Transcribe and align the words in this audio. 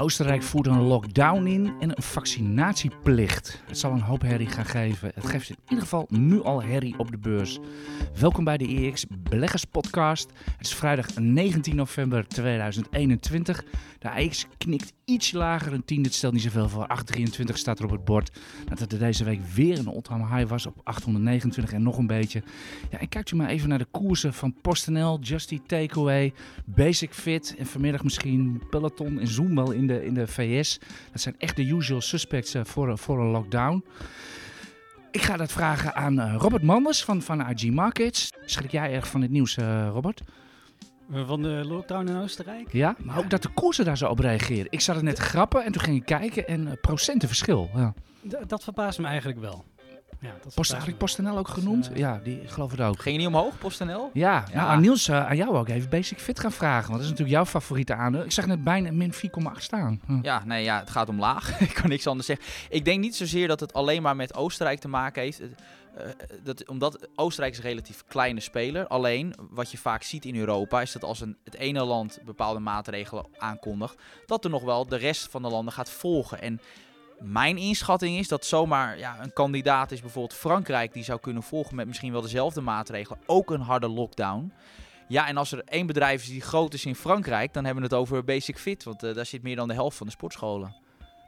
Oostenrijk 0.00 0.42
voert 0.42 0.66
een 0.66 0.82
lockdown 0.82 1.46
in 1.46 1.72
en 1.80 1.90
een 1.96 2.02
vaccinatieplicht. 2.02 3.62
Het 3.66 3.78
zal 3.78 3.92
een 3.92 4.00
hoop 4.00 4.22
herrie 4.22 4.46
gaan 4.46 4.64
geven. 4.64 5.10
Het 5.14 5.26
geeft 5.26 5.50
in 5.50 5.56
ieder 5.68 5.84
geval 5.84 6.06
nu 6.10 6.42
al 6.42 6.62
herrie 6.62 6.98
op 6.98 7.10
de 7.10 7.18
beurs. 7.18 7.58
Welkom 8.20 8.44
bij 8.44 8.56
de 8.56 8.66
EX 8.66 9.06
Beleggers 9.22 9.64
Podcast. 9.64 10.30
Het 10.56 10.66
is 10.66 10.74
vrijdag 10.74 11.14
19 11.16 11.76
november 11.76 12.28
2021. 12.28 13.64
De 13.98 14.10
AX 14.10 14.46
knikt 14.58 14.92
iets 15.08 15.32
lager, 15.32 15.72
een 15.72 15.84
tiende, 15.84 16.08
het 16.08 16.16
stelt 16.16 16.32
niet 16.32 16.42
zoveel 16.42 16.68
voor. 16.68 16.86
823 16.86 17.58
staat 17.58 17.78
er 17.78 17.84
op 17.84 17.90
het 17.90 18.04
bord. 18.04 18.38
Dat 18.68 18.92
er 18.92 18.98
deze 18.98 19.24
week 19.24 19.40
weer 19.54 19.78
een 19.78 19.88
all-time 19.88 20.36
high 20.36 20.48
was 20.48 20.66
op 20.66 20.80
829 20.84 21.72
en 21.72 21.82
nog 21.82 21.98
een 21.98 22.06
beetje. 22.06 22.42
Ja, 22.90 22.98
en 22.98 23.08
kijkt 23.08 23.30
u 23.30 23.36
maar 23.36 23.48
even 23.48 23.68
naar 23.68 23.78
de 23.78 23.86
koersen 23.90 24.34
van 24.34 24.54
PostNL, 24.60 25.18
Justy 25.20 25.60
Takeaway, 25.66 26.32
Basic 26.64 27.12
Fit 27.12 27.54
en 27.58 27.66
vanmiddag 27.66 28.02
misschien 28.02 28.62
Peloton 28.70 29.18
en 29.18 29.28
Zoom 29.28 29.54
wel 29.54 29.70
in 29.70 29.86
de, 29.86 30.04
in 30.04 30.14
de 30.14 30.26
VS. 30.26 30.78
Dat 31.12 31.20
zijn 31.20 31.34
echt 31.38 31.56
de 31.56 31.66
usual 31.66 32.00
suspects 32.00 32.54
eh, 32.54 32.64
voor, 32.64 32.98
voor 32.98 33.20
een 33.20 33.30
lockdown. 33.30 33.84
Ik 35.10 35.22
ga 35.22 35.36
dat 35.36 35.52
vragen 35.52 35.94
aan 35.94 36.20
eh, 36.20 36.34
Robert 36.38 36.62
Manders 36.62 37.04
van, 37.04 37.22
van 37.22 37.50
IG 37.50 37.70
Markets. 37.70 38.32
Schrik 38.44 38.70
jij 38.70 38.92
erg 38.92 39.08
van 39.08 39.22
het 39.22 39.30
nieuws, 39.30 39.56
eh, 39.56 39.88
Robert? 39.92 40.22
Van 41.10 41.42
de 41.42 41.64
lockdown 41.66 42.08
in 42.08 42.16
Oostenrijk? 42.16 42.72
Ja, 42.72 42.96
maar 42.98 43.18
ook 43.18 43.30
dat 43.30 43.42
de 43.42 43.48
koersen 43.48 43.84
daar 43.84 43.96
zo 43.96 44.08
op 44.08 44.18
reageren. 44.18 44.66
Ik 44.70 44.80
zat 44.80 44.96
er 44.96 45.02
net 45.02 45.18
grappen 45.18 45.64
en 45.64 45.72
toen 45.72 45.82
ging 45.82 45.96
ik 45.96 46.04
kijken 46.04 46.48
en 46.48 46.66
uh, 46.66 46.72
procentenverschil. 46.80 47.70
Ja. 47.74 47.94
Dat 48.46 48.64
verbaast 48.64 48.98
me 48.98 49.06
eigenlijk 49.06 49.40
wel. 49.40 49.64
Ja, 50.20 50.34
dat 50.42 50.54
Post, 50.54 50.72
had 50.72 50.86
ik 50.86 50.98
PostNL 50.98 51.38
ook 51.38 51.48
genoemd? 51.48 51.84
Dus, 51.84 51.92
uh, 51.92 51.98
ja, 51.98 52.20
die 52.24 52.42
geloof 52.46 52.70
het 52.70 52.80
ook. 52.80 53.02
Ging 53.02 53.14
je 53.14 53.20
niet 53.20 53.34
omhoog, 53.34 53.58
PostNL? 53.58 54.10
Ja, 54.12 54.44
ja. 54.50 54.54
Nou, 54.54 54.68
aan 54.68 54.80
Niels, 54.80 55.08
uh, 55.08 55.26
aan 55.26 55.36
jou 55.36 55.56
ook 55.56 55.68
even 55.68 55.90
Basic 55.90 56.18
Fit 56.18 56.40
gaan 56.40 56.52
vragen. 56.52 56.86
Want 56.86 56.92
dat 56.92 57.02
is 57.02 57.08
natuurlijk 57.08 57.36
jouw 57.36 57.46
favoriete 57.46 57.94
aandeel. 57.94 58.24
Ik 58.24 58.32
zag 58.32 58.46
net 58.46 58.64
bijna 58.64 58.92
min 58.92 59.12
4,8 59.12 59.18
staan. 59.56 60.00
Hm. 60.06 60.18
Ja, 60.22 60.44
nee, 60.44 60.64
ja, 60.64 60.78
het 60.78 60.90
gaat 60.90 61.08
omlaag. 61.08 61.60
ik 61.60 61.74
kan 61.74 61.88
niks 61.88 62.06
anders 62.06 62.26
zeggen. 62.26 62.46
Ik 62.68 62.84
denk 62.84 63.00
niet 63.00 63.16
zozeer 63.16 63.48
dat 63.48 63.60
het 63.60 63.72
alleen 63.72 64.02
maar 64.02 64.16
met 64.16 64.34
Oostenrijk 64.34 64.80
te 64.80 64.88
maken 64.88 65.22
heeft. 65.22 65.40
Uh, 65.40 65.48
dat, 66.42 66.68
omdat 66.68 67.08
Oostenrijk 67.14 67.52
is 67.52 67.58
een 67.58 67.68
relatief 67.68 68.04
kleine 68.06 68.40
speler. 68.40 68.86
Alleen, 68.86 69.34
wat 69.50 69.70
je 69.70 69.78
vaak 69.78 70.02
ziet 70.02 70.24
in 70.24 70.36
Europa, 70.36 70.80
is 70.80 70.92
dat 70.92 71.04
als 71.04 71.20
een, 71.20 71.36
het 71.44 71.54
ene 71.54 71.84
land 71.84 72.18
bepaalde 72.24 72.60
maatregelen 72.60 73.26
aankondigt, 73.36 73.96
dat 74.26 74.44
er 74.44 74.50
nog 74.50 74.62
wel 74.62 74.86
de 74.86 74.96
rest 74.96 75.30
van 75.30 75.42
de 75.42 75.48
landen 75.48 75.72
gaat 75.72 75.90
volgen. 75.90 76.40
En 76.40 76.60
mijn 77.20 77.56
inschatting 77.56 78.18
is 78.18 78.28
dat 78.28 78.44
zomaar 78.44 78.98
ja, 78.98 79.22
een 79.22 79.32
kandidaat 79.32 79.92
is, 79.92 80.00
bijvoorbeeld 80.00 80.38
Frankrijk, 80.38 80.92
die 80.92 81.04
zou 81.04 81.20
kunnen 81.20 81.42
volgen 81.42 81.76
met 81.76 81.86
misschien 81.86 82.12
wel 82.12 82.20
dezelfde 82.20 82.60
maatregelen. 82.60 83.20
Ook 83.26 83.50
een 83.50 83.60
harde 83.60 83.88
lockdown. 83.88 84.52
Ja, 85.08 85.28
en 85.28 85.36
als 85.36 85.52
er 85.52 85.62
één 85.64 85.86
bedrijf 85.86 86.22
is 86.22 86.28
die 86.28 86.40
groot 86.40 86.74
is 86.74 86.84
in 86.84 86.94
Frankrijk, 86.94 87.52
dan 87.52 87.64
hebben 87.64 87.82
we 87.82 87.88
het 87.88 87.98
over 87.98 88.24
Basic 88.24 88.58
Fit. 88.58 88.84
Want 88.84 89.04
uh, 89.04 89.14
daar 89.14 89.26
zit 89.26 89.42
meer 89.42 89.56
dan 89.56 89.68
de 89.68 89.74
helft 89.74 89.96
van 89.96 90.06
de 90.06 90.12
sportscholen. 90.12 90.74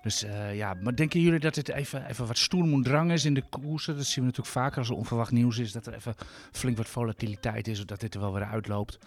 Dus 0.03 0.25
uh, 0.25 0.57
ja, 0.57 0.75
maar 0.81 0.95
denken 0.95 1.21
jullie 1.21 1.41
dat 1.41 1.57
het 1.57 1.69
even, 1.69 2.07
even 2.07 2.27
wat 2.27 2.39
stoer 2.39 2.65
moet 2.65 2.89
is 2.89 3.25
in 3.25 3.35
de 3.35 3.43
koersen? 3.51 3.97
Dat 3.97 4.05
zien 4.05 4.25
we 4.25 4.31
natuurlijk 4.31 4.57
vaker 4.57 4.79
als 4.79 4.89
er 4.89 4.95
onverwacht 4.95 5.31
nieuws 5.31 5.59
is. 5.59 5.73
Dat 5.73 5.87
er 5.87 5.95
even 5.95 6.15
flink 6.53 6.77
wat 6.77 6.89
volatiliteit 6.89 7.69
is, 7.69 7.79
of 7.79 7.85
dat 7.85 8.01
dit 8.01 8.15
er 8.15 8.21
wel 8.21 8.33
weer 8.33 8.45
uitloopt. 8.45 8.99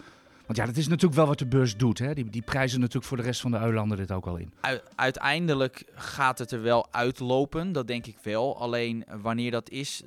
Want 0.46 0.58
ja, 0.58 0.66
dat 0.66 0.76
is 0.76 0.88
natuurlijk 0.88 1.14
wel 1.14 1.26
wat 1.26 1.38
de 1.38 1.46
beurs 1.46 1.76
doet. 1.76 1.98
Hè? 1.98 2.14
Die, 2.14 2.30
die 2.30 2.42
prijzen 2.42 2.80
natuurlijk 2.80 3.06
voor 3.06 3.16
de 3.16 3.22
rest 3.22 3.40
van 3.40 3.50
de 3.50 3.56
eilanden 3.56 3.96
dit 3.96 4.12
ook 4.12 4.26
al 4.26 4.36
in. 4.36 4.52
Uiteindelijk 4.94 5.84
gaat 5.94 6.38
het 6.38 6.50
er 6.50 6.62
wel 6.62 6.86
uitlopen, 6.90 7.72
dat 7.72 7.86
denk 7.86 8.06
ik 8.06 8.16
wel. 8.22 8.58
Alleen 8.58 9.04
wanneer 9.22 9.50
dat 9.50 9.70
is, 9.70 10.02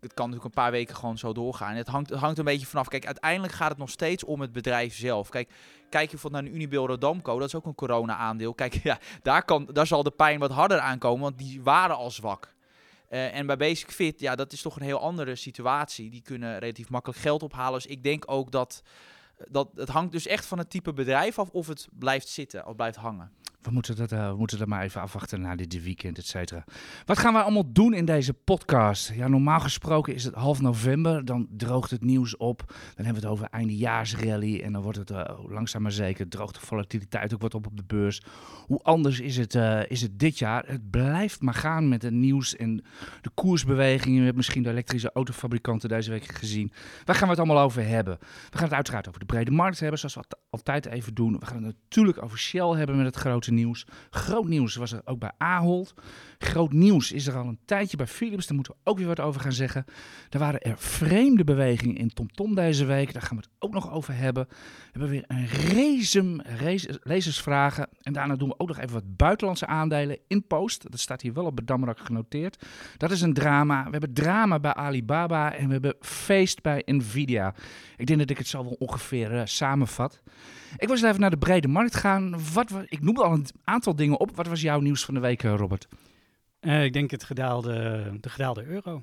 het 0.00 0.14
kan 0.14 0.30
natuurlijk 0.30 0.44
een 0.44 0.62
paar 0.62 0.70
weken 0.70 0.96
gewoon 0.96 1.18
zo 1.18 1.32
doorgaan. 1.32 1.74
Het 1.74 1.88
hangt, 1.88 2.10
hangt 2.10 2.38
een 2.38 2.44
beetje 2.44 2.66
vanaf. 2.66 2.88
Kijk, 2.88 3.06
uiteindelijk 3.06 3.52
gaat 3.52 3.68
het 3.68 3.78
nog 3.78 3.90
steeds 3.90 4.24
om 4.24 4.40
het 4.40 4.52
bedrijf 4.52 4.94
zelf. 4.94 5.28
Kijk, 5.28 5.48
kijk 5.90 6.04
je 6.04 6.10
bijvoorbeeld 6.10 6.42
naar 6.42 6.52
Unibail 6.52 6.86
Rodamco, 6.86 7.38
dat 7.38 7.48
is 7.48 7.54
ook 7.54 7.66
een 7.66 7.74
corona-aandeel. 7.74 8.54
Kijk, 8.54 8.74
ja, 8.82 8.98
daar, 9.22 9.44
kan, 9.44 9.68
daar 9.72 9.86
zal 9.86 10.02
de 10.02 10.10
pijn 10.10 10.38
wat 10.38 10.50
harder 10.50 10.78
aankomen, 10.78 11.22
want 11.22 11.38
die 11.38 11.62
waren 11.62 11.96
al 11.96 12.10
zwak. 12.10 12.56
Uh, 13.10 13.34
en 13.34 13.46
bij 13.46 13.56
Basic 13.56 13.90
Fit, 13.90 14.20
ja, 14.20 14.34
dat 14.34 14.52
is 14.52 14.62
toch 14.62 14.76
een 14.76 14.82
heel 14.82 15.00
andere 15.00 15.34
situatie. 15.34 16.10
Die 16.10 16.22
kunnen 16.22 16.58
relatief 16.58 16.88
makkelijk 16.88 17.20
geld 17.20 17.42
ophalen. 17.42 17.72
Dus 17.72 17.86
ik 17.86 18.02
denk 18.02 18.24
ook 18.26 18.50
dat 18.50 18.82
dat, 19.50 19.68
het 19.74 19.88
hangt 19.88 20.12
dus 20.12 20.26
echt 20.26 20.46
van 20.46 20.58
het 20.58 20.70
type 20.70 20.92
bedrijf 20.92 21.38
af 21.38 21.50
of 21.50 21.66
het 21.66 21.88
blijft 21.92 22.28
zitten 22.28 22.66
of 22.66 22.76
blijft 22.76 22.96
hangen. 22.96 23.32
We 23.62 23.70
moeten, 23.70 23.96
dat, 23.96 24.12
uh, 24.12 24.30
we 24.30 24.36
moeten 24.36 24.58
dat 24.58 24.68
maar 24.68 24.82
even 24.82 25.00
afwachten 25.00 25.40
na 25.40 25.56
dit 25.56 25.82
weekend, 25.82 26.18
et 26.18 26.26
cetera. 26.26 26.64
Wat 27.04 27.18
gaan 27.18 27.32
we 27.32 27.42
allemaal 27.42 27.72
doen 27.72 27.94
in 27.94 28.04
deze 28.04 28.32
podcast? 28.34 29.12
Ja, 29.14 29.28
normaal 29.28 29.60
gesproken 29.60 30.14
is 30.14 30.24
het 30.24 30.34
half 30.34 30.60
november. 30.60 31.24
Dan 31.24 31.46
droogt 31.50 31.90
het 31.90 32.04
nieuws 32.04 32.36
op. 32.36 32.62
Dan 32.66 33.04
hebben 33.04 33.22
we 33.22 33.28
het 33.28 33.36
over 33.36 33.46
eindejaarsrally. 33.50 34.60
En 34.60 34.72
dan 34.72 34.82
wordt 34.82 34.98
het 34.98 35.10
uh, 35.10 35.24
langzaam 35.48 35.82
maar 35.82 35.92
zeker, 35.92 36.28
droogt 36.28 36.54
de 36.54 36.60
volatiliteit 36.60 37.34
ook 37.34 37.40
wat 37.40 37.54
op 37.54 37.66
op 37.66 37.76
de 37.76 37.84
beurs. 37.86 38.22
Hoe 38.66 38.82
anders 38.82 39.20
is 39.20 39.36
het, 39.36 39.54
uh, 39.54 39.80
is 39.90 40.00
het 40.00 40.18
dit 40.18 40.38
jaar? 40.38 40.64
Het 40.66 40.90
blijft 40.90 41.40
maar 41.40 41.54
gaan 41.54 41.88
met 41.88 42.02
het 42.02 42.12
nieuws 42.12 42.56
en 42.56 42.84
de 43.20 43.30
koersbewegingen. 43.34 44.18
We 44.18 44.24
hebben 44.24 44.36
misschien 44.36 44.62
de 44.62 44.70
elektrische 44.70 45.12
autofabrikanten 45.12 45.88
deze 45.88 46.10
week 46.10 46.24
gezien. 46.24 46.72
Waar 47.04 47.16
gaan 47.16 47.28
we 47.28 47.34
het 47.34 47.38
allemaal 47.44 47.64
over 47.64 47.86
hebben? 47.86 48.18
We 48.20 48.56
gaan 48.56 48.66
het 48.66 48.74
uiteraard 48.74 49.08
over 49.08 49.20
de 49.20 49.26
brede 49.26 49.50
markt 49.50 49.80
hebben, 49.80 49.98
zoals 49.98 50.14
we 50.14 50.24
altijd 50.50 50.86
even 50.86 51.14
doen. 51.14 51.38
We 51.38 51.46
gaan 51.46 51.62
het 51.62 51.76
natuurlijk 51.82 52.22
over 52.22 52.38
Shell 52.38 52.68
hebben 52.68 52.96
met 52.96 53.06
het 53.06 53.16
grote 53.16 53.52
nieuws. 53.58 53.86
Groot 54.10 54.48
nieuws 54.48 54.74
was 54.74 54.92
er 54.92 55.00
ook 55.04 55.18
bij 55.18 55.32
Ahold. 55.38 55.94
Groot 56.38 56.72
nieuws 56.72 57.12
is 57.12 57.26
er 57.26 57.36
al 57.36 57.46
een 57.46 57.58
tijdje 57.64 57.96
bij 57.96 58.06
Philips. 58.06 58.46
Daar 58.46 58.54
moeten 58.54 58.72
we 58.72 58.90
ook 58.90 58.98
weer 58.98 59.06
wat 59.06 59.20
over 59.20 59.40
gaan 59.40 59.52
zeggen. 59.52 59.84
Er 60.30 60.38
waren 60.38 60.60
er 60.60 60.78
vreemde 60.78 61.44
bewegingen 61.44 61.96
in 61.96 62.12
TomTom 62.12 62.54
deze 62.54 62.84
week. 62.84 63.12
Daar 63.12 63.22
gaan 63.22 63.36
we 63.36 63.42
het 63.42 63.52
ook 63.58 63.72
nog 63.72 63.92
over 63.92 64.14
hebben. 64.14 64.46
We 64.48 64.54
hebben 64.90 65.10
weer 65.10 65.24
een 65.26 65.46
resum 65.46 66.40
lezersvragen. 67.02 67.88
En 68.02 68.12
daarna 68.12 68.36
doen 68.36 68.48
we 68.48 68.58
ook 68.58 68.68
nog 68.68 68.78
even 68.78 68.92
wat 68.92 69.16
buitenlandse 69.16 69.66
aandelen 69.66 70.18
in 70.26 70.46
post. 70.46 70.90
Dat 70.90 71.00
staat 71.00 71.22
hier 71.22 71.32
wel 71.32 71.44
op 71.44 71.56
Bedamrak 71.56 71.98
genoteerd. 71.98 72.66
Dat 72.96 73.10
is 73.10 73.20
een 73.20 73.34
drama. 73.34 73.84
We 73.84 73.90
hebben 73.90 74.12
drama 74.12 74.60
bij 74.60 74.74
Alibaba 74.74 75.52
en 75.54 75.66
we 75.66 75.72
hebben 75.72 75.96
feest 76.00 76.62
bij 76.62 76.82
Nvidia. 76.86 77.54
Ik 77.96 78.06
denk 78.06 78.18
dat 78.18 78.30
ik 78.30 78.38
het 78.38 78.46
zo 78.46 78.64
wel 78.64 78.76
ongeveer 78.78 79.34
uh, 79.34 79.40
samenvat. 79.44 80.22
Ik 80.76 80.88
was 80.88 81.02
even 81.02 81.20
naar 81.20 81.30
de 81.30 81.38
brede 81.38 81.68
markt 81.68 81.96
gaan. 81.96 82.34
Wat, 82.52 82.72
ik 82.86 83.00
noemde 83.00 83.22
al 83.22 83.32
een 83.32 83.46
aantal 83.64 83.96
dingen 83.96 84.20
op. 84.20 84.36
Wat 84.36 84.46
was 84.46 84.60
jouw 84.60 84.80
nieuws 84.80 85.04
van 85.04 85.14
de 85.14 85.20
week, 85.20 85.42
Robert? 85.42 85.88
Uh, 86.60 86.84
ik 86.84 86.92
denk 86.92 87.10
het 87.10 87.24
gedaalde, 87.24 87.72
de 88.20 88.28
gedaalde 88.28 88.64
euro. 88.64 89.02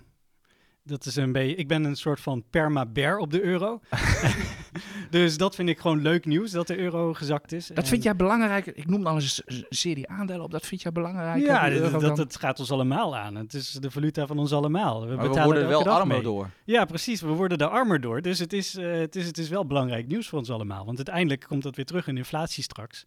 Dat 0.83 1.05
is 1.05 1.15
een 1.15 1.31
beetje. 1.31 1.55
Ik 1.55 1.67
ben 1.67 1.83
een 1.83 1.95
soort 1.95 2.19
van 2.19 2.43
perma-bear 2.49 3.17
op 3.17 3.31
de 3.31 3.43
euro. 3.43 3.79
dus 5.09 5.37
dat 5.37 5.55
vind 5.55 5.69
ik 5.69 5.79
gewoon 5.79 6.01
leuk 6.01 6.25
nieuws 6.25 6.51
dat 6.51 6.67
de 6.67 6.77
euro 6.77 7.13
gezakt 7.13 7.51
is. 7.51 7.67
Dat 7.73 7.87
vind 7.87 8.03
jij 8.03 8.15
belangrijk? 8.15 8.65
Ik 8.65 8.87
noem 8.87 9.07
al 9.07 9.15
eens 9.15 9.41
een 9.45 9.65
serie 9.69 10.09
aandelen 10.09 10.43
op. 10.43 10.51
Dat 10.51 10.65
vind 10.65 10.81
jij 10.81 10.91
belangrijk? 10.91 11.43
Ja, 11.45 11.69
dat, 11.69 12.01
dat, 12.01 12.15
dat, 12.15 12.35
gaat 12.35 12.59
ons 12.59 12.71
allemaal 12.71 13.15
aan. 13.15 13.35
Het 13.35 13.53
is 13.53 13.71
de 13.71 13.91
valuta 13.91 14.27
van 14.27 14.37
ons 14.37 14.53
allemaal. 14.53 15.07
We, 15.07 15.15
maar 15.15 15.29
we 15.29 15.43
worden 15.43 15.63
er 15.63 15.69
wel 15.69 15.87
armer 15.87 16.07
mee. 16.07 16.21
door. 16.21 16.49
Ja, 16.63 16.85
precies. 16.85 17.21
We 17.21 17.27
worden 17.27 17.57
er 17.57 17.67
armer 17.67 18.01
door. 18.01 18.21
Dus 18.21 18.39
het 18.39 18.53
is, 18.53 18.75
uh, 18.75 18.91
het, 18.91 19.15
is, 19.15 19.25
het 19.25 19.37
is 19.37 19.49
wel 19.49 19.65
belangrijk 19.65 20.07
nieuws 20.07 20.27
voor 20.27 20.39
ons 20.39 20.49
allemaal. 20.49 20.85
Want 20.85 20.97
uiteindelijk 20.97 21.45
komt 21.47 21.63
dat 21.63 21.75
weer 21.75 21.85
terug 21.85 22.07
in 22.07 22.17
inflatie 22.17 22.63
straks. 22.63 23.05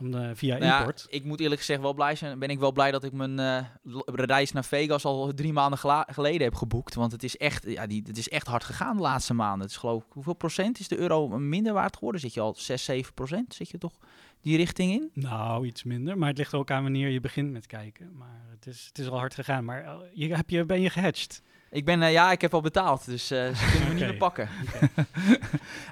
Om 0.00 0.10
de, 0.10 0.30
via 0.34 0.58
nou 0.58 0.78
import. 0.78 1.06
Ja, 1.10 1.16
ik 1.16 1.24
moet 1.24 1.40
eerlijk 1.40 1.60
gezegd 1.60 1.80
wel 1.80 1.94
blij 1.94 2.14
zijn. 2.14 2.38
Ben 2.38 2.48
ik 2.48 2.58
wel 2.58 2.72
blij 2.72 2.90
dat 2.90 3.04
ik 3.04 3.12
mijn 3.12 3.38
uh, 3.38 3.64
reis 4.04 4.52
naar 4.52 4.64
Vegas 4.64 5.04
al 5.04 5.34
drie 5.34 5.52
maanden 5.52 5.78
geleden 6.06 6.42
heb 6.42 6.54
geboekt. 6.54 6.94
Want 6.94 7.12
het 7.12 7.22
is, 7.22 7.36
echt, 7.36 7.64
ja, 7.66 7.86
die, 7.86 8.02
het 8.06 8.18
is 8.18 8.28
echt 8.28 8.46
hard 8.46 8.64
gegaan 8.64 8.96
de 8.96 9.02
laatste 9.02 9.34
maanden. 9.34 9.60
Het 9.60 9.70
is 9.70 9.76
geloof 9.76 10.04
ik, 10.04 10.12
hoeveel 10.12 10.34
procent 10.34 10.78
is 10.78 10.88
de 10.88 10.98
euro 10.98 11.28
minder 11.28 11.72
waard 11.72 11.94
geworden? 11.96 12.20
Zit 12.20 12.34
je 12.34 12.40
al 12.40 12.54
6, 12.56 12.84
7 12.84 13.14
procent? 13.14 13.54
Zit 13.54 13.70
je 13.70 13.78
toch 13.78 13.98
die 14.40 14.56
richting 14.56 14.92
in? 14.92 15.10
Nou, 15.12 15.66
iets 15.66 15.84
minder. 15.84 16.18
Maar 16.18 16.28
het 16.28 16.38
ligt 16.38 16.54
ook 16.54 16.70
aan 16.70 16.82
wanneer 16.82 17.08
je 17.08 17.20
begint 17.20 17.50
met 17.52 17.66
kijken. 17.66 18.16
Maar 18.16 18.44
het 18.50 18.66
is, 18.66 18.84
het 18.86 18.98
is 18.98 19.08
al 19.08 19.18
hard 19.18 19.34
gegaan. 19.34 19.64
Maar 19.64 19.84
uh, 19.84 19.94
je, 20.12 20.34
heb 20.34 20.50
je, 20.50 20.64
ben 20.64 20.80
je 20.80 20.90
gehedged? 20.90 21.42
Ik 21.70 21.84
ben, 21.84 22.00
uh, 22.00 22.12
ja, 22.12 22.32
ik 22.32 22.40
heb 22.40 22.54
al 22.54 22.60
betaald, 22.60 23.04
dus 23.04 23.32
uh, 23.32 23.54
ze 23.54 23.70
kunnen 23.70 23.88
me 23.88 23.94
niet 23.94 24.04
meer 24.04 24.16
pakken. 24.16 24.48
Okay. 24.86 25.06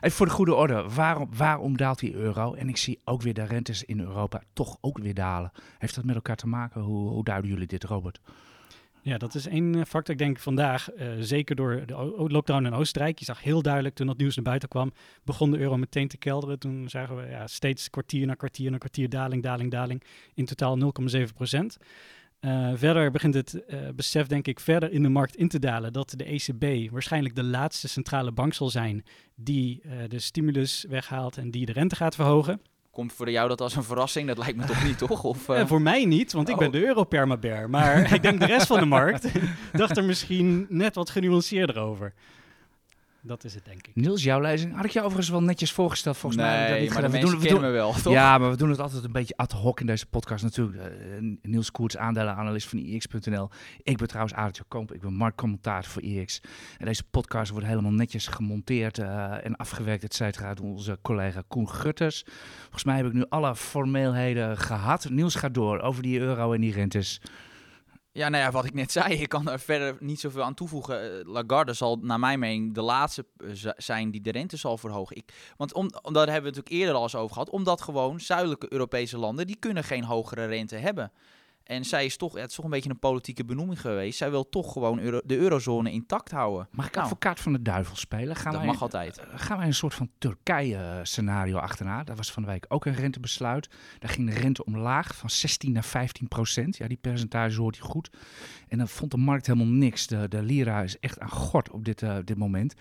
Even 0.00 0.16
voor 0.16 0.26
de 0.26 0.32
goede 0.32 0.54
orde, 0.54 0.84
waarom, 0.94 1.28
waarom 1.36 1.76
daalt 1.76 1.98
die 1.98 2.14
euro? 2.14 2.54
En 2.54 2.68
ik 2.68 2.76
zie 2.76 3.00
ook 3.04 3.22
weer 3.22 3.34
de 3.34 3.44
rentes 3.44 3.84
in 3.84 4.00
Europa 4.00 4.42
toch 4.52 4.76
ook 4.80 4.98
weer 4.98 5.15
dalen. 5.15 5.53
Heeft 5.78 5.94
dat 5.94 6.04
met 6.04 6.15
elkaar 6.15 6.36
te 6.36 6.47
maken? 6.47 6.80
Hoe, 6.80 7.09
hoe 7.09 7.24
duiden 7.24 7.50
jullie 7.50 7.66
dit, 7.66 7.84
Robert? 7.84 8.21
Ja, 9.04 9.18
dat 9.18 9.34
is 9.34 9.47
één 9.47 9.86
factor. 9.86 10.15
Ik 10.15 10.21
denk 10.21 10.38
vandaag, 10.38 10.94
uh, 10.94 11.09
zeker 11.21 11.56
door 11.56 11.82
de 11.86 11.94
lockdown 12.28 12.65
in 12.65 12.72
Oostenrijk, 12.72 13.18
je 13.18 13.24
zag 13.24 13.42
heel 13.42 13.62
duidelijk 13.62 13.94
toen 13.94 14.06
dat 14.06 14.16
nieuws 14.16 14.34
naar 14.34 14.44
buiten 14.44 14.68
kwam, 14.68 14.92
begon 15.24 15.50
de 15.50 15.59
euro 15.59 15.77
meteen 15.77 16.09
te 16.09 16.16
kelderen. 16.16 16.59
Toen 16.59 16.88
zagen 16.88 17.16
we 17.16 17.27
ja, 17.30 17.47
steeds 17.47 17.91
kwartier 17.91 18.27
na 18.27 18.34
kwartier 18.34 18.70
na 18.70 18.78
kwartier 18.78 19.09
daling, 19.09 19.42
daling, 19.42 19.70
daling. 19.70 20.03
In 20.34 20.44
totaal 20.44 20.78
0,7 21.16 21.34
procent. 21.34 21.78
Uh, 22.44 22.70
verder 22.74 23.10
begint 23.10 23.34
het 23.34 23.62
uh, 23.68 23.78
besef, 23.94 24.26
denk 24.26 24.46
ik, 24.46 24.60
verder 24.60 24.92
in 24.92 25.02
de 25.02 25.08
markt 25.08 25.36
in 25.36 25.48
te 25.48 25.58
dalen 25.58 25.92
dat 25.92 26.14
de 26.16 26.24
ECB 26.24 26.91
waarschijnlijk 26.92 27.34
de 27.34 27.44
laatste 27.44 27.88
centrale 27.88 28.32
bank 28.32 28.54
zal 28.54 28.68
zijn 28.68 29.04
die 29.34 29.82
uh, 29.86 29.92
de 30.08 30.18
stimulus 30.18 30.84
weghaalt 30.88 31.36
en 31.36 31.50
die 31.50 31.66
de 31.66 31.72
rente 31.72 31.96
gaat 31.96 32.14
verhogen. 32.14 32.60
Komt 32.91 33.12
voor 33.12 33.30
jou 33.30 33.48
dat 33.48 33.60
als 33.60 33.76
een 33.76 33.82
verrassing? 33.82 34.26
Dat 34.26 34.38
lijkt 34.38 34.56
me 34.56 34.64
toch 34.64 34.84
niet, 34.84 34.98
toch? 34.98 35.24
Of, 35.24 35.48
voor 35.66 35.82
mij 35.82 36.04
niet, 36.04 36.32
want 36.32 36.48
ik 36.48 36.54
oh. 36.54 36.60
ben 36.60 36.70
de 36.70 36.86
Europermabear. 36.86 37.70
Maar 37.70 38.12
ik 38.14 38.22
denk 38.22 38.41
de 38.41 38.46
rest 38.46 38.66
van 38.66 38.78
de 38.78 38.86
markt 38.86 39.28
dacht 39.72 39.96
er 39.96 40.04
misschien 40.04 40.66
net 40.68 40.94
wat 40.94 41.10
genuanceerder 41.10 41.78
over. 41.78 42.14
Dat 43.26 43.44
is 43.44 43.54
het, 43.54 43.65
denk 43.65 43.86
ik. 43.86 43.94
Niels, 43.94 44.22
jouw 44.22 44.41
lezing. 44.41 44.74
Had 44.74 44.84
ik 44.84 44.91
je 44.91 45.00
overigens 45.00 45.28
wel 45.28 45.42
netjes 45.42 45.72
voorgesteld, 45.72 46.16
volgens 46.16 46.42
mij. 46.42 46.60
dat 46.60 46.68
maar 46.68 46.80
niet 46.80 46.92
gedaan. 46.92 47.10
we 47.10 47.18
doen, 47.18 47.38
kennen 47.41 47.60
we 47.60 47.66
me 47.66 47.72
wel, 47.72 47.92
doen, 47.92 48.03
toch? 48.03 48.12
ja, 48.12 48.38
maar 48.38 48.50
we 48.50 48.56
doen 48.56 48.71
het 48.71 48.80
altijd 48.80 49.04
een 49.04 49.12
beetje 49.12 49.36
ad 49.36 49.53
hoc 49.53 49.80
in 49.80 49.86
deze 49.86 50.06
podcast 50.06 50.42
natuurlijk. 50.42 50.78
Eh, 50.78 50.91
Niels 51.42 51.71
Koerts, 51.71 51.97
aandelenanalist 51.97 52.68
van 52.68 52.78
IX.nl. 52.78 53.50
Ik 53.82 53.97
ben 53.97 54.09
trouwens 54.09 54.34
Aartje 54.34 54.65
Komp, 54.68 54.92
ik 54.92 55.00
ben 55.00 55.15
marktcommentator 55.15 55.91
voor 55.91 56.03
IX. 56.03 56.41
En 56.78 56.86
deze 56.86 57.04
podcast 57.10 57.50
wordt 57.50 57.66
helemaal 57.66 57.92
netjes 57.92 58.26
gemonteerd 58.26 58.98
eh, 58.98 59.44
en 59.44 59.56
afgewerkt, 59.56 60.04
et 60.04 60.15
cetera, 60.15 60.54
door 60.54 60.66
onze 60.66 60.98
collega 61.03 61.42
Koen 61.48 61.70
Gutters. 61.70 62.24
Volgens 62.60 62.84
mij 62.84 62.97
heb 62.97 63.06
ik 63.06 63.12
nu 63.12 63.24
alle 63.28 63.56
formeelheden 63.56 64.59
gehad. 64.59 65.09
Niels 65.10 65.34
gaat 65.34 65.54
door 65.54 65.80
over 65.80 66.03
die 66.03 66.18
euro 66.18 66.53
en 66.53 66.60
die 66.60 66.72
rentes. 66.72 67.20
Ja, 68.16 68.28
nou 68.28 68.45
ja, 68.45 68.51
wat 68.51 68.65
ik 68.65 68.75
net 68.75 68.93
zei, 68.93 69.15
ik 69.22 69.28
kan 69.28 69.49
er 69.49 69.61
verder 69.61 69.97
niet 70.01 70.21
zoveel 70.21 70.43
aan 70.43 70.55
toevoegen. 70.55 71.19
Eh, 71.19 71.27
Lagarde 71.27 71.72
zal 71.72 71.99
naar 72.01 72.19
mijn 72.19 72.39
mening 72.39 72.75
de 72.75 72.83
laatste 72.83 73.27
eh, 73.37 73.71
zijn 73.77 74.11
die 74.11 74.21
de 74.21 74.31
rente 74.31 74.57
zal 74.57 74.78
verhogen. 74.78 75.16
Ik, 75.16 75.53
want 75.57 75.72
om, 75.72 75.89
daar 75.91 76.15
hebben 76.15 76.34
we 76.34 76.57
natuurlijk 76.57 76.69
eerder 76.69 76.95
al 76.95 77.03
eens 77.03 77.15
over 77.15 77.33
gehad. 77.33 77.51
Omdat 77.51 77.83
gewoon 77.83 78.21
zuidelijke 78.21 78.72
Europese 78.72 79.19
landen, 79.19 79.47
die 79.47 79.57
kunnen 79.57 79.84
geen 79.84 80.05
hogere 80.05 80.45
rente 80.47 80.77
hebben. 80.77 81.13
En 81.65 81.84
zij 81.84 82.05
is 82.05 82.16
toch, 82.16 82.34
het 82.34 82.49
is 82.51 82.55
toch 82.57 82.65
een 82.65 82.71
beetje 82.71 82.91
een 82.91 82.99
politieke 82.99 83.45
benoeming 83.45 83.81
geweest. 83.81 84.19
Zij 84.19 84.31
wil 84.31 84.49
toch 84.49 84.72
gewoon 84.72 84.99
euro- 84.99 85.21
de 85.25 85.37
eurozone 85.37 85.91
intact 85.93 86.31
houden. 86.31 86.69
Mag 86.71 86.87
ik 86.87 86.93
Nou. 86.93 87.05
advocaat 87.05 87.41
van 87.41 87.53
de 87.53 87.63
duivel 87.63 87.97
spelen? 87.97 88.37
Gaan 88.37 88.53
Dat 88.53 88.61
wij, 88.61 88.71
mag 88.71 88.83
altijd. 88.83 89.21
gaan 89.34 89.59
wij 89.59 89.66
een 89.66 89.75
soort 89.75 89.95
van 89.95 90.11
Turkije-scenario 90.19 91.57
achterna? 91.57 92.05
Daar 92.05 92.16
was 92.16 92.33
van 92.33 92.43
de 92.43 92.49
week 92.49 92.65
ook 92.69 92.84
een 92.87 92.95
rentebesluit. 92.95 93.69
Daar 93.99 94.11
ging 94.11 94.31
de 94.31 94.34
rente 94.41 94.65
omlaag 94.65 95.16
van 95.16 95.31
16 95.31 95.72
naar 95.72 95.84
15 95.84 96.28
procent. 96.28 96.77
Ja, 96.77 96.89
die 96.89 96.99
percentage 97.01 97.61
hoort 97.61 97.77
je 97.77 97.83
goed. 97.83 98.11
En 98.69 98.78
dan 98.78 98.89
vond 98.89 99.11
de 99.11 99.16
markt 99.16 99.47
helemaal 99.47 99.66
niks. 99.69 100.07
De, 100.07 100.28
de 100.28 100.43
lira 100.43 100.83
is 100.83 100.99
echt 100.99 101.21
aan 101.21 101.31
gort 101.31 101.71
op 101.71 101.84
dit, 101.84 102.03
eh, 102.03 102.16
dit 102.25 102.37
moment. 102.39 102.75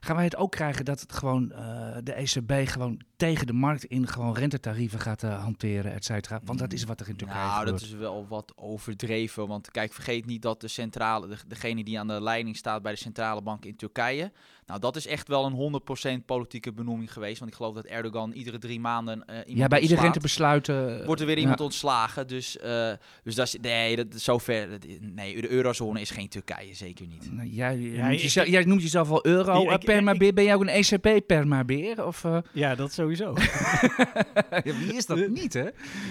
Gaan 0.00 0.16
wij 0.16 0.24
het 0.24 0.36
ook 0.36 0.50
krijgen 0.50 0.84
dat 0.84 1.00
het 1.00 1.12
gewoon, 1.12 1.52
eh, 1.52 1.96
de 2.02 2.12
ECB 2.20 2.68
gewoon 2.68 3.00
tegen 3.24 3.46
de 3.46 3.52
markt 3.52 3.84
in 3.84 4.06
gewoon 4.06 4.34
rentetarieven 4.34 5.00
gaat 5.00 5.22
eh, 5.22 5.42
hanteren, 5.42 5.92
et 5.92 6.04
cetera? 6.04 6.40
Want 6.44 6.58
dat 6.58 6.72
is 6.72 6.84
wat 6.84 7.00
er 7.00 7.08
in 7.08 7.16
Turkije 7.16 7.38
Nou, 7.40 7.58
gebeurt. 7.58 7.80
dat 7.80 7.88
is 7.88 7.94
wel 7.94 8.26
wat 8.28 8.52
overdreven. 8.56 9.46
Want 9.48 9.70
kijk, 9.70 9.92
vergeet 9.92 10.26
niet 10.26 10.42
dat 10.42 10.60
de 10.60 10.68
centrale, 10.68 11.28
de, 11.28 11.36
degene 11.48 11.84
die 11.84 11.98
aan 11.98 12.06
de 12.06 12.22
leiding 12.22 12.56
staat 12.56 12.82
bij 12.82 12.92
de 12.92 12.98
centrale 12.98 13.42
bank 13.42 13.64
in 13.64 13.76
Turkije. 13.76 14.32
Nou, 14.66 14.80
dat 14.80 14.96
is 14.96 15.06
echt 15.06 15.28
wel 15.28 15.44
een 15.44 16.20
100% 16.22 16.24
politieke 16.24 16.72
benoeming 16.72 17.12
geweest. 17.12 17.38
Want 17.38 17.50
ik 17.50 17.56
geloof 17.56 17.74
dat 17.74 17.84
Erdogan 17.84 18.32
iedere 18.32 18.58
drie 18.58 18.80
maanden. 18.80 19.24
eh, 19.26 19.34
iemand 19.36 19.58
Ja, 19.58 19.66
bij 19.68 19.80
ieder 19.80 19.96
ontslaat. 19.96 20.02
rentebesluit... 20.02 20.68
eh, 20.68 21.06
Wordt 21.06 21.20
er 21.20 21.26
weer 21.26 21.36
ja. 21.36 21.42
iemand 21.42 21.60
ontslagen. 21.60 22.26
Dus, 22.26 22.58
eh, 22.58 22.92
dus 23.22 23.34
dat 23.34 23.46
is. 23.46 23.56
Nee, 23.60 23.96
dat 23.96 24.06
zover. 24.10 24.70
dat- 24.70 24.86
Nee, 25.00 25.40
de 25.40 25.50
eurozone 25.50 26.00
is 26.00 26.10
geen 26.10 26.28
Turkije, 26.28 26.74
zeker 26.74 27.06
niet. 27.06 27.32
Nou, 27.32 27.48
jij, 27.48 27.78
Ja, 27.78 28.00
noemt 28.02 28.14
ik- 28.14 28.20
jezelf, 28.20 28.46
jij 28.46 28.64
noemt 28.64 28.82
jezelf 28.82 29.10
al 29.10 29.26
euro 29.26 29.70
ik- 29.70 29.84
permabeer. 29.84 30.32
Ben 30.34 30.44
jij 30.44 30.54
ook 30.54 30.60
een 30.60 30.68
ECB 30.68 31.26
permabeer? 31.26 32.06
Of, 32.06 32.24
eh, 32.24 32.38
Ja, 32.52 32.74
dat 32.74 32.92
sowieso. 32.92 33.13
ja, 34.64 34.78
wie 34.78 34.94
is 34.94 35.06
dat 35.06 35.28
niet, 35.28 35.52
hè? 35.52 35.68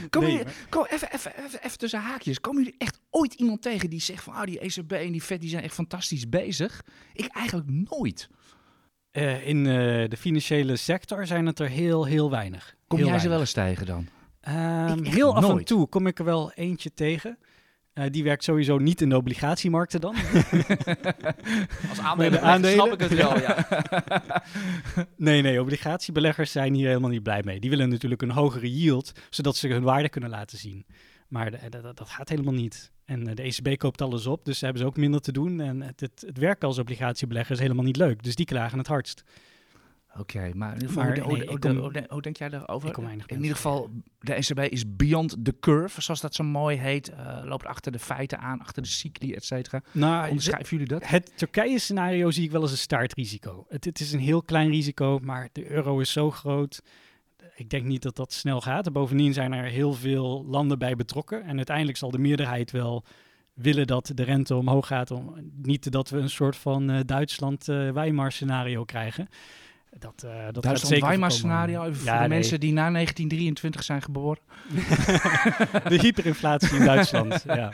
Kom 0.10 0.22
Nee, 0.22 0.32
jullie, 0.32 0.46
maar- 0.46 0.54
kom, 0.70 0.86
even, 0.90 1.14
even, 1.14 1.32
even, 1.46 1.64
even 1.64 1.78
tussen 1.78 2.00
haakjes. 2.00 2.42
Komen 2.42 2.64
jullie 2.64 2.78
echt 2.80 3.00
ooit 3.10 3.34
iemand 3.34 3.62
tegen 3.62 3.90
die 3.90 4.02
zegt 4.02 4.24
van... 4.24 4.34
Ah, 4.34 4.44
die 4.44 4.60
ECB 4.60 4.92
en 4.92 5.12
die 5.12 5.22
Fed 5.22 5.42
die 5.42 5.50
zijn 5.50 5.64
echt 5.64 5.74
fantastisch 5.74 6.30
bezig? 6.30 6.84
Ik 7.14 7.28
eigenlijk 7.28 7.68
nooit. 7.70 8.30
Eh, 9.12 9.48
in 9.48 9.66
eh, 9.66 10.10
de 10.10 10.18
financiële 10.18 10.76
sector 10.76 11.28
zijn 11.28 11.46
het 11.46 11.60
er 11.60 11.70
heel, 11.70 12.06
heel 12.06 12.30
weinig. 12.30 12.76
Kom 12.88 13.00
Heel 13.00 13.08
jij 13.08 13.20
ze 13.20 13.30
wel 13.30 13.40
eens 13.40 13.52
tegen 13.52 13.86
dan? 13.86 14.08
Ehm, 14.42 15.04
heel 15.04 15.36
af 15.36 15.50
en 15.50 15.66
toe 15.66 15.88
kom 15.88 16.08
ik 16.08 16.20
er 16.20 16.26
wel 16.26 16.52
eentje 16.52 16.94
tegen. 16.94 17.38
Eh, 17.94 18.06
die 18.12 18.24
werkt 18.24 18.44
sowieso 18.44 18.78
niet 18.78 19.02
in 19.02 19.10
de 19.10 19.16
obligatiemarkten 19.18 20.02
dan. 20.02 20.16
Als 21.90 21.98
de 21.98 22.02
aandelen, 22.04 22.42
aandelen? 22.42 22.74
snap 22.74 22.94
ik 22.94 23.00
het 23.00 23.14
wel. 23.14 23.40
Ja. 23.40 23.68
nee, 25.18 25.42
nee, 25.42 25.62
obligatiebeleggers 25.62 26.52
zijn 26.52 26.74
hier 26.74 26.88
helemaal 26.88 27.10
niet 27.10 27.24
blij 27.24 27.42
mee. 27.46 27.60
Die 27.60 27.70
willen 27.70 27.90
natuurlijk 27.90 28.22
een 28.22 28.32
hogere 28.32 28.74
yield, 28.80 29.12
zodat 29.30 29.56
ze 29.56 29.68
hun 29.68 29.84
waarde 29.84 30.10
kunnen 30.10 30.30
laten 30.30 30.58
zien. 30.58 30.86
Maar 31.28 31.52
de- 31.52 31.60
de- 31.70 31.82
dat- 31.82 31.98
dat 31.98 32.10
gaat 32.10 32.30
helemaal 32.30 32.54
niet. 32.54 32.92
En 33.06 33.28
eh, 33.28 33.36
de 33.36 33.44
ECB 33.44 33.78
koopt 33.78 34.02
alles 34.02 34.26
op, 34.28 34.46
dus 34.46 34.62
hebben 34.62 34.82
ze 34.82 34.88
ook 34.88 34.98
minder 34.98 35.22
te 35.22 35.32
doen. 35.32 35.60
En 35.62 35.82
het, 35.82 36.00
het, 36.00 36.24
het 36.28 36.38
werken 36.38 36.68
als 36.68 36.80
obligatiebelegger 36.80 37.52
is 37.56 37.60
helemaal 37.62 37.84
niet 37.86 37.98
leuk. 37.98 38.24
Dus 38.24 38.36
die 38.36 38.46
klagen 38.46 38.78
het 38.78 38.88
hardst. 38.88 39.24
Oké, 40.18 40.52
maar, 40.54 40.82
in 40.82 40.86
hoe, 40.88 40.94
hoe- 41.24 41.38
nee, 41.38 41.44
hoe- 41.46 41.54
ik 41.54 41.60
kom- 41.60 41.72
hoe- 41.78 41.92
hoe- 41.92 42.06
hoe 42.10 42.22
denk 42.22 42.38
jij 42.38 42.50
daarover? 42.50 42.88
in 43.28 43.42
ieder 43.42 43.56
geval, 43.56 43.90
de 44.20 44.34
ECB 44.34 44.60
is 44.60 44.96
beyond 44.96 45.46
the 45.46 45.56
curve, 45.60 46.02
zoals 46.02 46.22
dat 46.22 46.36
zo 46.36 46.44
mooi 46.44 46.78
heet. 46.78 47.10
eh, 47.10 47.40
loopt 47.44 47.66
achter 47.66 47.92
de 47.92 48.00
feiten 48.00 48.40
aan, 48.40 48.60
achter 48.60 48.82
de 48.82 48.88
cycli, 48.90 49.34
et 49.34 49.46
cetera. 49.46 49.82
Nou, 49.92 50.28
Onderschrijven 50.30 50.70
jullie 50.70 50.88
dat? 50.88 51.08
Het 51.08 51.32
Turkije-scenario 51.38 52.32
zie 52.32 52.44
ik 52.44 52.52
wel 52.52 52.62
als 52.62 52.72
een 52.72 52.78
startrisico. 52.78 53.66
Het, 53.70 53.86
het 53.86 54.00
is 54.00 54.12
een 54.14 54.20
heel 54.20 54.42
klein 54.44 54.70
risico, 54.70 55.20
maar 55.24 55.50
de 55.52 55.72
euro 55.72 56.00
is 56.00 56.12
zo 56.12 56.32
groot. 56.32 56.82
Ik 57.56 57.70
denk 57.70 57.86
niet 57.86 58.02
dat 58.02 58.16
dat 58.16 58.34
snel 58.34 58.62
gaat. 58.62 58.92
Bovendien 58.94 59.34
zijn 59.34 59.54
er 59.54 59.64
heel 59.66 59.94
veel 59.94 60.46
landen 60.46 60.80
bij 60.80 60.96
betrokken. 60.96 61.44
En 61.44 61.56
uiteindelijk 61.58 61.98
zal 61.98 62.12
de 62.12 62.18
meerderheid 62.20 62.72
wel 62.72 63.04
willen 63.54 63.88
dat 63.88 64.12
de 64.16 64.24
rente 64.24 64.56
omhoog 64.56 64.88
gaat. 64.88 65.12
Om, 65.12 65.36
niet 65.62 65.92
dat 65.92 66.10
we 66.10 66.18
een 66.18 66.30
soort 66.30 66.56
van 66.56 66.90
eh, 66.90 67.00
Duitsland-Weimar-scenario 67.06 68.84
krijgen. 68.84 69.28
Dat, 70.00 70.24
eh 70.24 70.46
dat 70.52 70.64
Duitsland 70.64 71.02
Weimar 71.02 71.32
scenario, 71.32 71.82
even 71.84 71.96
voor 71.96 72.06
Ja, 72.06 72.14
de 72.14 72.20
nee. 72.20 72.28
mensen 72.28 72.60
die 72.60 72.74
na 72.74 72.92
1923 72.92 73.84
zijn 73.84 74.02
geboren. 74.02 74.42
de 75.90 76.00
hyperinflatie 76.02 76.78
in 76.78 76.86
Duitsland. 76.86 77.44
ja. 77.48 77.72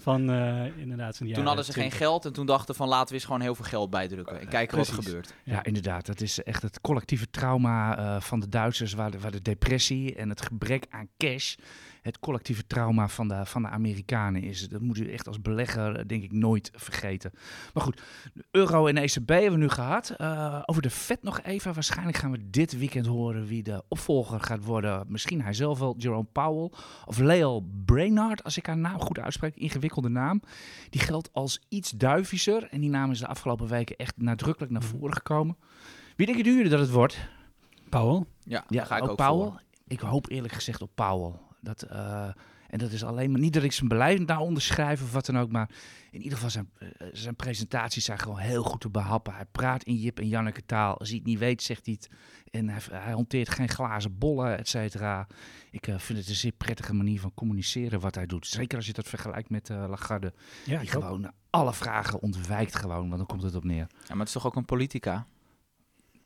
Van 0.00 0.30
eh, 0.30 0.76
inderdaad. 0.76 1.16
Toen 1.16 1.46
hadden 1.46 1.64
ze 1.64 1.72
geen 1.72 1.88
20. 1.88 1.98
geld 1.98 2.24
en 2.24 2.32
toen 2.32 2.46
dachten 2.46 2.74
van 2.74 2.88
laten 2.88 3.08
we 3.08 3.14
eens 3.14 3.24
gewoon 3.24 3.40
heel 3.40 3.54
veel 3.54 3.64
geld 3.64 3.90
bijdrukken. 3.90 4.40
En 4.40 4.48
kijken 4.48 4.76
wat 4.76 4.88
er 4.88 4.94
gebeurt. 4.94 5.34
Ja. 5.44 5.52
Ja. 5.52 5.64
inderdaad. 5.64 6.06
Dat 6.06 6.20
is 6.20 6.42
echt 6.42 6.62
het 6.62 6.80
collectieve 6.80 7.30
trauma 7.30 7.98
eh, 7.98 8.20
van 8.20 8.40
de 8.40 8.48
Duitsers, 8.48 8.92
waar 8.92 9.10
de, 9.10 9.18
waar 9.18 9.30
de 9.30 9.42
depressie 9.42 10.14
en 10.14 10.28
het 10.28 10.42
gebrek 10.42 10.84
aan 10.90 11.08
cash 11.16 11.54
het 12.02 12.18
collectieve 12.18 12.66
trauma 12.66 13.08
van 13.08 13.28
de, 13.28 13.46
van 13.46 13.62
de 13.62 13.68
Amerikanen 13.68 14.42
is. 14.42 14.68
Dat 14.68 14.80
moet 14.80 14.98
u 14.98 15.12
echt 15.12 15.26
als 15.26 15.40
belegger, 15.40 15.96
eh, 15.96 16.04
denk 16.06 16.22
ik, 16.22 16.32
nooit 16.32 16.70
vergeten. 16.74 17.30
Maar 17.74 17.82
goed, 17.82 18.02
de 18.34 18.44
euro 18.50 18.86
en 18.86 18.96
ECB 18.96 19.28
hebben 19.28 19.52
we 19.52 19.56
nu 19.56 19.68
gehad. 19.68 20.10
Eh, 20.10 20.62
over 20.66 20.82
de 20.82 20.90
Fed 20.90 21.22
nog 21.22 21.40
even. 21.42 21.74
Waarschijnlijk 21.74 22.16
gaan 22.16 22.30
we 22.30 22.50
dit 22.50 22.78
weekend 22.78 23.06
horen 23.06 23.46
wie 23.46 23.62
de 23.62 23.82
opvolger 23.88 24.40
gaat 24.40 24.64
worden. 24.64 25.04
Misschien 25.08 25.42
hij 25.42 25.52
zelf 25.52 25.78
wel, 25.78 25.94
Jerome 25.98 26.26
Powell. 26.32 26.70
Of 27.04 27.18
Leo 27.18 27.64
Brainard, 27.84 28.44
als 28.44 28.56
ik 28.56 28.66
haar 28.66 28.76
naam 28.78 29.00
goed 29.00 29.18
uitspreek. 29.18 29.56
Ingewikkelde 29.56 30.08
naam. 30.08 30.42
Die 30.90 31.00
geldt 31.00 31.28
als 31.32 31.60
iets 31.68 31.90
duivischer. 31.90 32.68
En 32.70 32.80
die 32.80 32.90
naam 32.90 33.10
is 33.10 33.18
de 33.18 33.26
afgelopen 33.26 33.66
weken 33.68 33.96
echt 33.96 34.14
nadrukkelijk 34.16 34.72
naar 34.72 34.82
voren 34.82 35.14
gekomen. 35.14 35.56
Wie 36.16 36.26
denken 36.26 36.44
jullie 36.44 36.70
dat 36.70 36.80
het 36.80 36.90
wordt? 36.90 37.28
Powell? 37.88 38.24
Ja, 38.44 38.64
Ja, 38.68 38.84
ga 38.84 38.96
ik 38.96 39.08
ook, 39.08 39.16
Powell. 39.16 39.48
voor. 39.48 39.62
Ik 39.86 40.00
hoop 40.00 40.30
eerlijk 40.30 40.54
gezegd 40.54 40.82
op 40.82 40.90
Powell. 40.94 41.32
Dat, 41.60 41.82
eh, 41.82 42.28
en 42.68 42.78
dat 42.78 42.90
is 42.90 43.04
alleen 43.04 43.30
maar 43.30 43.40
niet 43.40 43.52
dat 43.52 43.62
ik 43.62 43.72
zijn 43.72 43.88
beleid 43.88 44.26
nou 44.26 44.40
onderschrijf 44.40 45.02
of 45.02 45.12
wat 45.12 45.26
dan 45.26 45.38
ook. 45.38 45.50
Maar 45.50 45.70
in 46.10 46.18
ieder 46.22 46.34
geval 46.34 46.50
zijn, 46.50 46.70
eh, 46.78 46.88
zijn 47.12 47.36
presentaties 47.36 48.04
zijn 48.04 48.18
gewoon 48.18 48.38
heel 48.38 48.62
goed 48.62 48.80
te 48.80 48.90
behappen. 48.90 49.34
Hij 49.34 49.44
praat 49.52 49.82
in 49.82 49.94
Jip 49.96 50.18
en 50.18 50.28
Janneke 50.28 50.64
taal. 50.66 50.98
Als 50.98 51.08
hij 51.08 51.16
het 51.18 51.26
niet 51.26 51.38
weet, 51.38 51.62
zegt 51.62 51.86
hij 51.86 51.94
het. 52.00 52.10
En 52.50 52.68
hij, 52.68 52.80
hij 52.92 53.12
hanteert 53.12 53.48
geen 53.48 53.68
glazen 53.68 54.18
bollen, 54.18 54.58
et 54.58 54.68
cetera. 54.68 55.26
Ik 55.70 55.86
eh, 55.86 55.98
vind 55.98 56.18
het 56.18 56.28
een 56.28 56.34
zeer 56.34 56.52
prettige 56.52 56.94
manier 56.94 57.20
van 57.20 57.34
communiceren 57.34 58.00
wat 58.00 58.14
hij 58.14 58.26
doet. 58.26 58.46
Zeker 58.46 58.76
als 58.76 58.86
je 58.86 58.92
dat 58.92 59.08
vergelijkt 59.08 59.50
met 59.50 59.70
eh, 59.70 59.84
Lagarde. 59.88 60.32
Ja, 60.64 60.78
die 60.80 60.96
ook. 60.96 61.02
gewoon 61.04 61.32
alle 61.50 61.74
vragen 61.74 62.20
ontwijkt 62.22 62.76
gewoon, 62.76 63.04
want 63.06 63.16
dan 63.16 63.26
komt 63.26 63.42
het 63.42 63.54
op 63.54 63.64
neer. 63.64 63.86
Ja, 63.90 64.08
maar 64.08 64.18
het 64.18 64.26
is 64.26 64.32
toch 64.32 64.46
ook 64.46 64.56
een 64.56 64.64
politica? 64.64 65.26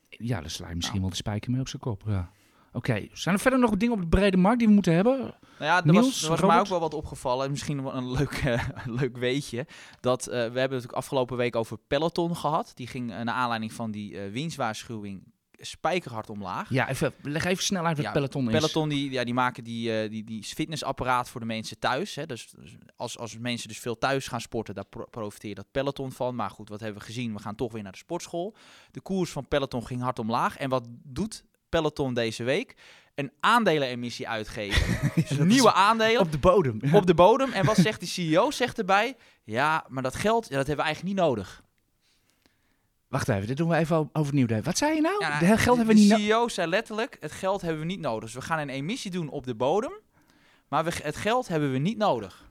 Ja, 0.09 0.41
dan 0.41 0.51
sla 0.51 0.69
je 0.69 0.75
misschien 0.75 1.01
Nou. 1.01 1.01
wel 1.01 1.11
de 1.11 1.17
spijker 1.29 1.51
mee 1.51 1.61
op 1.61 1.69
zijn 1.69 1.83
kop. 1.83 2.03
Ja. 2.07 2.31
Oké, 2.75 3.07
zijn 3.13 3.35
er 3.35 3.41
verder 3.41 3.61
nog 3.61 3.77
dingen 3.77 3.95
op 3.95 4.01
de 4.01 4.09
brede 4.09 4.37
markt 4.37 4.59
die 4.59 4.69
we 4.69 4.75
moeten 4.75 4.95
hebben? 4.95 5.19
Nou 5.19 5.35
ja, 5.59 5.77
er 5.77 5.93
Niels, 5.93 6.05
was, 6.05 6.23
er 6.23 6.29
was 6.29 6.41
mij 6.41 6.59
ook 6.59 6.67
wel 6.67 6.81
wat 6.81 6.95
opgevallen. 6.95 7.51
Misschien 7.51 7.83
wel 7.83 7.95
een 7.95 8.11
leuk, 8.11 8.43
eh, 8.45 8.69
leuk 9.01 9.17
weetje. 9.17 9.67
Dat, 10.01 10.27
eh, 10.27 10.33
we 10.33 10.39
hebben 10.39 10.61
het 10.61 10.71
natuurlijk 10.71 10.93
afgelopen 10.93 11.37
week 11.37 11.57
over 11.57 11.79
Peloton 11.87 12.37
gehad. 12.37 12.73
Die 12.75 12.87
ging 12.87 13.11
eh, 13.11 13.21
naar 13.21 13.35
aanleiding 13.35 13.73
van 13.73 13.91
die 13.91 14.19
winstwaarschuwing 14.19 15.33
spijkerhard 15.59 16.31
omlaag. 16.31 16.71
Ja, 16.71 16.89
even, 16.89 17.13
leg 17.23 17.45
even 17.45 17.65
snel 17.65 17.85
uit 17.87 17.97
wat 17.97 18.07
Ja, 18.07 18.13
Peloton 18.13 18.47
is. 18.47 18.53
Peloton 18.53 18.89
die, 18.89 19.11
ja, 19.11 19.25
die 19.25 19.35
maken 19.35 19.65
die, 19.65 20.09
die, 20.09 20.25
die 20.25 20.43
fitnessapparaat 20.43 21.29
voor 21.29 21.41
de 21.41 21.47
mensen 21.47 21.79
thuis. 21.79 22.15
Hè. 22.15 22.27
Dus, 22.27 22.51
dus 22.51 22.77
als, 22.97 23.19
als 23.19 23.39
mensen 23.39 23.69
dus 23.69 23.79
veel 23.79 23.99
thuis 23.99 24.29
gaan 24.29 24.41
sporten, 24.41 24.75
daar 24.75 24.87
pro 24.87 25.05
profiteert 25.11 25.57
dat 25.57 25.71
Peloton 25.71 26.13
van. 26.13 26.35
Maar 26.35 26.51
goed, 26.51 26.69
wat 26.69 26.81
hebben 26.81 27.01
we 27.01 27.07
gezien? 27.07 27.33
We 27.35 27.41
gaan 27.41 27.55
toch 27.55 27.73
weer 27.73 27.83
naar 27.83 27.93
de 27.93 27.99
sportschool. 27.99 28.55
De 28.91 29.01
koers 29.01 29.31
van 29.31 29.49
Peloton 29.49 29.87
ging 29.87 30.03
hard 30.03 30.19
omlaag. 30.19 30.57
En 30.57 30.69
wat 30.69 30.87
doet 31.03 31.45
Peloton 31.75 32.15
deze 32.15 32.45
week? 32.45 32.75
Een 33.15 33.33
aandelenemissie 33.41 34.29
uitgeven. 34.29 35.11
Dus 35.29 35.39
nieuwe 35.39 35.73
aandelen 35.73 36.21
Op 36.21 36.33
de 36.33 36.39
bodem. 36.39 36.81
op 36.93 37.07
de 37.07 37.15
bodem. 37.15 37.53
En 37.53 37.65
wat 37.65 37.77
zegt 37.77 38.01
die 38.01 38.09
CEO? 38.09 38.51
Zegt 38.51 38.79
erbij, 38.79 39.17
ja, 39.45 39.85
maar 39.89 40.03
dat 40.03 40.15
geld, 40.15 40.49
ja, 40.49 40.57
dat 40.57 40.67
hebben 40.67 40.85
we 40.85 40.91
eigenlijk 40.91 41.17
niet 41.17 41.27
nodig. 41.27 41.63
Wacht 43.09 43.29
even, 43.29 43.47
dit 43.47 43.57
doen 43.57 43.69
we 43.69 43.77
even 43.77 44.11
overnieuw. 44.13 44.47
Wat 44.63 44.79
zei 44.79 44.95
je 44.95 45.01
nou? 45.01 45.17
Ja, 45.19 45.39
de 45.39 45.47
geld 45.47 45.77
hebben 45.77 45.87
we 45.87 45.95
de 45.95 46.01
niet 46.01 46.09
nodig. 46.09 46.27
CEO 46.27 46.49
zei 46.49 46.69
letterlijk, 46.69 47.17
het 47.21 47.33
geld 47.33 47.61
hebben 47.61 47.81
we 47.81 47.87
niet 47.87 48.01
nodig. 48.01 48.25
Dus 48.25 48.35
we 48.35 48.41
gaan 48.41 48.59
een 48.59 48.69
emissie 48.69 49.11
doen 49.11 49.29
op 49.29 49.47
de 49.47 49.55
bodem, 49.55 49.93
maar 50.69 50.85
we, 50.85 50.93
het 51.03 51.17
geld 51.17 51.49
hebben 51.49 51.73
we 51.73 51.79
niet 51.79 51.99
nodig. 51.99 52.51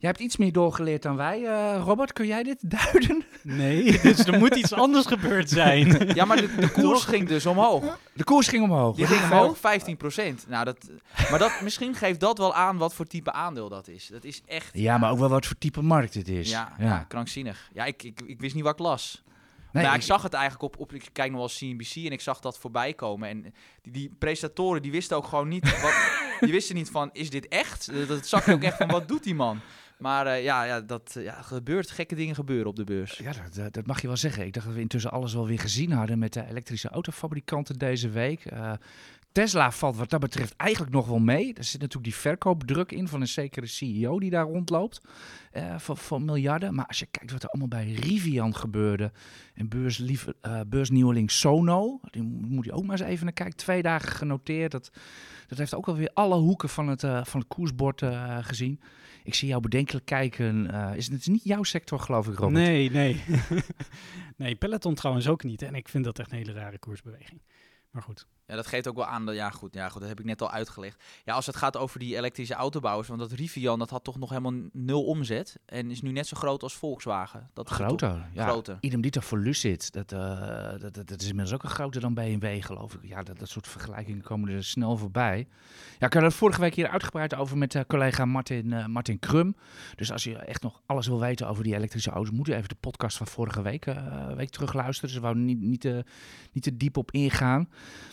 Jij 0.00 0.10
hebt 0.10 0.20
iets 0.22 0.36
meer 0.36 0.52
doorgeleerd 0.52 1.02
dan 1.02 1.16
wij, 1.16 1.44
eh, 1.44 1.82
Robert. 1.84 2.12
Kun 2.12 2.26
jij 2.26 2.42
dit 2.42 2.70
duiden? 2.80 3.24
Nee, 3.42 3.84
dus 4.02 4.18
er 4.18 4.38
moet 4.38 4.54
iets 4.54 4.72
anders 4.72 5.06
gebeurd 5.06 5.50
zijn. 5.50 5.86
Ja, 6.14 6.24
maar 6.24 6.36
de, 6.36 6.54
de 6.54 6.70
koers 6.70 7.04
ging 7.04 7.28
dus 7.28 7.46
omhoog. 7.46 7.98
De 8.14 8.24
koers 8.24 8.48
ging 8.48 8.62
omhoog. 8.62 8.96
Die 8.96 9.06
ging 9.06 9.22
omhoog 9.32 9.56
15%. 9.56 10.48
Nou, 10.48 10.64
dat, 10.64 10.90
maar 11.30 11.38
dat, 11.38 11.60
misschien 11.62 11.94
geeft 11.94 12.20
dat 12.20 12.38
wel 12.38 12.54
aan 12.54 12.76
wat 12.76 12.94
voor 12.94 13.06
type 13.06 13.32
aandeel 13.32 13.68
dat 13.68 13.88
is. 13.88 14.06
Dat 14.06 14.24
is 14.24 14.42
echt... 14.46 14.70
Ja, 14.72 14.98
maar 14.98 15.10
ook 15.10 15.18
wel 15.18 15.28
wat 15.28 15.46
voor 15.46 15.58
type 15.58 15.82
markt 15.82 16.14
het 16.14 16.28
is. 16.28 16.50
Ja, 16.50 16.72
ja. 16.78 17.04
krankzinnig. 17.08 17.68
Ja, 17.72 17.84
ik, 17.84 18.02
ik, 18.02 18.20
ik 18.26 18.40
wist 18.40 18.54
niet 18.54 18.64
wat 18.64 18.72
ik 18.72 18.78
las. 18.78 19.22
Nee, 19.24 19.66
maar 19.72 19.82
ja, 19.82 19.90
ik- 19.90 19.96
ik 19.96 20.02
zag 20.06 20.22
het 20.22 20.32
eigenlijk 20.32 20.62
op, 20.74 20.80
op 20.80 20.92
ik 20.92 21.08
kijk 21.12 21.30
nog 21.30 21.38
wel 21.40 21.70
CNBC 21.70 21.94
en 21.94 22.12
ik 22.12 22.20
zag 22.20 22.40
dat 22.40 22.58
voorbij 22.58 22.94
komen. 22.94 23.28
En 23.28 23.54
die, 23.82 23.92
die 23.92 24.14
presentatoren 24.18 24.82
die 24.82 24.90
wisten 24.90 25.16
ook 25.16 25.26
gewoon 25.26 25.48
niet, 25.48 25.80
wat, 25.82 25.94
die 26.40 26.52
wisten 26.52 26.74
niet 26.74 26.90
van, 26.90 27.10
is 27.12 27.30
dit 27.30 27.48
echt? 27.48 27.88
Eh, 27.88 28.08
Dat 28.08 28.26
zag 28.26 28.46
je 28.46 28.52
ook 28.52 28.62
echt 28.62 28.76
van, 28.76 28.88
wat 28.88 29.08
doet 29.08 29.22
die 29.24 29.34
man? 29.34 29.60
Maar 29.98 30.26
eh, 30.26 30.42
ja, 30.44 30.64
ja, 30.64 30.80
dat 30.80 31.14
eh, 31.16 31.24
ja, 31.24 31.42
gebeurt, 31.42 31.90
gekke 31.90 32.14
dingen 32.14 32.34
gebeuren 32.34 32.66
op 32.66 32.76
de 32.76 32.84
beurs. 32.84 33.18
Ja, 33.18 33.32
dat, 33.54 33.74
dat- 33.74 33.86
mag 33.86 34.00
je 34.00 34.06
wel 34.06 34.16
zeggen. 34.16 34.46
Ik 34.46 34.52
dacht 34.52 34.66
dat 34.66 34.74
we 34.74 34.80
intussen 34.80 35.10
alles 35.10 35.34
wel 35.34 35.46
weer 35.46 35.58
gezien 35.60 35.92
hadden 35.92 36.18
met 36.18 36.32
de 36.32 36.46
elektrische 36.46 36.88
autofabrikanten 36.88 37.78
deze 37.78 38.08
week. 38.08 38.44
Eh, 38.44 38.72
Tesla 39.32 39.70
valt 39.70 39.96
wat 39.96 40.10
dat 40.10 40.20
betreft 40.20 40.54
eigenlijk 40.56 40.92
nog 40.92 41.06
wel 41.06 41.18
mee. 41.18 41.54
Er 41.54 41.64
zit 41.64 41.80
natuurlijk 41.80 42.10
die 42.12 42.20
verkoopdruk 42.20 42.92
in 42.92 43.08
van 43.08 43.20
een 43.20 43.26
zekere 43.28 43.66
CEO 43.66 44.18
die 44.20 44.30
daar 44.30 44.44
rondloopt. 44.44 45.00
voor, 45.76 45.96
voor 45.96 46.22
miljarden. 46.22 46.74
Maar 46.74 46.86
als 46.86 46.98
je 46.98 47.06
kijkt 47.06 47.32
wat 47.32 47.42
er 47.42 47.48
allemaal 47.48 47.68
bij 47.68 47.92
Rivian 47.92 48.54
gebeurde. 48.56 49.12
En 49.54 49.68
beurslief, 49.68 50.26
eh, 50.40 50.60
beursnieuweling 50.66 51.30
Sono. 51.30 52.00
Die 52.10 52.22
mo- 52.22 52.46
moet 52.48 52.64
je 52.64 52.72
ook 52.72 52.82
maar 52.84 53.00
eens 53.00 53.08
even 53.08 53.24
naar 53.24 53.32
kijken. 53.34 53.56
Twee 53.56 53.82
dagen 53.82 54.08
genoteerd. 54.12 54.70
Dat, 54.72 54.90
dat 55.46 55.58
heeft 55.58 55.74
ook 55.74 55.88
alweer 55.88 56.10
alle 56.14 56.36
hoeken 56.36 56.68
van 56.68 56.88
het, 56.88 57.00
van 57.00 57.40
het 57.40 57.48
koersbord 57.48 58.02
gezien. 58.40 58.80
Ik 59.28 59.34
zie 59.34 59.48
jou 59.48 59.62
bedenkelijk 59.62 60.06
kijken. 60.06 60.70
Eh, 60.70 60.96
is 60.96 61.08
het, 61.08 61.20
is 61.20 61.26
niet 61.26 61.44
jouw 61.44 61.62
sector, 61.62 62.00
geloof 62.00 62.28
ik, 62.28 62.38
Robert? 62.38 62.66
Nee, 62.66 62.90
nee. 62.90 63.22
nee, 64.36 64.54
Peloton 64.54 64.94
trouwens 64.94 65.28
ook 65.28 65.42
niet. 65.42 65.62
En 65.62 65.74
ik 65.74 65.88
vind 65.88 66.04
dat 66.04 66.18
echt 66.18 66.32
een 66.32 66.38
hele 66.38 66.52
rare 66.52 66.78
koersbeweging. 66.78 67.42
Maar 67.90 68.02
goed. 68.02 68.26
Ja, 68.48 68.54
dat 68.54 68.66
geeft 68.66 68.88
ook 68.88 68.96
wel 68.96 69.06
aan. 69.06 69.26
Dat, 69.26 69.34
ja, 69.34 69.50
goed, 69.50 69.74
ja, 69.74 69.88
goed, 69.88 70.00
dat 70.00 70.08
heb 70.08 70.18
ik 70.20 70.24
net 70.24 70.42
al 70.42 70.50
uitgelegd. 70.50 71.02
Ja, 71.24 71.34
als 71.34 71.46
het 71.46 71.56
gaat 71.56 71.76
over 71.76 71.98
die 71.98 72.16
elektrische 72.16 72.54
autobouwers, 72.54 73.08
want 73.08 73.20
dat 73.20 73.32
Rivian, 73.32 73.78
dat 73.78 73.90
had 73.90 74.04
toch 74.04 74.18
nog 74.18 74.28
helemaal 74.28 74.54
nul 74.72 75.04
omzet. 75.04 75.58
En 75.66 75.90
is 75.90 76.02
nu 76.02 76.10
net 76.12 76.26
zo 76.26 76.36
groot 76.36 76.62
als 76.62 76.74
Volkswagen. 76.76 77.50
Dat 77.52 77.70
is 77.70 77.76
toch- 77.76 77.86
Groter, 77.86 78.26
ja. 78.32 78.46
Groter. 78.48 78.76
Idem 78.80 79.00
dito 79.00 79.20
voor 79.20 79.38
Lucid. 79.38 79.92
Dat, 79.92 80.12
eh, 80.12 80.70
dat, 80.80 80.94
dat, 80.94 81.08
dat 81.08 81.20
is 81.20 81.28
inmiddels 81.28 81.54
ook 81.54 81.62
een 81.62 81.70
groter 81.70 82.00
dan 82.00 82.14
BMW, 82.14 82.62
geloof 82.64 82.94
ik. 82.94 83.00
Ja, 83.02 83.22
dat, 83.22 83.38
dat 83.38 83.48
soort 83.48 83.68
vergelijkingen 83.68 84.22
komen 84.22 84.48
er 84.48 84.64
snel 84.64 84.96
voorbij. 84.96 85.48
Ja, 85.98 86.06
ik 86.06 86.12
had 86.12 86.22
het 86.22 86.34
vorige 86.34 86.60
week 86.60 86.74
hier 86.74 86.88
uitgebreid 86.88 87.34
over 87.34 87.58
met 87.58 87.74
eh, 87.74 87.82
collega 87.86 88.24
Martin, 88.24 88.72
eh, 88.72 88.86
Martin 88.86 89.18
Krum. 89.18 89.56
Dus 89.96 90.12
als 90.12 90.24
je 90.24 90.36
echt 90.36 90.62
nog 90.62 90.82
alles 90.86 91.06
wil 91.06 91.20
weten 91.20 91.48
over 91.48 91.62
die 91.64 91.74
elektrische 91.74 92.10
auto's, 92.10 92.30
moet 92.34 92.46
je 92.46 92.54
even 92.54 92.68
de 92.68 92.74
podcast 92.80 93.16
van 93.16 93.26
vorige 93.26 93.62
week, 93.62 93.84
week 94.36 94.50
terugluisteren. 94.50 95.10
Ze 95.10 95.20
wouden 95.20 95.44
niet, 95.44 95.60
niet, 95.60 95.80
te, 95.80 96.04
niet 96.52 96.62
te 96.62 96.76
diep 96.76 96.96
op 96.96 97.10
ingaan. 97.10 97.68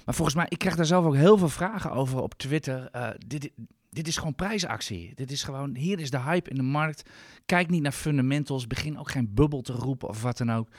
Maar 0.06 0.16
volgens 0.26 0.44
mij, 0.44 0.58
ik 0.58 0.60
krijg 0.60 0.76
daar 0.76 0.86
zelf 0.86 1.06
ook 1.06 1.16
heel 1.16 1.38
veel 1.38 1.50
vragen 1.50 1.92
over 1.92 2.22
op 2.22 2.34
Twitter. 2.34 2.88
Eh, 2.92 3.10
dit, 3.28 3.52
dit 3.90 4.08
is 4.08 4.18
gewoon 4.18 4.36
prijsactie. 4.36 5.12
Dit 5.16 5.32
is 5.32 5.44
gewoon, 5.44 5.76
hier 5.76 6.00
is 6.00 6.10
de 6.10 6.22
hype 6.22 6.50
in 6.50 6.56
de 6.56 6.62
markt. 6.62 7.10
Kijk 7.46 7.70
niet 7.70 7.82
naar 7.82 7.92
fundamentals. 7.92 8.68
Begin 8.68 9.00
ook 9.00 9.12
geen 9.12 9.34
bubbel 9.34 9.62
te 9.62 9.74
roepen 9.74 10.10
of 10.10 10.22
wat 10.22 10.38
dan 10.38 10.52
ook. 10.52 10.70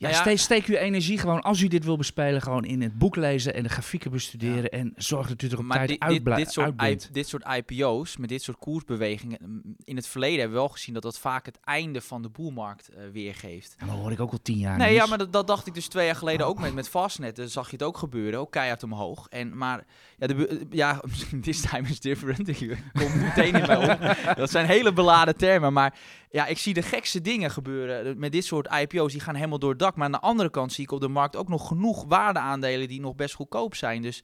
Ja, 0.00 0.08
Nou 0.08 0.14
ja, 0.24 0.26
steek, 0.36 0.38
steek 0.38 0.66
uw 0.66 0.74
energie 0.82 1.18
gewoon, 1.18 1.40
als 1.42 1.60
u 1.60 1.68
dit 1.68 1.84
wil 1.84 1.96
bespelen, 1.96 2.42
gewoon 2.42 2.64
in 2.64 2.82
het 2.82 2.98
boek 2.98 3.16
lezen 3.16 3.54
en 3.54 3.62
de 3.62 3.68
grafieken 3.68 4.10
bestuderen. 4.10 4.70
En 4.70 4.92
zorg 4.96 5.28
dat 5.28 5.42
u 5.42 5.48
er 5.48 5.58
op 5.58 5.64
Maar 5.64 5.76
tijd 5.76 5.88
dit, 5.88 6.00
uitblij- 6.00 6.36
dit, 6.36 6.44
dit, 6.44 6.54
soort. 6.54 6.82
I- 6.82 6.96
dit 7.12 7.28
soort 7.28 7.44
IPO's, 7.56 8.16
met 8.16 8.28
dit 8.28 8.42
soort 8.42 8.58
koersbewegingen, 8.58 9.38
mm, 9.42 9.62
in 9.84 9.96
het 9.96 10.06
verleden 10.06 10.38
hebben 10.38 10.56
we 10.56 10.62
wel 10.62 10.72
gezien 10.72 10.94
dat 10.94 11.02
dat 11.02 11.18
vaak 11.18 11.46
het 11.46 11.58
einde 11.64 12.00
van 12.00 12.22
de 12.22 12.28
boelmarkt 12.28 12.88
eh, 12.88 13.02
weergeeft. 13.12 13.74
Ja, 13.78 13.84
maar 13.86 13.94
dat 13.94 14.02
hoor 14.04 14.12
ik 14.12 14.20
ook 14.20 14.32
al 14.32 14.42
tien 14.42 14.58
jaar 14.58 14.78
nee, 14.78 14.94
ja, 14.94 15.06
maar 15.06 15.18
dat, 15.18 15.32
dat 15.32 15.46
dacht 15.46 15.66
ik 15.66 15.74
dus 15.74 15.88
twee 15.88 16.06
jaar 16.06 16.16
geleden 16.16 16.46
ook 16.46 16.58
met, 16.60 16.74
met 16.74 16.88
Fastnet. 16.88 17.36
Dan 17.36 17.48
zag 17.48 17.66
je 17.66 17.72
het 17.76 17.82
ook 17.82 17.98
gebeuren, 17.98 18.40
ook 18.40 18.50
keihard 18.52 18.82
omhoog. 18.82 19.26
En, 19.28 19.56
maar 19.56 19.84
ja, 20.18 20.26
de, 20.26 20.34
be- 20.34 20.66
ja, 20.70 21.00
misschien 21.08 21.40
this 21.40 21.60
time 21.60 21.88
is 21.88 22.00
different. 22.00 22.48
Ik 22.48 22.76
kom 22.92 23.18
meteen 23.18 23.54
in 23.54 23.66
mij 23.66 23.92
op. 23.92 24.16
Dat 24.38 24.50
zijn 24.50 24.66
hele 24.66 24.92
beladen 24.92 25.36
termen, 25.36 25.72
maar 25.72 25.94
ja, 26.30 26.46
ik 26.46 26.58
zie 26.58 26.74
de 26.74 26.82
gekste 26.82 27.20
dingen 27.20 27.50
gebeuren 27.50 28.18
met 28.18 28.32
dit 28.32 28.44
soort 28.44 28.68
IPO's. 28.80 29.12
Die 29.12 29.20
gaan 29.20 29.34
helemaal 29.34 29.58
door 29.58 29.70
het 29.70 29.78
dak. 29.88 29.96
Maar 29.96 30.06
aan 30.06 30.12
de 30.20 30.26
andere 30.26 30.50
kant 30.50 30.72
zie 30.72 30.84
ik 30.84 30.92
op 30.92 31.00
de 31.00 31.08
markt 31.08 31.36
ook 31.36 31.48
nog 31.48 31.66
genoeg 31.68 32.04
waardeaandelen 32.08 32.88
die 32.88 33.00
nog 33.00 33.14
best 33.14 33.34
goedkoop 33.34 33.74
zijn. 33.74 34.02
Dus 34.02 34.22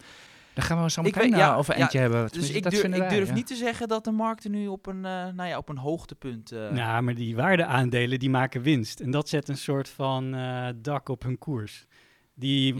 Daar 0.54 0.64
gaan 0.64 0.82
we 0.82 0.90
zo 0.90 1.00
Ik 1.00 1.14
meteen 1.14 1.30
weet- 1.30 1.38
ja, 1.40 1.52
eh, 1.52 1.58
over 1.58 1.76
ja, 1.76 1.80
eentje 1.82 1.98
hebben. 1.98 2.28
dus 2.32 2.50
ik 2.50 2.62
durf, 2.70 2.82
ik 2.82 2.94
wij, 2.94 3.08
durf 3.08 3.28
ja. 3.28 3.34
niet 3.34 3.46
te 3.46 3.54
zeggen 3.54 3.88
dat 3.88 4.04
de 4.04 4.10
markten 4.10 4.50
nu 4.50 4.66
op 4.68 4.86
een, 4.86 5.04
eh, 5.04 5.26
nou 5.34 5.48
ja, 5.48 5.56
op 5.58 5.68
een 5.68 5.78
hoogtepunt... 5.78 6.52
eh 6.52 6.70
Nou, 6.70 7.02
maar 7.02 7.14
die 7.14 7.36
waardeaandelen 7.36 8.18
die 8.18 8.30
maken 8.30 8.62
winst. 8.62 9.00
En 9.00 9.10
dat 9.10 9.28
zet 9.28 9.48
een 9.48 9.56
soort 9.56 9.88
van 9.88 10.34
eh, 10.34 10.66
dak 10.76 11.08
op 11.08 11.22
hun 11.22 11.38
koers. 11.38 11.86
Die, 12.34 12.74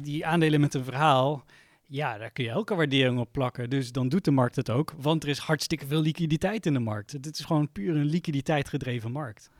die 0.00 0.26
aandelen 0.26 0.60
met 0.60 0.74
een 0.74 0.84
verhaal, 0.84 1.44
ja, 1.86 2.18
daar 2.18 2.30
kun 2.30 2.44
je 2.44 2.50
elke 2.50 2.74
waardering 2.74 3.18
op 3.18 3.32
plakken. 3.32 3.70
Dus 3.70 3.92
dan 3.92 4.08
doet 4.08 4.24
de 4.24 4.30
markt 4.30 4.56
het 4.56 4.70
ook. 4.70 4.94
Want 5.00 5.22
er 5.22 5.28
is 5.28 5.38
hartstikke 5.38 5.86
veel 5.86 6.00
liquiditeit 6.00 6.66
in 6.66 6.72
de 6.72 6.78
markt. 6.78 7.12
Het 7.12 7.38
is 7.38 7.44
gewoon 7.44 7.72
puur 7.72 7.96
een 7.96 8.04
liquiditeit 8.04 8.68
gedreven 8.68 9.12
markt. 9.12 9.50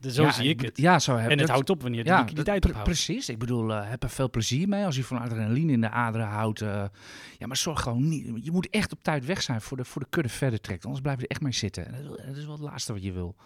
Dus 0.00 0.14
zo 0.14 0.22
Ja, 0.22 0.30
zie 0.32 0.48
ik 0.48 0.60
het. 0.60 0.76
Ja, 0.76 0.98
zo 0.98 1.12
heb 1.16 1.24
en 1.24 1.28
het 1.30 1.38
dat- 1.38 1.48
houdt 1.48 1.70
op 1.70 1.82
wanneer 1.82 2.04
de 2.04 2.10
Ja, 2.10 2.18
liquiditeit 2.18 2.64
ophoudt. 2.66 2.84
precies. 2.84 3.28
Ik 3.28 3.38
bedoel, 3.38 3.72
eh, 3.74 3.88
heb 3.90 4.02
er 4.02 4.10
veel 4.10 4.30
plezier 4.30 4.68
mee 4.68 4.84
als 4.84 4.96
je 4.96 5.04
van 5.04 5.18
adrenaline 5.20 5.72
in 5.72 5.80
de 5.80 5.90
aderen 5.90 6.26
houdt. 6.26 6.60
eh. 6.60 6.84
ja, 7.38 7.46
maar 7.46 7.56
zorg 7.56 7.80
gewoon 7.80 8.08
niet. 8.08 8.44
Je 8.44 8.50
moet 8.50 8.70
echt 8.70 8.92
op 8.92 9.02
tijd 9.02 9.24
weg 9.26 9.42
zijn 9.42 9.60
voor 9.60 9.76
de, 9.76 9.84
voor 9.84 10.00
de 10.02 10.06
kudde 10.10 10.28
verder 10.30 10.60
trekt. 10.60 10.84
Anders 10.84 11.02
blijf 11.02 11.16
je 11.16 11.24
er 11.24 11.30
echt 11.30 11.40
mee 11.40 11.52
zitten. 11.52 11.86
En 11.94 12.04
dat, 12.04 12.16
dat 12.26 12.36
is 12.36 12.44
wel 12.44 12.52
het 12.54 12.62
laatste 12.62 12.92
wat 12.92 13.02
je 13.02 13.12
wil. 13.12 13.36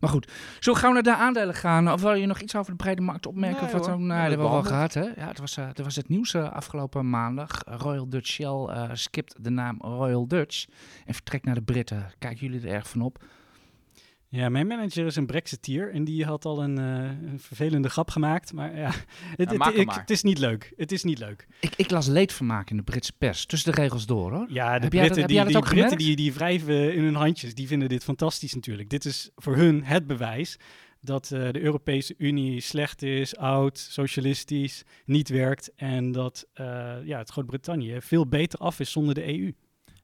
Maar 0.00 0.10
goed, 0.10 0.30
zo 0.60 0.74
gaan 0.74 0.88
we 0.88 0.94
naar 0.94 1.16
de 1.16 1.22
aandelen 1.22 1.54
gaan. 1.54 1.92
Of 1.92 2.00
wil 2.00 2.12
je 2.14 2.26
nog 2.26 2.40
iets 2.40 2.56
over 2.56 2.70
de 2.70 2.76
brede 2.76 3.00
markt 3.00 3.26
opmerken? 3.26 3.56
Nee, 3.56 3.66
of 3.66 3.72
wat 3.72 3.80
hoor. 3.86 3.90
dan? 3.90 4.00
We 4.00 4.12
Nee, 4.12 4.18
hebben 4.20 4.38
dat 4.38 4.48
hebben 4.50 4.62
we 4.64 4.70
wel 4.72 4.82
het 4.82 4.92
gehad. 5.02 5.14
Hè? 5.16 5.22
Ja, 5.22 5.28
het 5.28 5.38
was, 5.38 5.56
eh, 5.56 5.66
dat 5.72 5.84
was 5.84 5.96
het 5.96 6.08
nieuws 6.08 6.34
eh, 6.34 6.52
afgelopen 6.52 7.10
maandag. 7.10 7.50
Royal 7.64 8.08
Dutch 8.08 8.26
Shell 8.28 8.46
eh, 8.66 8.88
skipt 8.92 9.34
de 9.44 9.50
naam 9.50 9.76
Royal 9.80 10.28
Dutch 10.28 10.64
en 11.06 11.14
vertrekt 11.14 11.44
naar 11.44 11.54
de 11.54 11.62
Britten. 11.62 12.10
Kijken 12.18 12.46
jullie 12.46 12.68
er 12.68 12.74
erg 12.74 12.88
van 12.88 13.00
op? 13.00 13.24
Ja, 14.32 14.48
mijn 14.48 14.66
manager 14.66 15.06
is 15.06 15.16
een 15.16 15.26
Brexiteer 15.26 15.92
en 15.92 16.04
die 16.04 16.24
had 16.24 16.44
al 16.44 16.62
een, 16.62 16.78
eh, 16.78 17.30
een 17.30 17.40
vervelende 17.40 17.88
grap 17.88 18.10
gemaakt. 18.10 18.52
Maar 18.52 18.76
ja, 18.76 18.90
het, 19.36 19.48
het, 19.50 19.58
maak 19.58 19.70
hem 19.72 19.80
ik- 19.80 19.86
maar. 19.86 20.00
het 20.00 20.10
is 20.10 20.22
niet 20.22 20.38
leuk. 20.38 20.72
Het 20.76 20.92
is 20.92 21.02
niet 21.04 21.18
leuk. 21.18 21.46
Ik, 21.60 21.72
ik 21.76 21.90
las 21.90 22.06
leedvermaak 22.06 22.70
in 22.70 22.76
de 22.76 22.82
Britse 22.82 23.12
pers. 23.18 23.46
Tussen 23.46 23.72
de 23.74 23.80
regels 23.80 24.06
door 24.06 24.32
hoor. 24.32 24.46
Ja, 24.48 24.76
de 24.78 24.84
Heb 24.84 24.92
jij 24.92 25.02
dat- 25.08 25.12
Britten, 25.12 25.36
die, 25.36 25.44
die 25.52 25.58
Britten 25.62 25.98
die, 25.98 26.16
die 26.16 26.32
wrijven 26.32 26.94
in 26.94 27.02
hun 27.04 27.14
handjes, 27.14 27.54
die 27.54 27.66
vinden 27.66 27.88
dit 27.88 28.04
fantastisch 28.04 28.54
natuurlijk. 28.54 28.88
Dit 28.90 29.04
is 29.04 29.30
voor 29.36 29.56
hun 29.56 29.84
het 29.84 30.06
bewijs 30.06 30.56
dat 31.00 31.30
eh, 31.30 31.50
de 31.50 31.60
Europese 31.60 32.14
Unie 32.18 32.60
slecht 32.60 33.02
is, 33.02 33.36
oud, 33.36 33.78
socialistisch, 33.78 34.82
niet 35.04 35.28
werkt. 35.28 35.72
En 35.76 36.12
dat 36.12 36.46
eh, 36.52 36.64
ja, 37.04 37.18
het 37.18 37.30
Groot-Brittannië 37.30 37.96
veel 38.00 38.26
beter 38.26 38.58
af 38.58 38.80
is 38.80 38.90
zonder 38.90 39.14
de 39.14 39.38
EU. 39.38 39.52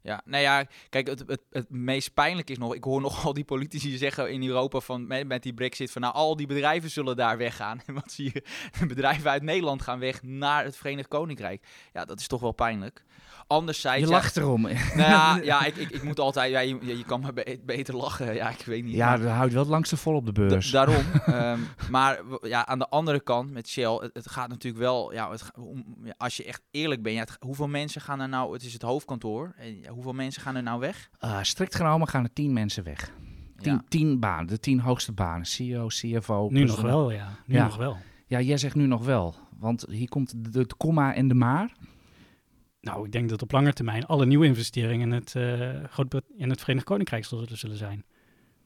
Ja, 0.07 0.21
nou 0.25 0.43
ja, 0.43 0.65
kijk, 0.89 1.07
het, 1.09 1.23
het, 1.27 1.41
het 1.51 1.71
meest 1.71 2.15
pijnlijk 2.15 2.51
is 2.51 2.59
nog, 2.59 2.75
ik 2.75 2.85
hoor 2.85 3.01
nog 3.01 3.25
al 3.27 3.33
die 3.33 3.45
politici 3.45 3.97
zeggen 3.97 4.31
in 4.31 4.43
Europa 4.47 4.81
van, 4.81 5.07
met, 5.07 5.27
met 5.27 5.43
die 5.43 5.55
brexit 5.55 5.91
van, 5.91 6.03
nou, 6.03 6.15
al 6.15 6.37
die 6.37 6.47
bedrijven 6.47 6.91
zullen 6.91 7.17
daar 7.17 7.37
weggaan. 7.39 7.81
En 7.87 7.95
wat 7.95 8.13
zie 8.13 8.31
je? 8.35 8.43
Bedrijven 8.87 9.31
uit 9.31 9.43
Nederland 9.43 9.83
gaan 9.83 9.99
weg 9.99 10.23
naar 10.23 10.65
het 10.65 10.77
Verenigd 10.77 11.09
Koninkrijk. 11.09 11.67
Ja, 11.93 12.05
dat 12.05 12.21
is 12.21 12.27
toch 12.27 12.41
wel 12.41 12.53
pijnlijk. 12.53 13.05
Anderzijds... 13.47 14.01
Je 14.01 14.07
ja, 14.07 14.13
lacht 14.13 14.37
erom. 14.37 14.63
Nou 14.63 14.75
ja, 14.97 15.37
ja 15.43 15.65
ik, 15.65 15.77
ik, 15.77 15.91
ik 15.91 16.03
moet 16.03 16.21
altijd, 16.21 16.51
ja, 16.51 16.61
je, 16.61 16.79
je 16.97 17.05
kan 17.05 17.21
maar 17.21 17.33
be- 17.33 17.61
beter 17.65 17.97
lachen. 17.97 18.35
Ja, 18.35 18.51
ik 18.51 18.65
weet 18.65 18.85
niet. 18.85 18.95
Ja, 18.95 19.09
maar- 19.09 19.19
dat 19.21 19.31
houdt 19.31 19.53
wel 19.53 19.63
het 19.63 19.71
langste 19.71 19.97
vol 19.97 20.15
op 20.15 20.27
de 20.27 20.33
Da- 20.33 20.47
beurs. 20.47 20.71
daarom. 20.71 21.05
ehm, 21.27 21.59
maar 21.91 22.21
ja, 22.43 22.67
aan 22.67 22.79
de 22.79 22.89
andere 22.89 23.21
kant 23.21 23.51
met 23.51 23.69
Shell, 23.69 23.93
het, 23.93 24.11
het 24.13 24.31
gaat 24.31 24.49
natuurlijk 24.49 24.83
wel, 24.83 25.13
ja, 25.13 25.31
het, 25.31 25.51
als 26.17 26.37
je 26.37 26.45
echt 26.45 26.63
eerlijk 26.71 27.03
bent, 27.03 27.15
ja, 27.17 27.21
het- 27.21 27.37
hoeveel 27.41 27.69
mensen 27.69 28.01
gaan 28.01 28.21
er 28.21 28.29
nou, 28.29 28.53
het 28.53 28.63
is 28.63 28.73
het 28.73 28.83
hoofdkantoor, 28.83 29.55
en 29.57 29.85
hoeveel 29.97 30.13
mensen 30.13 30.43
gaan 30.43 30.57
er 30.57 30.63
nou 30.63 30.81
weg? 30.81 31.11
Ah, 31.19 31.43
strikt 31.43 31.75
genomen 31.75 32.09
gaan 32.09 32.25
er 32.25 32.33
tien 32.33 32.53
mensen 32.53 32.85
weg. 32.85 33.13
Tien, 33.57 33.73
Ja. 33.73 33.85
tien 33.89 34.21
banen, 34.21 34.47
de 34.47 34.59
tien 34.61 34.81
hoogste 34.81 35.13
banen. 35.13 35.47
CEO, 35.47 35.87
CFO. 35.87 36.49
Nu 36.51 36.65
nog 36.65 36.81
wel, 36.81 37.11
ja. 37.11 37.39
Nu 37.47 37.55
Ja. 37.55 37.65
nog 37.65 37.77
wel. 37.77 37.97
Ja, 38.27 38.41
jij 38.41 38.57
zegt 38.57 38.75
nu 38.75 38.87
nog 38.87 39.05
wel. 39.05 39.35
Want 39.59 39.85
hier 39.89 40.09
komt 40.09 40.45
de, 40.45 40.51
de 40.67 40.75
komma 40.77 41.15
en 41.15 41.29
de 41.29 41.35
maar. 41.35 41.73
Nou, 42.81 43.05
ik 43.07 43.13
denk 43.13 43.29
dat 43.29 43.43
op 43.43 43.53
lange 43.53 43.73
termijn 43.73 44.07
alle 44.07 44.27
nieuwe 44.27 44.47
investeringen 44.47 45.09
in 45.09 45.15
het, 45.15 45.35
eh 45.35 45.85
Groot 45.91 46.23
in 46.37 46.51
het 46.51 46.61
Verenigd 46.61 46.87
Koninkrijk 46.87 47.25
zullen, 47.25 47.59
zullen 47.59 47.77
zijn. 47.77 48.05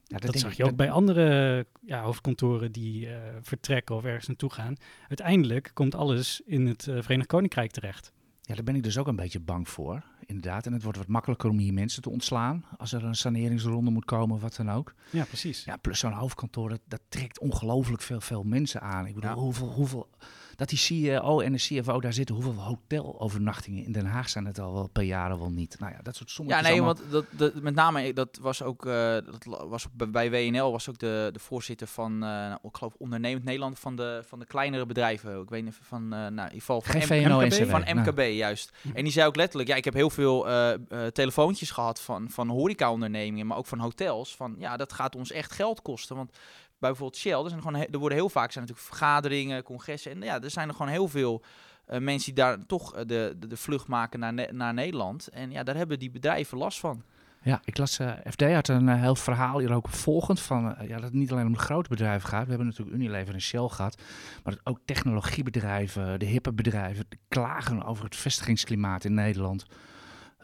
Ja, 0.04 0.16
Dat, 0.18 0.22
denk 0.32 0.44
zag 0.44 0.52
je 0.56 0.62
ook 0.62 0.68
dat- 0.68 0.76
bij 0.78 0.90
andere 0.90 1.66
ja, 1.82 2.02
hoofdkantoren 2.02 2.72
die 2.72 3.08
eh, 3.08 3.16
vertrekken 3.42 3.94
of 3.94 4.04
ergens 4.04 4.26
naartoe 4.26 4.52
gaan. 4.52 4.74
Uiteindelijk 5.08 5.70
komt 5.74 5.94
alles 5.94 6.40
in 6.44 6.66
het 6.66 6.82
Verenigd 6.98 7.28
Koninkrijk 7.28 7.70
terecht. 7.70 8.12
Ja, 8.40 8.54
daar 8.54 8.64
ben 8.64 8.74
ik 8.76 8.82
dus 8.82 8.98
ook 8.98 9.06
een 9.06 9.16
beetje 9.16 9.40
bang 9.40 9.68
voor. 9.68 10.02
Inderdaad. 10.30 10.66
En 10.66 10.72
het 10.72 10.82
wordt 10.82 10.98
wat 10.98 11.06
makkelijker 11.06 11.50
om 11.50 11.58
hier 11.58 11.72
mensen 11.72 12.02
te 12.02 12.10
ontslaan. 12.10 12.64
Als 12.78 12.92
er 12.92 13.04
een 13.04 13.14
saneringsronde 13.14 13.90
moet 13.90 14.04
komen, 14.04 14.40
wat 14.40 14.56
dan 14.56 14.70
ook. 14.70 14.94
Ja, 15.10 15.24
precies. 15.24 15.64
Ja, 15.64 15.76
plus 15.76 15.98
zo'n 15.98 16.12
hoofdkantoor, 16.12 16.68
dat, 16.68 16.80
dat 16.88 17.00
trekt 17.08 17.38
ongelooflijk 17.38 18.02
veel, 18.02 18.20
veel 18.20 18.42
mensen 18.42 18.80
aan. 18.80 19.06
Ik 19.06 19.14
bedoel, 19.14 19.30
hoeveel, 19.32 19.66
hoeveel 19.72 20.08
dat 20.56 20.68
die 20.68 20.78
CEO 20.78 21.40
en 21.40 21.52
de 21.52 21.58
CFO 21.58 22.00
daar 22.00 22.12
zitten. 22.12 22.34
Hoeveel 22.34 22.54
hotelovernachtingen 22.62 23.84
in 23.84 23.92
Den 23.92 24.06
Haag 24.06 24.28
zijn 24.28 24.44
het 24.46 24.58
al 24.58 24.72
wel 24.72 24.88
per 24.88 25.02
jaar 25.02 25.38
wel 25.38 25.50
niet? 25.50 25.76
Nou 25.78 25.92
ja, 25.92 25.98
dat 26.02 26.16
soort 26.16 26.30
sommetjes 26.30 26.62
Ja, 26.62 26.68
nee, 26.72 26.80
allemaal. 26.80 27.02
want 27.10 27.12
dat, 27.12 27.52
dat, 27.52 27.62
met 27.62 27.74
name, 27.74 28.12
dat 28.12 28.38
was 28.40 28.62
ook, 28.62 28.86
eh, 28.86 28.92
dat 29.12 29.44
was 29.68 29.86
bij- 30.10 30.30
WNL 30.30 30.70
was 30.72 30.88
ook 30.88 30.98
de, 30.98 31.28
de 31.32 31.38
voorzitter 31.38 31.86
van, 31.86 32.12
eh, 32.12 32.18
nou, 32.20 32.58
ik 32.62 32.76
geloof 32.76 32.94
ondernemend 32.98 33.44
Nederland, 33.44 33.78
van 33.78 33.96
de, 33.96 34.22
van 34.26 34.38
de 34.38 34.46
kleinere 34.46 34.86
bedrijven. 34.86 35.40
Ik 35.42 35.48
weet 35.50 35.64
niet, 35.64 35.78
van, 35.82 36.02
eh, 36.02 36.08
nou, 36.10 36.26
in 36.30 36.36
ieder 36.42 36.50
geval 36.58 36.80
van 36.80 37.00
Geen 37.00 37.02
M- 37.22 37.24
VNO 37.26 37.40
MKB, 37.40 37.70
van 37.70 37.80
nou. 37.80 37.98
MKB, 38.00 38.18
juist. 38.36 38.72
En 38.94 39.02
die 39.02 39.12
zei 39.12 39.26
ook 39.26 39.36
letterlijk, 39.36 39.68
ja, 39.68 39.76
ik 39.76 39.84
heb 39.84 39.94
heel 39.94 40.10
veel 40.10 40.19
eh, 40.28 40.72
eh, 40.72 40.80
telefoontjes 41.12 41.70
gehad 41.70 42.00
van, 42.00 42.30
van 42.30 42.48
horecaondernemingen, 42.48 43.46
maar 43.46 43.56
ook 43.56 43.66
van 43.66 43.78
hotels. 43.78 44.36
Van, 44.36 44.54
ja, 44.58 44.76
dat 44.76 44.92
gaat 44.92 45.16
ons 45.16 45.32
echt 45.32 45.52
geld 45.52 45.82
kosten, 45.82 46.16
want 46.16 46.30
bij 46.30 46.88
bijvoorbeeld 46.88 47.20
Shell, 47.20 47.42
er, 47.42 47.48
zijn 47.48 47.62
gewoon, 47.62 47.86
er 47.86 47.98
worden 47.98 48.18
heel 48.18 48.28
vaak 48.28 48.52
zijn 48.52 48.64
natuurlijk 48.64 48.94
vergaderingen, 48.94 49.62
congressen. 49.62 50.12
En 50.12 50.22
ja, 50.22 50.40
er 50.40 50.50
zijn 50.50 50.68
er 50.68 50.74
gewoon 50.74 50.92
heel 50.92 51.08
veel 51.08 51.42
eh, 51.86 52.00
mensen 52.00 52.34
die 52.34 52.44
daar 52.44 52.66
toch 52.66 53.04
de, 53.04 53.36
de, 53.48 53.56
vlucht 53.56 53.86
maken 53.86 54.20
naar, 54.20 54.54
naar 54.54 54.74
Nederland. 54.74 55.28
En 55.28 55.50
ja, 55.50 55.62
daar 55.62 55.76
hebben 55.76 55.98
die 55.98 56.10
bedrijven 56.10 56.58
last 56.58 56.78
van. 56.78 57.02
Ja, 57.42 57.60
ik 57.64 57.78
las, 57.78 57.98
eh, 57.98 58.12
FD 58.30 58.42
had 58.42 58.68
een 58.68 58.88
heel 58.88 59.14
verhaal 59.14 59.58
hier 59.58 59.72
ook 59.72 59.88
volgend 59.88 60.40
van, 60.40 60.76
ja, 60.80 60.94
dat 60.94 61.02
het 61.02 61.12
niet 61.12 61.32
alleen 61.32 61.46
om 61.46 61.52
de 61.52 61.58
grote 61.58 61.88
bedrijven 61.88 62.28
gaat. 62.28 62.42
We 62.42 62.48
hebben 62.48 62.66
natuurlijk 62.66 62.96
Unilever 62.96 63.34
en 63.34 63.40
Shell 63.40 63.68
gehad, 63.68 64.02
maar 64.44 64.58
ook 64.64 64.78
technologiebedrijven, 64.84 66.18
de 66.18 66.26
hippe 66.26 66.52
bedrijven, 66.52 67.08
klagen 67.28 67.84
over 67.84 68.04
het 68.04 68.16
vestigingsklimaat 68.16 69.04
in 69.04 69.14
Nederland. 69.14 69.66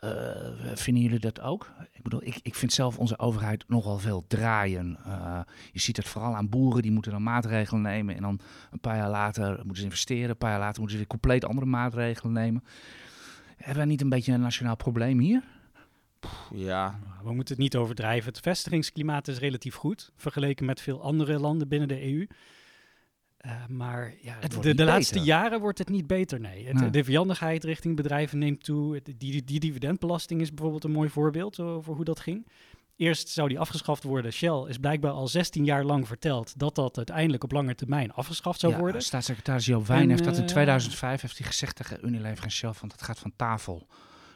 Eh, 0.00 0.10
vinden 0.74 1.02
jullie 1.02 1.18
dat 1.18 1.40
ook? 1.40 1.72
Ik 1.92 2.02
bedoel, 2.02 2.24
ik, 2.24 2.38
ik 2.42 2.54
vind 2.54 2.72
zelf 2.72 2.98
onze 2.98 3.18
overheid 3.18 3.64
nogal 3.68 3.98
veel 3.98 4.24
draaien. 4.26 4.98
Eh, 5.04 5.40
je 5.72 5.80
ziet 5.80 5.96
het 5.96 6.08
vooral 6.08 6.34
aan 6.34 6.48
boeren, 6.48 6.82
die 6.82 6.90
moeten 6.90 7.12
dan 7.12 7.22
maatregelen 7.22 7.82
nemen 7.82 8.14
en 8.16 8.22
dan 8.22 8.40
een 8.70 8.80
paar 8.80 8.96
jaar 8.96 9.10
later 9.10 9.56
moeten 9.56 9.76
ze 9.76 9.84
investeren, 9.84 10.30
een 10.30 10.36
paar 10.36 10.50
jaar 10.50 10.58
later 10.58 10.80
moeten 10.80 10.90
ze 10.90 10.96
weer 10.96 11.06
compleet 11.06 11.44
andere 11.44 11.66
maatregelen 11.66 12.32
nemen. 12.32 12.64
Hebben 13.56 13.76
wij 13.76 13.84
niet 13.84 14.00
een 14.00 14.08
beetje 14.08 14.32
een 14.32 14.40
nationaal 14.40 14.76
probleem 14.76 15.18
hier? 15.18 15.42
Ja, 16.54 16.98
We 17.22 17.34
moeten 17.34 17.54
het 17.54 17.62
niet 17.62 17.76
overdrijven. 17.76 18.32
Het 18.32 18.40
vestigingsklimaat 18.40 19.28
is 19.28 19.38
relatief 19.38 19.74
goed, 19.74 20.12
vergeleken 20.16 20.66
met 20.66 20.80
veel 20.80 21.02
andere 21.02 21.38
landen 21.38 21.68
binnen 21.68 21.88
de 21.88 22.12
EU. 22.12 22.26
Eh, 23.46 23.52
maar 23.68 24.14
ja, 24.22 24.36
Het 24.40 24.52
wordt 24.52 24.62
de, 24.62 24.68
niet 24.68 24.78
de 24.78 24.84
laatste 24.84 25.12
beter. 25.14 25.28
jaren 25.28 25.60
wordt 25.60 25.78
het 25.78 25.88
niet 25.88 26.06
beter, 26.06 26.40
nee. 26.40 26.66
Het, 26.66 26.74
Nee. 26.80 26.90
De 26.90 27.04
vijandigheid 27.04 27.64
richting 27.64 27.96
bedrijven 27.96 28.38
neemt 28.38 28.64
toe. 28.64 28.94
Het- 28.94 29.10
Die, 29.18 29.44
die 29.44 29.60
dividendbelasting 29.60 30.40
is 30.40 30.48
bijvoorbeeld 30.50 30.84
een 30.84 30.90
mooi 30.90 31.08
voorbeeld 31.08 31.60
over 31.60 31.94
hoe 31.94 32.04
dat 32.04 32.20
ging. 32.20 32.46
Eerst 32.96 33.28
zou 33.28 33.48
die 33.48 33.58
afgeschaft 33.58 34.02
worden. 34.02 34.32
Shell 34.32 34.64
is 34.68 34.78
blijkbaar 34.78 35.10
al 35.10 35.28
16 35.28 35.64
jaar 35.64 35.84
lang 35.84 36.06
verteld 36.06 36.58
dat 36.58 36.74
dat 36.74 36.96
uiteindelijk 36.96 37.44
op 37.44 37.52
lange 37.52 37.74
termijn 37.74 38.12
afgeschaft 38.12 38.60
zou 38.60 38.72
ja, 38.72 38.78
worden. 38.78 39.02
Staatssecretaris 39.02 39.66
Joop 39.66 39.86
Wijn 39.86 40.02
En, 40.02 40.08
heeft 40.08 40.24
dat 40.24 40.36
in 40.36 40.42
eh, 40.42 40.48
2005 40.48 41.20
heeft 41.20 41.38
hij 41.38 41.46
gezegd 41.46 41.76
tegen 41.76 42.06
Unilever 42.06 42.44
en 42.44 42.50
Shell 42.50 42.72
van 42.72 42.88
dat 42.88 43.02
gaat 43.02 43.18
van 43.18 43.32
tafel. 43.36 43.86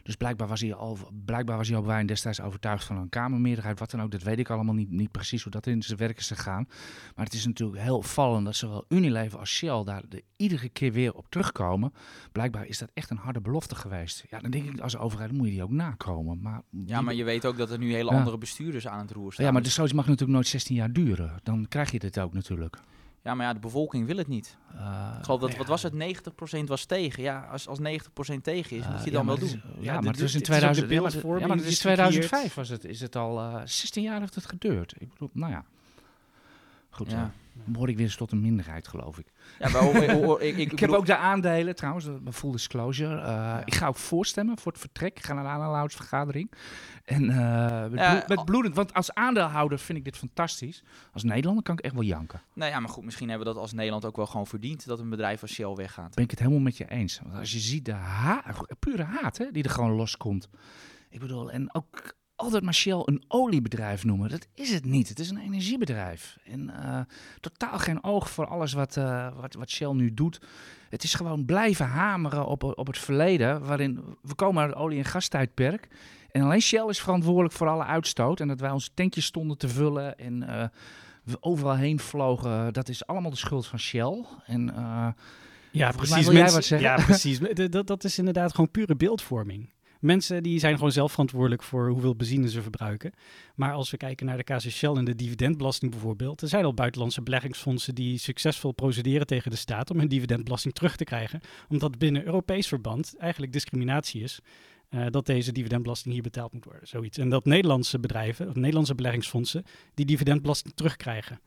Dus 0.02 0.14
blijkbaar 0.16 0.49
was 0.49 0.61
hij 0.61 0.75
al, 0.75 0.99
blijkbaar 1.25 1.57
was 1.57 1.69
Joop 1.69 1.87
Wijn 1.87 2.07
destijds 2.07 2.40
overtuigd 2.40 2.85
van 2.85 2.97
een 2.97 3.09
kamermeerderheid, 3.09 3.78
wat 3.78 3.90
dan 3.90 4.02
ook. 4.02 4.11
Dat 4.11 4.23
weet 4.23 4.38
ik 4.38 4.50
allemaal 4.50 4.75
niet, 4.75 4.90
niet 4.90 5.11
precies 5.11 5.42
hoe 5.42 5.52
dat 5.52 5.66
in 5.66 5.83
zijn 5.83 5.99
werk 5.99 6.19
is 6.19 6.26
gegaan. 6.26 6.66
Maar 7.16 7.25
het 7.25 7.35
is 7.35 7.47
natuurlijk 7.47 7.80
heel 7.83 7.97
opvallend 7.97 8.45
dat 8.45 8.57
zowel 8.57 8.85
Unilever 8.88 9.38
als 9.38 9.50
Shell 9.50 9.85
daar 9.85 10.02
de, 10.09 10.23
iedere 10.37 10.69
keer 10.69 10.92
weer 10.92 11.12
op 11.14 11.26
terugkomen. 11.28 11.92
Blijkbaar 12.33 12.66
is 12.66 12.78
dat 12.78 12.90
echt 12.95 13.11
een 13.11 13.16
harde 13.16 13.40
belofte 13.40 13.75
geweest. 13.75 14.25
Ja, 14.30 14.38
dan 14.38 14.50
denk 14.50 14.64
ik 14.73 14.80
als 14.80 14.97
overheid 14.97 15.33
moet 15.33 15.47
je 15.47 15.52
die 15.52 15.62
ook 15.62 15.71
nakomen. 15.71 16.40
Maar, 16.42 16.62
ja, 16.71 17.00
maar 17.00 17.14
je 17.14 17.25
weet 17.25 17.47
ook 17.47 17.57
dat 17.57 17.71
er 17.71 17.78
nu 17.78 17.92
hele 17.92 18.11
Ja. 18.11 18.16
andere 18.19 18.38
bestuurders 18.38 18.88
aan 18.88 19.00
het 19.00 19.11
roer 19.11 19.33
staan. 19.33 19.45
ja, 19.47 19.52
maar 19.52 19.62
de 19.62 19.69
zoiets 19.69 19.95
mag 19.95 20.04
natuurlijk 20.07 20.33
nooit 20.33 20.47
16 20.47 20.76
jaar 20.76 20.92
duren. 20.92 21.40
Dan 21.42 21.66
krijg 21.69 21.90
je 21.90 21.99
dit 21.99 22.19
ook 22.21 22.35
natuurlijk. 22.35 22.78
Ja, 23.22 23.34
maar 23.34 23.46
ja, 23.46 23.52
de 23.52 23.58
bevolking 23.58 24.06
wil 24.06 24.16
het 24.16 24.26
niet. 24.28 24.56
Eh, 24.74 25.14
Ik 25.18 25.24
geloof 25.24 25.40
dat, 25.40 25.52
ja. 25.52 25.58
wat 25.58 25.66
was 25.66 25.82
het, 25.82 25.92
90% 25.92 26.64
was 26.68 26.84
tegen. 26.84 27.22
Ja, 27.22 27.48
als, 27.52 27.68
als 27.68 27.78
90% 27.78 27.82
tegen 28.42 28.76
is, 28.76 28.86
moet 28.86 28.94
Eh, 28.94 29.04
je 29.04 29.10
ja, 29.10 29.16
dan 29.16 29.26
wel 29.26 29.34
is- 29.36 29.50
doen. 29.50 29.62
ja, 29.64 29.82
Ja, 29.82 29.92
maar 29.92 30.02
dit- 30.02 30.10
het 30.10 30.20
was 30.20 30.20
in 30.20 30.24
is 30.26 30.34
ook 30.34 30.40
de 30.40 30.40
2000. 30.44 30.88
ja, 30.90 30.94
maar 30.94 31.04
het- 31.04 31.12
beeldvorming 31.12 31.40
Ja, 31.40 31.46
maar 31.46 31.56
het 31.56 31.64
die 31.66 31.74
is 31.76 31.84
is 31.84 31.90
gecreëerd. 31.90 32.10
2005 32.28 32.54
was 32.54 32.68
het. 32.68 32.84
Is 32.84 33.00
het 33.00 33.16
al 33.16 33.38
eh 33.40 33.60
16 33.64 34.02
jaar 34.02 34.20
heeft 34.20 34.34
het 34.34 34.46
geduurd. 34.46 34.94
Ik 34.98 35.08
bedoel, 35.12 35.30
nou 35.32 35.52
ja. 35.52 35.64
Goed, 36.90 37.10
Ja. 37.10 37.30
Behoor 37.64 37.88
ik 37.88 37.96
weer 37.96 38.04
eens 38.04 38.16
tot 38.16 38.32
een 38.32 38.40
minderheid, 38.40 38.88
geloof 38.88 39.18
ik. 39.18 39.32
Ja, 39.58 39.68
maar, 39.68 40.02
ik, 40.42 40.56
ik, 40.56 40.72
Ik, 40.72 40.78
heb 40.78 40.90
ook 40.90 41.06
de 41.06 41.16
aandelen, 41.16 41.76
trouwens, 41.76 42.08
full 42.32 42.52
disclosure. 42.52 43.20
Eh, 43.20 43.58
Ik 43.64 43.74
ga 43.74 43.86
ook 43.86 43.96
voorstemmen 43.96 44.58
voor 44.58 44.72
het 44.72 44.80
vertrek. 44.80 45.18
Ik 45.18 45.24
ga 45.24 45.34
naar 45.34 45.42
de 45.44 45.48
aandeelhoudersvergadering. 45.48 46.52
En 47.04 47.30
eh, 47.30 47.86
met, 47.86 48.28
met 48.28 48.44
bloedend, 48.44 48.74
want 48.74 48.94
als 48.94 49.14
aandeelhouder 49.14 49.78
vind 49.78 49.98
ik 49.98 50.04
dit 50.04 50.16
fantastisch. 50.16 50.82
Als 51.12 51.23
Nederlander 51.23 51.62
kan 51.62 51.78
ik 51.78 51.84
echt 51.84 51.94
wel 51.94 52.02
janken. 52.02 52.42
Nou 52.54 52.70
ja, 52.70 52.80
maar 52.80 52.90
goed, 52.90 53.04
misschien 53.04 53.28
hebben 53.28 53.46
we 53.46 53.52
dat 53.52 53.62
als 53.62 53.73
Nederland 53.73 54.04
ook 54.04 54.16
wel 54.16 54.26
gewoon 54.26 54.46
verdiend. 54.46 54.86
Dat 54.86 54.99
een 54.99 55.10
bedrijf 55.10 55.42
als 55.42 55.52
Shell 55.52 55.75
weggaat. 55.75 56.14
ben 56.14 56.25
ik 56.25 56.30
het 56.30 56.38
helemaal 56.38 56.60
met 56.60 56.76
je 56.76 56.90
eens. 56.90 57.20
Want 57.23 57.34
als 57.34 57.52
je 57.52 57.58
ziet 57.58 57.84
de 57.84 57.92
ha 57.92 58.44
pure 58.78 59.02
haat 59.02 59.38
hè, 59.38 59.50
die 59.50 59.62
er 59.62 59.70
gewoon 59.70 59.92
loskomt. 59.92 60.49
Ik 61.08 61.20
bedoel, 61.20 61.50
en 61.50 61.75
ook 61.75 62.14
altijd 62.40 62.62
maar 62.62 62.74
Shell 62.74 63.02
een 63.04 63.22
oliebedrijf 63.28 64.04
noemen. 64.04 64.28
Dat 64.30 64.46
is 64.54 64.72
het 64.72 64.84
niet. 64.84 65.08
Het 65.08 65.18
is 65.18 65.30
een 65.30 65.38
energiebedrijf. 65.38 66.38
En 66.44 66.70
eh, 66.84 67.00
totaal 67.40 67.78
geen 67.78 68.04
oog 68.04 68.30
voor 68.30 68.46
alles 68.46 68.72
wat, 68.72 68.96
eh, 68.96 69.28
wat, 69.40 69.54
wat 69.54 69.70
Shell 69.70 69.92
nu 69.92 70.14
doet. 70.14 70.40
Het 70.88 71.02
is 71.02 71.14
gewoon 71.14 71.44
blijven 71.44 71.86
hameren 71.86 72.46
op, 72.46 72.62
op 72.62 72.86
het 72.86 72.98
verleden. 72.98 73.64
Waarin 73.66 74.04
we 74.22 74.34
komen 74.34 74.62
uit 74.62 74.70
het 74.70 74.80
olie- 74.80 74.98
en 74.98 75.04
gastijdperk. 75.04 75.88
En 76.30 76.42
alleen 76.42 76.60
Shell 76.60 76.86
is 76.88 77.00
verantwoordelijk 77.00 77.54
voor 77.54 77.68
alle 77.68 77.84
uitstoot. 77.84 78.40
En 78.40 78.48
dat 78.48 78.60
wij 78.60 78.70
onze 78.70 78.90
tankjes 78.94 79.24
stonden 79.24 79.58
te 79.58 79.68
vullen. 79.68 80.18
En 80.18 80.42
eh, 80.48 80.64
we 81.24 81.36
overal 81.42 81.76
heen 81.76 81.98
vlogen. 81.98 82.72
Dat 82.72 82.88
is 82.88 83.06
allemaal 83.06 83.30
de 83.30 83.36
schuld 83.36 83.66
van 83.66 83.78
Shell. 83.78 84.24
En 84.46 84.64
Ja, 85.72 85.90
precies. 85.90 86.10
mij 86.14 86.22
wil 86.22 86.32
jij 86.32 86.40
Mensen- 86.40 86.58
wat 86.58 86.64
zeggen. 86.64 86.88
Ja, 86.88 87.04
precies. 87.04 87.38
Dat, 87.70 87.86
dat 87.86 88.04
is 88.04 88.18
inderdaad 88.18 88.50
gewoon 88.54 88.70
pure 88.70 88.96
beeldvorming. 88.96 89.70
Mensen 90.00 90.43
die 90.43 90.58
zijn 90.58 90.75
gewoon 90.75 90.93
zelf 90.93 91.10
verantwoordelijk 91.10 91.63
voor 91.63 91.89
hoeveel 91.89 92.17
benzine 92.17 92.50
ze 92.50 92.63
verbruiken. 92.63 93.13
Maar 93.54 93.73
als 93.73 93.91
we 93.91 93.97
kijken 93.97 94.26
naar 94.26 94.36
de 94.36 94.45
casus 94.45 94.76
Shell 94.76 94.95
en 94.95 95.04
de 95.04 95.15
dividendbelasting 95.15 95.91
bijvoorbeeld, 95.91 96.41
er 96.41 96.49
zijn 96.49 96.65
al 96.65 96.75
buitenlandse 96.75 97.23
beleggingsfondsen 97.23 97.95
die 97.95 98.19
succesvol 98.19 98.73
procederen 98.73 99.26
tegen 99.26 99.50
de 99.50 99.56
staat 99.56 99.91
om 99.91 99.99
hun 99.99 100.08
dividendbelasting 100.08 100.75
terug 100.75 100.97
te 100.97 101.04
krijgen. 101.04 101.41
Omdat 101.69 101.99
binnen 101.99 102.25
Europees 102.25 102.69
verband 102.69 103.15
eigenlijk 103.19 103.52
discriminatie 103.52 104.23
is 104.23 104.41
eh, 104.89 105.06
dat 105.10 105.26
deze 105.26 105.52
dividendbelasting 105.52 106.15
hier 106.15 106.23
betaald 106.23 106.52
moet 106.52 106.65
worden. 106.65 106.89
Zoiets. 106.89 107.19
En 107.19 107.28
dat 107.28 107.45
Nederlandse 107.45 107.99
bedrijven, 107.99 108.49
of 108.49 108.54
Nederlandse 108.54 108.95
beleggingsfondsen, 108.95 109.65
die 109.95 110.06
dividendbelasting 110.06 110.75
terugkrijgen. 110.75 111.41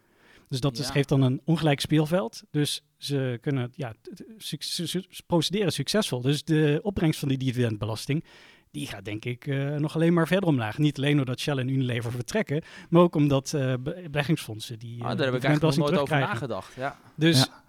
Dus 0.49 0.59
dat 0.59 0.85
geeft 0.85 1.09
dan 1.09 1.21
een 1.21 1.41
ongelijk 1.45 1.79
speelveld. 1.79 2.43
Dus 2.51 2.81
ze 3.05 3.37
kunnen 3.41 3.71
ja, 3.75 3.93
su- 4.37 5.01
procederen 5.27 5.71
succesvol. 5.71 6.21
Dus 6.21 6.43
de 6.43 6.79
opbrengst 6.83 7.19
van 7.19 7.29
die 7.29 7.37
dividendbelasting, 7.37 8.23
die 8.71 8.87
gaat 8.87 9.05
denk 9.05 9.25
ik 9.25 9.47
eh, 9.47 9.75
nog 9.75 9.95
alleen 9.95 10.13
maar 10.13 10.27
verder 10.27 10.49
omlaag. 10.49 10.77
Niet 10.77 10.97
alleen 10.97 11.15
doordat 11.15 11.39
Shell 11.39 11.57
en 11.57 11.67
Unilever 11.67 12.11
vertrekken, 12.11 12.61
maar 12.89 13.01
ook 13.01 13.15
omdat 13.15 13.53
eh, 13.53 13.73
be- 13.79 14.05
beleggingsfondsen 14.11 14.79
die 14.79 15.03
Ah, 15.03 15.11
eh, 15.11 15.17
daar 15.17 15.25
heb 15.25 15.35
ik 15.35 15.43
eigenlijk 15.43 15.75
nog 15.77 15.87
nooit 15.89 16.01
over 16.01 16.19
nagedacht. 16.19 16.73
Ja. 16.75 16.97
Dus 17.15 17.39
Ja. 17.45 17.62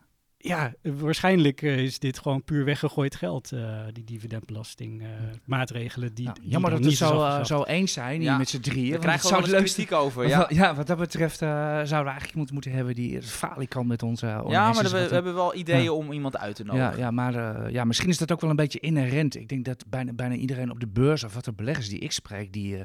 Ja, 0.47 0.73
waarschijnlijk 0.83 1.63
eh, 1.63 1.79
is 1.79 1.99
dit 1.99 2.19
gewoon 2.19 2.43
puur 2.45 2.65
weggegooid 2.65 3.15
geld, 3.17 3.53
eh, 3.53 3.81
die 3.93 4.05
dividendbelasting 4.05 5.03
eh, 5.03 5.09
maatregelen. 5.45 6.15
Die, 6.15 6.25
Nou, 6.25 6.41
die 6.41 6.51
jammer 6.51 6.71
dat 6.71 6.85
we 6.85 6.95
zo, 6.95 7.41
zo 7.45 7.63
eens 7.63 7.93
zijn 7.93 8.21
hier 8.21 8.31
Ja. 8.31 8.37
met 8.39 8.49
z'n 8.49 8.61
drieën. 8.61 8.91
Daar 8.91 8.99
krijgen 9.01 9.23
we 9.23 9.29
zou 9.29 9.41
wel 9.43 9.51
leukste- 9.51 9.75
kritiek 9.85 9.97
over. 9.99 10.29
Ja. 10.29 10.47
Ja, 10.49 10.75
wat 10.75 10.87
dat 10.87 10.99
betreft 10.99 11.43
eh, 11.43 11.49
zouden 11.49 11.89
we 11.89 11.95
eigenlijk 12.05 12.35
moeten, 12.35 12.55
moeten 12.55 12.73
hebben 12.73 12.95
die 12.95 13.23
falikant 13.23 13.89
met 13.89 14.03
onze 14.03 14.27
uh, 14.27 14.43
ja 14.49 14.73
maar 14.73 14.83
we, 14.83 14.91
we 15.09 15.15
hebben 15.15 15.35
wel 15.35 15.55
ideeën 15.55 15.91
om 15.91 16.13
iemand 16.13 16.37
uit 16.37 16.57
te 16.57 16.65
nodigen. 16.65 16.91
ja, 16.91 16.97
ja, 16.99 17.11
maar 17.11 17.35
eh, 17.35 17.71
ja, 17.73 17.85
misschien 17.85 18.09
is 18.11 18.19
dat 18.19 18.33
ook 18.33 18.41
wel 18.41 18.51
een 18.51 18.57
beetje 18.57 18.81
inherent. 18.81 19.37
Ik 19.37 19.49
denk 19.49 19.65
dat 19.65 19.85
bijna, 19.89 20.13
bijna 20.13 20.35
iedereen 20.35 20.71
op 20.71 20.81
de 20.81 20.87
beurs, 20.89 21.25
of 21.25 21.35
wat 21.35 21.47
er 21.47 21.55
beleggers 21.55 21.89
die 21.89 21.99
ik 21.99 22.13
spreek, 22.13 22.53
die, 22.53 22.77
eh, 22.77 22.85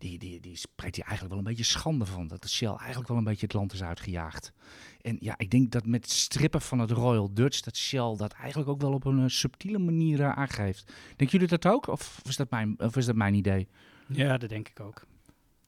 die, 0.00 0.18
die, 0.18 0.40
die 0.40 0.56
spreekt 0.56 0.94
hier 0.96 1.04
eigenlijk 1.04 1.34
wel 1.34 1.44
een 1.44 1.54
beetje 1.56 1.72
schande 1.72 2.06
van. 2.06 2.26
Dat 2.28 2.42
de 2.42 2.48
Shell 2.48 2.68
eigenlijk 2.74 3.08
wel 3.08 3.16
een 3.18 3.24
beetje 3.24 3.46
het 3.46 3.54
land 3.54 3.72
is 3.72 3.82
uitgejaagd. 3.82 4.52
En 5.00 5.16
ja, 5.20 5.34
ik 5.36 5.50
denk 5.50 5.70
dat 5.70 5.86
met 5.86 6.10
strippen 6.10 6.60
van 6.60 6.78
het 6.78 6.90
Royal 6.90 7.34
Dutch, 7.34 7.60
dat 7.60 7.76
Shell 7.76 8.14
dat 8.16 8.32
eigenlijk 8.32 8.70
ook 8.70 8.80
wel 8.80 8.92
op 8.92 9.04
een 9.04 9.18
eh, 9.18 9.24
subtiele 9.28 9.78
manier 9.78 10.20
eh, 10.20 10.30
aangeeft. 10.32 10.92
Denken 11.16 11.38
jullie 11.38 11.46
dat 11.58 11.66
ook? 11.66 11.86
Of 11.86 12.20
is 12.28 12.36
dat 12.36 12.50
mijn, 12.50 12.74
of 12.78 12.96
is 12.96 13.06
dat 13.06 13.14
mijn 13.16 13.34
idee? 13.34 13.68
Ja, 14.08 14.38
dat 14.38 14.48
denk 14.48 14.68
ik 14.68 14.80
ook. 14.80 14.94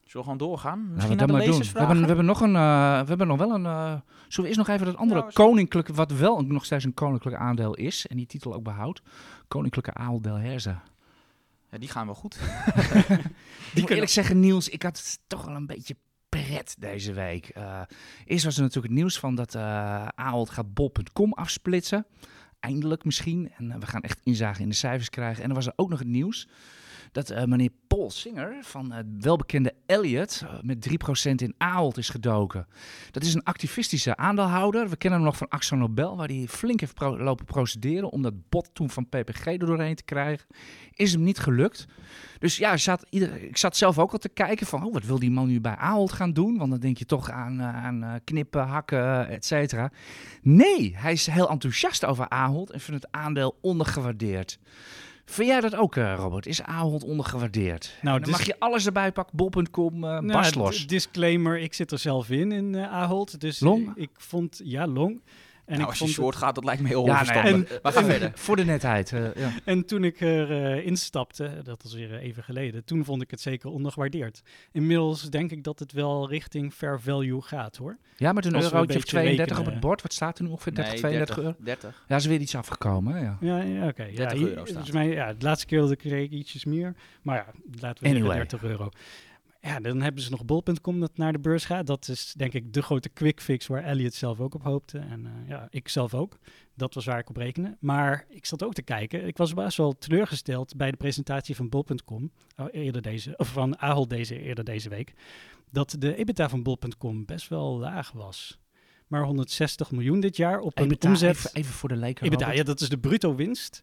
Zullen 0.05 0.27
we 0.27 0.33
gewoon 0.33 0.49
doorgaan? 0.51 0.92
Misschien 0.92 1.12
we 1.16 1.18
hebben, 1.25 1.37
lezersvragen? 1.37 2.01
we 2.01 2.07
hebben 2.07 2.25
nog 2.25 2.40
een. 2.40 2.57
eh, 2.57 3.01
we 3.01 3.09
hebben 3.09 3.27
nog 3.27 3.38
wel 3.38 3.51
een. 3.51 3.66
eh, 3.66 3.83
zullen 3.92 4.01
we 4.37 4.47
eerst 4.47 4.57
nog 4.57 4.68
even 4.68 4.87
dat 4.87 4.97
andere 4.97 5.21
Ja, 5.21 5.27
we- 5.27 5.33
koninklijke. 5.33 5.92
wat 5.92 6.11
wel 6.12 6.38
een- 6.38 6.53
nog 6.53 6.64
steeds 6.64 6.85
een 6.85 6.95
koninklijk 6.95 7.37
aandeel 7.37 7.75
is. 7.75 8.07
en 8.07 8.16
die 8.16 8.27
titel 8.27 8.55
ook 8.55 8.62
behoudt. 8.62 9.03
Koninklijke 9.49 9.95
Aal 9.95 10.21
Herze. 10.23 10.77
Ja, 11.72 11.78
die 11.78 11.88
gaan 11.88 12.06
wel 12.06 12.14
goed. 12.14 12.35
Ik 13.74 13.80
moet 13.80 13.90
eerlijk 13.90 14.11
zeggen, 14.11 14.40
Niels, 14.40 14.68
ik 14.68 14.82
had 14.82 14.96
het 14.96 15.18
toch 15.26 15.44
wel 15.44 15.54
een 15.54 15.66
beetje 15.66 15.96
pret 16.28 16.76
deze 16.78 17.12
week. 17.12 17.48
Eh, 17.48 17.80
eerst 18.24 18.44
was 18.44 18.56
er 18.56 18.62
natuurlijk 18.62 18.92
het 18.92 19.02
nieuws 19.02 19.18
van 19.18 19.35
dat 19.35 19.56
Ahold 20.14 20.50
gaat 20.50 20.74
bol.com 20.74 21.32
afsplitsen. 21.32 22.06
Eindelijk 22.61 23.04
misschien. 23.04 23.52
En 23.56 23.70
eh, 23.70 23.78
we 23.78 23.87
gaan 23.87 24.00
echt 24.00 24.20
inzagen 24.22 24.62
in 24.62 24.68
de 24.68 24.74
cijfers 24.74 25.11
krijgen. 25.11 25.42
En 25.42 25.48
er 25.48 25.54
was 25.54 25.66
er 25.66 25.72
ook 25.76 25.88
nog 25.88 25.98
het 25.98 26.08
nieuws 26.08 26.48
dat 27.12 27.31
eh, 27.31 27.44
meneer 27.44 27.70
Paul 27.87 28.11
Singer 28.11 28.57
van 28.61 28.92
het 28.92 29.07
welbekende 29.20 29.75
Elliot 29.87 30.42
eh, 30.44 30.61
met 30.62 30.88
3% 30.88 30.92
in 31.35 31.55
Ahold 31.59 31.96
is 31.98 32.09
gedoken. 32.09 32.66
Dat 33.11 33.22
is 33.22 33.35
een 33.35 33.42
activistische 33.44 34.16
aandeelhouder. 34.16 34.88
We 34.88 34.96
kennen 34.96 35.18
hem 35.18 35.29
nog 35.29 35.38
van 35.38 35.48
Axel 35.48 35.77
Nobel, 35.77 36.16
waar 36.16 36.29
hij 36.29 36.46
flink 36.48 36.81
heeft 36.81 36.94
pro- 36.94 37.18
lopen 37.18 37.44
procederen 37.44 38.11
om 38.11 38.22
dat 38.22 38.48
bot 38.48 38.68
toen 38.72 38.90
van 38.90 39.09
PPG 39.09 39.46
er 39.46 39.59
doorheen 39.59 39.94
te 39.94 40.05
krijgen. 40.05 40.46
Is 40.94 41.12
hem 41.12 41.22
niet 41.22 41.38
gelukt. 41.38 41.87
Dus 42.38 42.57
ja, 42.57 42.77
zat 42.77 43.07
ieder, 43.11 43.42
ik 43.42 43.57
zat 43.57 43.77
zelf 43.77 43.98
ook 43.98 44.12
al 44.12 44.18
te 44.18 44.29
kijken 44.29 44.66
van, 44.66 44.85
oh, 44.85 44.92
wat 44.92 45.05
wil 45.05 45.18
die 45.18 45.31
man 45.31 45.48
nu 45.48 45.61
bij 45.61 45.77
Ahold 45.77 46.12
gaan 46.12 46.33
doen? 46.33 46.59
Want 46.59 46.70
dan 46.70 46.81
denk 46.81 46.98
je 46.98 47.05
toch 47.05 47.31
aan, 47.31 47.61
eh, 47.61 47.85
aan 47.85 48.03
eh, 48.03 48.14
knippen, 48.25 48.66
hakken, 48.66 49.29
et 49.29 49.44
cetera. 49.44 49.90
Nee, 50.42 50.96
hij 50.96 51.12
is 51.12 51.27
heel 51.27 51.51
enthousiast 51.51 52.05
over 52.05 52.29
Ahold 52.29 52.70
en 52.70 52.81
vindt 52.81 53.03
het 53.03 53.12
aandeel 53.12 53.59
ondergewaardeerd. 53.61 54.59
Vind 55.24 55.48
jij 55.48 55.61
dat 55.61 55.74
ook, 55.76 55.96
eh, 55.96 56.14
Robert? 56.16 56.46
Is 56.46 56.62
Ahold 56.62 57.04
ondergewaardeerd? 57.04 57.98
Nou, 58.02 58.20
dan 58.20 58.30
mag 58.30 58.46
je 58.46 58.56
alles 58.58 58.87
erbij 58.87 59.12
pakken, 59.12 59.37
bol.com, 59.37 60.04
eh 60.04 60.18
Nou. 60.18 60.87
Disclaimer, 60.87 61.58
ik 61.58 61.74
zit 61.74 61.90
er 61.90 61.98
zelf 61.98 62.30
in, 62.30 62.52
in 62.52 62.74
eh, 62.74 62.92
Ahold. 62.92 63.40
Dus 63.40 63.61
Long? 63.61 63.88
ik, 63.88 63.96
ik 63.96 64.11
vond, 64.16 64.61
ja, 64.64 64.87
long. 64.87 65.20
En, 65.64 65.79
nou, 65.79 65.83
ik 65.83 65.88
als 65.88 65.98
je 65.98 66.14
short 66.14 66.37
gaat, 66.37 66.55
dat 66.55 66.64
lijkt 66.64 66.83
me 66.83 66.88
heel 66.88 67.05
Ja, 67.07 67.11
onverstandig. 67.20 67.83
maar 67.83 67.92
ga 67.92 68.05
verder. 68.05 68.31
Voor 68.35 68.57
de 68.57 68.64
netheid. 68.64 69.12
eh, 69.12 69.35
ja. 69.35 69.51
En 69.64 69.85
toen 69.87 70.05
ik 70.05 70.20
er 70.20 70.51
eh, 70.77 70.87
instapte, 70.87 71.61
dat 71.62 71.83
was 71.83 71.94
weer 71.94 72.14
even 72.18 72.42
geleden, 72.42 72.85
toen 72.85 73.05
vond 73.05 73.22
ik 73.22 73.31
het 73.31 73.40
zeker 73.40 73.70
ondergewaardeerd. 73.70 74.42
Inmiddels 74.72 75.22
denk 75.31 75.51
ik 75.51 75.64
dat 75.64 75.79
het 75.79 75.92
wel 75.92 76.29
richting 76.29 76.72
fair 76.72 77.01
value 77.01 77.40
gaat 77.42 77.77
hoor. 77.77 77.96
ja, 78.16 78.33
met 78.33 78.44
een 78.44 78.55
eurotje 78.55 78.79
of 78.79 78.87
beetje 78.87 79.03
32 79.03 79.59
op 79.59 79.64
het 79.66 79.81
bord. 79.81 80.03
Wat 80.03 80.12
staat 80.12 80.38
er 80.38 80.44
nu 80.44 80.51
ongeveer? 80.51 80.75
30, 80.75 80.92
Nee, 80.92 81.01
32 81.01 81.37
euro? 81.38 81.55
30. 81.59 82.05
Ja, 82.09 82.16
is 82.16 82.27
weer 82.27 82.40
iets 82.40 82.55
afgekomen. 82.55 83.14
hè, 83.14 83.20
Ja. 83.20 83.37
Ja, 83.40 83.59
ja 83.62 83.87
oké. 83.87 84.03
Ja, 84.05 84.16
30 84.16 84.38
hier- 84.38 84.48
euro 84.48 84.64
staat. 84.64 84.92
Mij, 84.92 85.09
ja, 85.09 85.33
de 85.35 85.44
laatste 85.44 85.66
keer 85.66 85.79
dat 85.81 85.90
ik 85.90 85.98
kreeg 85.98 86.31
ietsjes 86.31 86.64
meer. 86.64 86.94
Maar 87.22 87.37
ja, 87.37 87.46
laten 87.81 88.03
we 88.05 88.11
Anyway. 88.11 88.31
zeggen 88.37 88.48
30 88.59 88.62
euro. 88.70 88.88
Ja, 89.64 89.81
dan 89.81 90.01
hebben 90.01 90.22
ze 90.22 90.31
nog 90.31 90.44
bol.com 90.44 91.01
dat 91.01 91.16
naar 91.16 91.33
de 91.33 91.38
beurs 91.38 91.64
gaat. 91.64 91.87
Dat 91.87 92.09
is 92.09 92.33
denk 92.37 92.53
ik 92.53 92.72
de 92.72 92.83
grote 92.83 93.09
quick 93.09 93.40
fix 93.40 93.66
waar 93.66 93.85
Elliot 93.85 94.14
zelf 94.14 94.40
ook 94.40 94.55
op 94.55 94.62
hoopte. 94.62 94.98
En 94.98 95.27
eh, 95.27 95.48
ja, 95.48 95.66
ik 95.70 95.88
zelf 95.88 96.14
ook. 96.14 96.38
Dat 96.75 96.94
was 96.94 97.05
waar 97.05 97.18
ik 97.18 97.29
op 97.29 97.37
rekende. 97.37 97.77
Maar 97.81 98.27
ik 98.29 98.46
zat 98.46 98.62
ook 98.62 98.72
te 98.72 98.83
kijken. 98.83 99.27
Ik 99.27 99.37
was 99.37 99.55
best 99.55 99.77
wel 99.77 99.92
teleurgesteld 99.92 100.77
bij 100.77 100.90
de 100.90 100.96
presentatie 100.96 101.57
van 101.57 101.68
bol.com. 101.68 102.31
oh, 102.57 102.66
eerder 102.70 103.03
deze, 103.03 103.37
of 103.37 103.48
van 103.48 103.79
Ahold 103.79 104.11
deze, 104.11 104.38
eerder 104.38 104.64
deze 104.64 104.88
week. 104.88 105.12
Dat 105.70 105.96
de 105.98 106.16
EBITDA 106.16 106.48
van 106.48 106.62
bol.com 106.62 107.25
best 107.25 107.48
wel 107.48 107.79
laag 107.79 108.12
was. 108.12 108.59
Maar 109.07 109.25
160 109.25 109.90
miljoen 109.90 110.20
dit 110.20 110.37
jaar 110.37 110.61
op 110.61 110.79
een 110.79 110.85
EBITDA, 110.85 111.09
omzet... 111.09 111.37
even, 111.37 111.51
even 111.53 111.72
voor 111.72 111.88
de 111.88 111.96
leken. 111.96 112.27
EBITDA, 112.27 112.53
ja, 112.53 112.62
dat 112.62 112.81
is 112.81 112.88
de 112.88 112.98
bruto 112.98 113.35
winst 113.35 113.81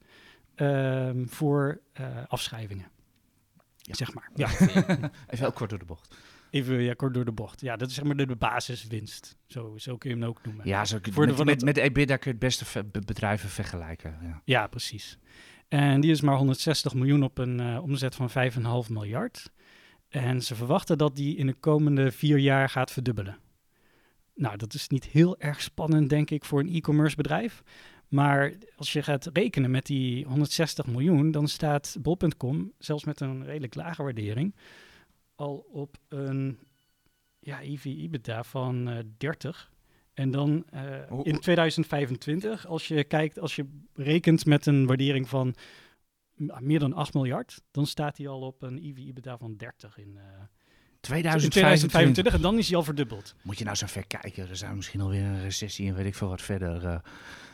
ehm, 0.55 1.25
voor 1.25 1.81
eh, 1.93 2.05
afschrijvingen. 2.27 2.91
Zeg 3.95 4.13
maar. 4.13 4.29
Ja, 4.35 4.47
Even 4.59 5.11
heel 5.27 5.51
kort 5.51 5.69
door 5.69 5.79
de 5.79 5.85
bocht. 5.85 6.15
even 6.49 6.81
ja, 6.81 6.93
kort 6.93 7.13
door 7.13 7.25
de 7.25 7.31
bocht. 7.31 7.61
Ja, 7.61 7.75
dat 7.75 7.89
is 7.89 7.95
zeg 7.95 8.03
maar 8.03 8.15
de, 8.15 8.25
de 8.27 8.35
basiswinst. 8.35 9.37
Zo, 9.47 9.77
zo 9.77 9.97
kun 9.97 10.09
je 10.09 10.15
hem 10.15 10.25
ook 10.25 10.39
noemen. 10.45 10.67
Ja, 10.67 10.85
zo, 10.85 10.97
Voor 11.01 11.23
de- 11.23 11.27
met, 11.27 11.35
van 11.37 11.45
met, 11.45 11.55
het- 11.55 11.63
met 11.65 11.77
EBITDA 11.77 12.15
kun 12.15 12.25
je 12.25 12.37
het 12.37 12.39
beste 12.39 12.65
ve- 12.65 12.83
be- 12.83 13.01
bedrijven 13.05 13.49
vergelijken. 13.49 14.17
Ja. 14.21 14.41
Ja, 14.45 14.67
precies. 14.67 15.17
En 15.67 16.01
die 16.01 16.11
is 16.11 16.21
maar 16.21 16.35
160 16.35 16.93
miljoen 16.93 17.23
op 17.23 17.37
een 17.37 17.59
eh, 17.59 17.81
omzet 17.83 18.15
van 18.15 18.29
5,5 18.29 18.89
miljard. 18.89 19.51
En 20.09 20.41
ze 20.41 20.55
verwachten 20.55 20.97
dat 20.97 21.15
die 21.15 21.35
in 21.37 21.45
de 21.47 21.53
komende 21.53 22.11
vier 22.11 22.37
jaar 22.37 22.69
gaat 22.69 22.91
verdubbelen. 22.91 23.37
Nou, 24.35 24.57
dat 24.57 24.73
is 24.73 24.87
niet 24.87 25.05
heel 25.05 25.39
erg 25.39 25.61
spannend, 25.61 26.09
denk 26.09 26.29
ik, 26.29 26.45
voor 26.45 26.59
een 26.59 26.73
e-commerce 26.73 27.15
bedrijf. 27.15 27.63
Maar 28.09 28.53
als 28.75 28.93
je 28.93 29.03
gaat 29.03 29.29
rekenen 29.33 29.71
met 29.71 29.85
die 29.85 30.25
160 30.25 30.87
miljoen, 30.87 31.31
dan 31.31 31.47
staat 31.47 31.97
bol.com, 32.01 32.71
zelfs 32.77 33.03
met 33.03 33.19
een 33.19 33.45
redelijk 33.45 33.75
lage 33.75 34.03
waardering, 34.03 34.55
al 35.35 35.65
op 35.71 35.97
een 36.07 36.59
ja, 37.39 37.61
EV-EBITDA 37.61 38.43
van 38.43 38.89
eh 38.89 38.97
30. 39.17 39.71
En 40.13 40.31
dan 40.31 40.65
eh, 40.69 41.11
in 41.23 41.39
2025, 41.39 42.67
als 42.67 42.87
je 42.87 43.03
kijkt, 43.03 43.39
als 43.39 43.55
je 43.55 43.65
rekent 43.93 44.45
met 44.45 44.65
een 44.65 44.85
waardering 44.85 45.29
van 45.29 45.55
meer 46.59 46.79
dan 46.79 46.93
8 46.93 47.13
miljard, 47.13 47.61
dan 47.71 47.85
staat 47.85 48.17
hij 48.17 48.27
al 48.27 48.41
op 48.41 48.61
een 48.61 48.77
EV-EBITDA 48.77 49.37
van 49.37 49.55
30 49.55 49.97
in, 49.97 50.17
eh, 50.17 50.23
in 50.23 50.58
2025. 50.99 51.89
2025. 51.89 52.33
En 52.33 52.41
dan 52.41 52.57
is 52.57 52.67
hij 52.67 52.77
al 52.77 52.83
verdubbeld. 52.83 53.35
Moet 53.41 53.57
je 53.57 53.63
nou 53.63 53.75
zo 53.75 53.85
ver 53.87 54.07
kijken? 54.07 54.49
Er 54.49 54.55
zijn 54.55 54.75
misschien 54.75 55.01
alweer 55.01 55.23
een 55.23 55.41
recessie 55.41 55.87
en 55.89 55.95
weet 55.95 56.05
ik 56.05 56.15
veel 56.15 56.27
wat 56.29 56.41
verder. 56.41 56.75
eh. 56.75 56.81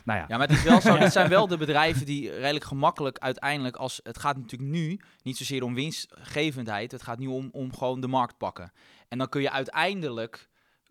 nou 0.04 0.18
ja, 0.18 0.24
Ja, 0.28 0.36
maar 0.36 0.48
het 0.48 0.56
is 0.56 0.62
wel 0.62 0.80
zo. 0.80 0.94
Ja. 0.94 0.98
Het 1.06 1.12
zijn 1.12 1.28
wel 1.28 1.46
de 1.46 1.56
bedrijven 1.56 2.06
die 2.06 2.30
redelijk 2.30 2.64
gemakkelijk 2.64 3.18
uiteindelijk 3.18 3.76
als 3.76 4.00
het 4.02 4.18
gaat 4.18 4.36
natuurlijk 4.36 4.70
nu 4.70 5.00
niet 5.22 5.36
zozeer 5.36 5.62
om 5.62 5.74
winstgevendheid. 5.74 6.92
Het 6.92 7.02
gaat 7.02 7.18
nu 7.18 7.26
om, 7.26 7.48
om 7.52 7.74
gewoon 7.74 8.00
de 8.00 8.08
markt 8.08 8.38
pakken. 8.38 8.72
En 9.08 9.18
dan 9.18 9.28
kun 9.28 9.40
je 9.40 9.50
uiteindelijk 9.50 10.48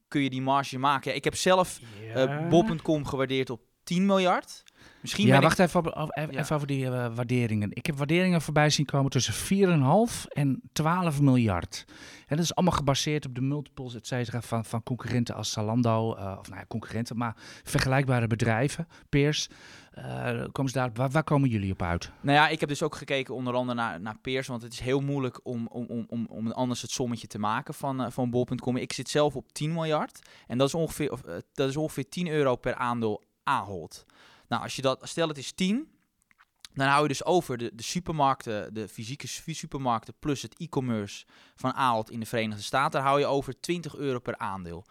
kun 0.07 0.21
je 0.21 0.29
die 0.29 0.41
marge 0.41 0.77
maken. 0.77 1.11
Ja, 1.11 1.17
ik 1.17 1.23
heb 1.23 1.35
zelf 1.35 1.79
eh 2.13 2.47
bol.com 2.49 3.05
gewaardeerd 3.05 3.49
op 3.49 3.61
10 3.83 4.05
miljard. 4.05 4.63
Misschien 5.05 5.27
ja 5.27 5.35
ik- 5.35 5.41
wacht 5.41 5.59
even, 5.59 5.79
over- 5.79 5.95
over- 5.95 6.13
even, 6.17 6.33
Ja. 6.33 6.39
even 6.39 6.55
over 6.55 6.67
die 6.67 6.85
eh, 6.85 7.15
waarderingen. 7.15 7.69
Ik 7.73 7.85
heb 7.85 7.97
waarderingen 7.97 8.41
voorbij 8.41 8.69
zien 8.69 8.85
komen 8.85 9.11
tussen 9.11 9.33
4,5 9.33 10.25
en 10.27 10.61
12 10.73 11.21
miljard. 11.21 11.85
En 12.27 12.35
dat 12.35 12.45
is 12.45 12.55
allemaal 12.55 12.77
gebaseerd 12.77 13.25
op 13.25 13.35
de 13.35 13.41
multiples, 13.41 13.95
et 13.95 14.07
cetera, 14.07 14.41
van, 14.41 14.65
van 14.65 14.83
concurrenten 14.83 15.35
als 15.35 15.51
Zalando. 15.51 16.15
eh, 16.15 16.35
of 16.39 16.47
nou 16.47 16.59
ja, 16.59 16.65
concurrenten, 16.67 17.17
maar 17.17 17.35
vergelijkbare 17.63 18.27
bedrijven, 18.27 18.87
peers. 19.09 19.47
eh, 19.91 20.43
komen 20.51 20.71
ze 20.71 20.77
daar, 20.77 20.89
waar, 20.93 21.09
waar 21.09 21.23
komen 21.23 21.49
jullie 21.49 21.71
op 21.71 21.81
uit? 21.81 22.11
Nou 22.21 22.37
ja, 22.37 22.47
ik 22.47 22.59
heb 22.59 22.69
dus 22.69 22.83
ook 22.83 22.95
gekeken 22.95 23.35
onder 23.35 23.53
andere 23.53 23.77
naar, 23.79 24.01
naar 24.01 24.17
peers, 24.21 24.47
want 24.47 24.61
het 24.61 24.73
is 24.73 24.79
heel 24.79 24.99
moeilijk 25.01 25.39
om, 25.43 25.67
om, 25.67 25.85
om, 25.87 26.05
om, 26.09 26.25
om 26.29 26.51
anders 26.51 26.81
het 26.81 26.91
sommetje 26.91 27.27
te 27.27 27.39
maken 27.39 27.73
van, 27.73 28.11
van 28.11 28.29
bol.com. 28.29 28.77
Ik 28.77 28.93
zit 28.93 29.09
zelf 29.09 29.35
op 29.35 29.51
10 29.51 29.73
miljard 29.73 30.19
en 30.47 30.57
dat 30.57 30.67
is 30.67 30.73
ongeveer, 30.73 31.11
dat 31.53 31.69
is 31.69 31.77
ongeveer 31.77 32.09
10 32.09 32.27
euro 32.27 32.55
per 32.55 32.75
aandeel 32.75 33.23
Ahold. 33.43 34.05
Nou, 34.47 34.63
als 34.63 34.75
je 34.75 34.81
dat, 34.81 34.99
stel 35.03 35.27
het 35.27 35.37
is 35.37 35.51
10, 35.51 35.87
dan 36.73 36.87
hou 36.87 37.01
je 37.01 37.07
dus 37.07 37.25
over 37.25 37.57
de, 37.57 37.71
de 37.75 37.83
supermarkten, 37.83 38.73
de 38.73 38.87
fysieke 38.87 39.27
su- 39.27 39.53
supermarkten 39.53 40.13
plus 40.19 40.41
het 40.41 40.57
e-commerce 40.57 41.25
van 41.55 41.73
Ahold 41.73 42.09
in 42.09 42.19
de 42.19 42.25
Verenigde 42.25 42.63
Staten, 42.63 42.91
daar 42.91 43.09
hou 43.09 43.19
je 43.19 43.25
over 43.25 43.59
20 43.59 43.95
euro 43.95 44.19
per 44.19 44.37
aandeel. 44.37 44.85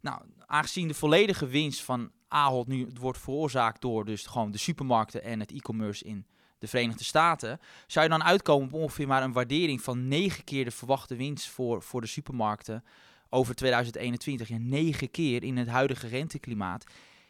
Nou, 0.00 0.22
aangezien 0.46 0.88
de 0.88 0.94
volledige 0.94 1.46
winst 1.46 1.82
van 1.82 2.10
Ahold 2.28 2.66
nu 2.66 2.88
wordt 3.00 3.18
veroorzaakt 3.18 3.80
door 3.80 4.04
dus 4.04 4.26
gewoon 4.26 4.50
de 4.50 4.58
supermarkten 4.58 5.22
en 5.22 5.40
het 5.40 5.52
e-commerce 5.52 6.04
in 6.04 6.26
de 6.58 6.68
Verenigde 6.68 7.04
Staten, 7.04 7.60
zou 7.86 8.04
je 8.04 8.10
dan 8.10 8.24
uitkomen 8.24 8.66
op 8.66 8.72
ongeveer 8.72 9.06
maar 9.06 9.22
een 9.22 9.32
waardering 9.32 9.82
van 9.82 10.08
9 10.08 10.44
keer 10.44 10.64
de 10.64 10.70
verwachte 10.70 11.16
winst 11.16 11.48
voor, 11.48 11.82
voor 11.82 12.00
de 12.00 12.06
supermarkten 12.06 12.84
over 13.28 13.54
2021. 13.54 14.50
En 14.50 14.68
9 14.68 15.10
keer 15.10 15.42
in 15.42 15.56
het 15.56 15.68
huidige 15.68 16.06
renteklimaat. 16.06 16.84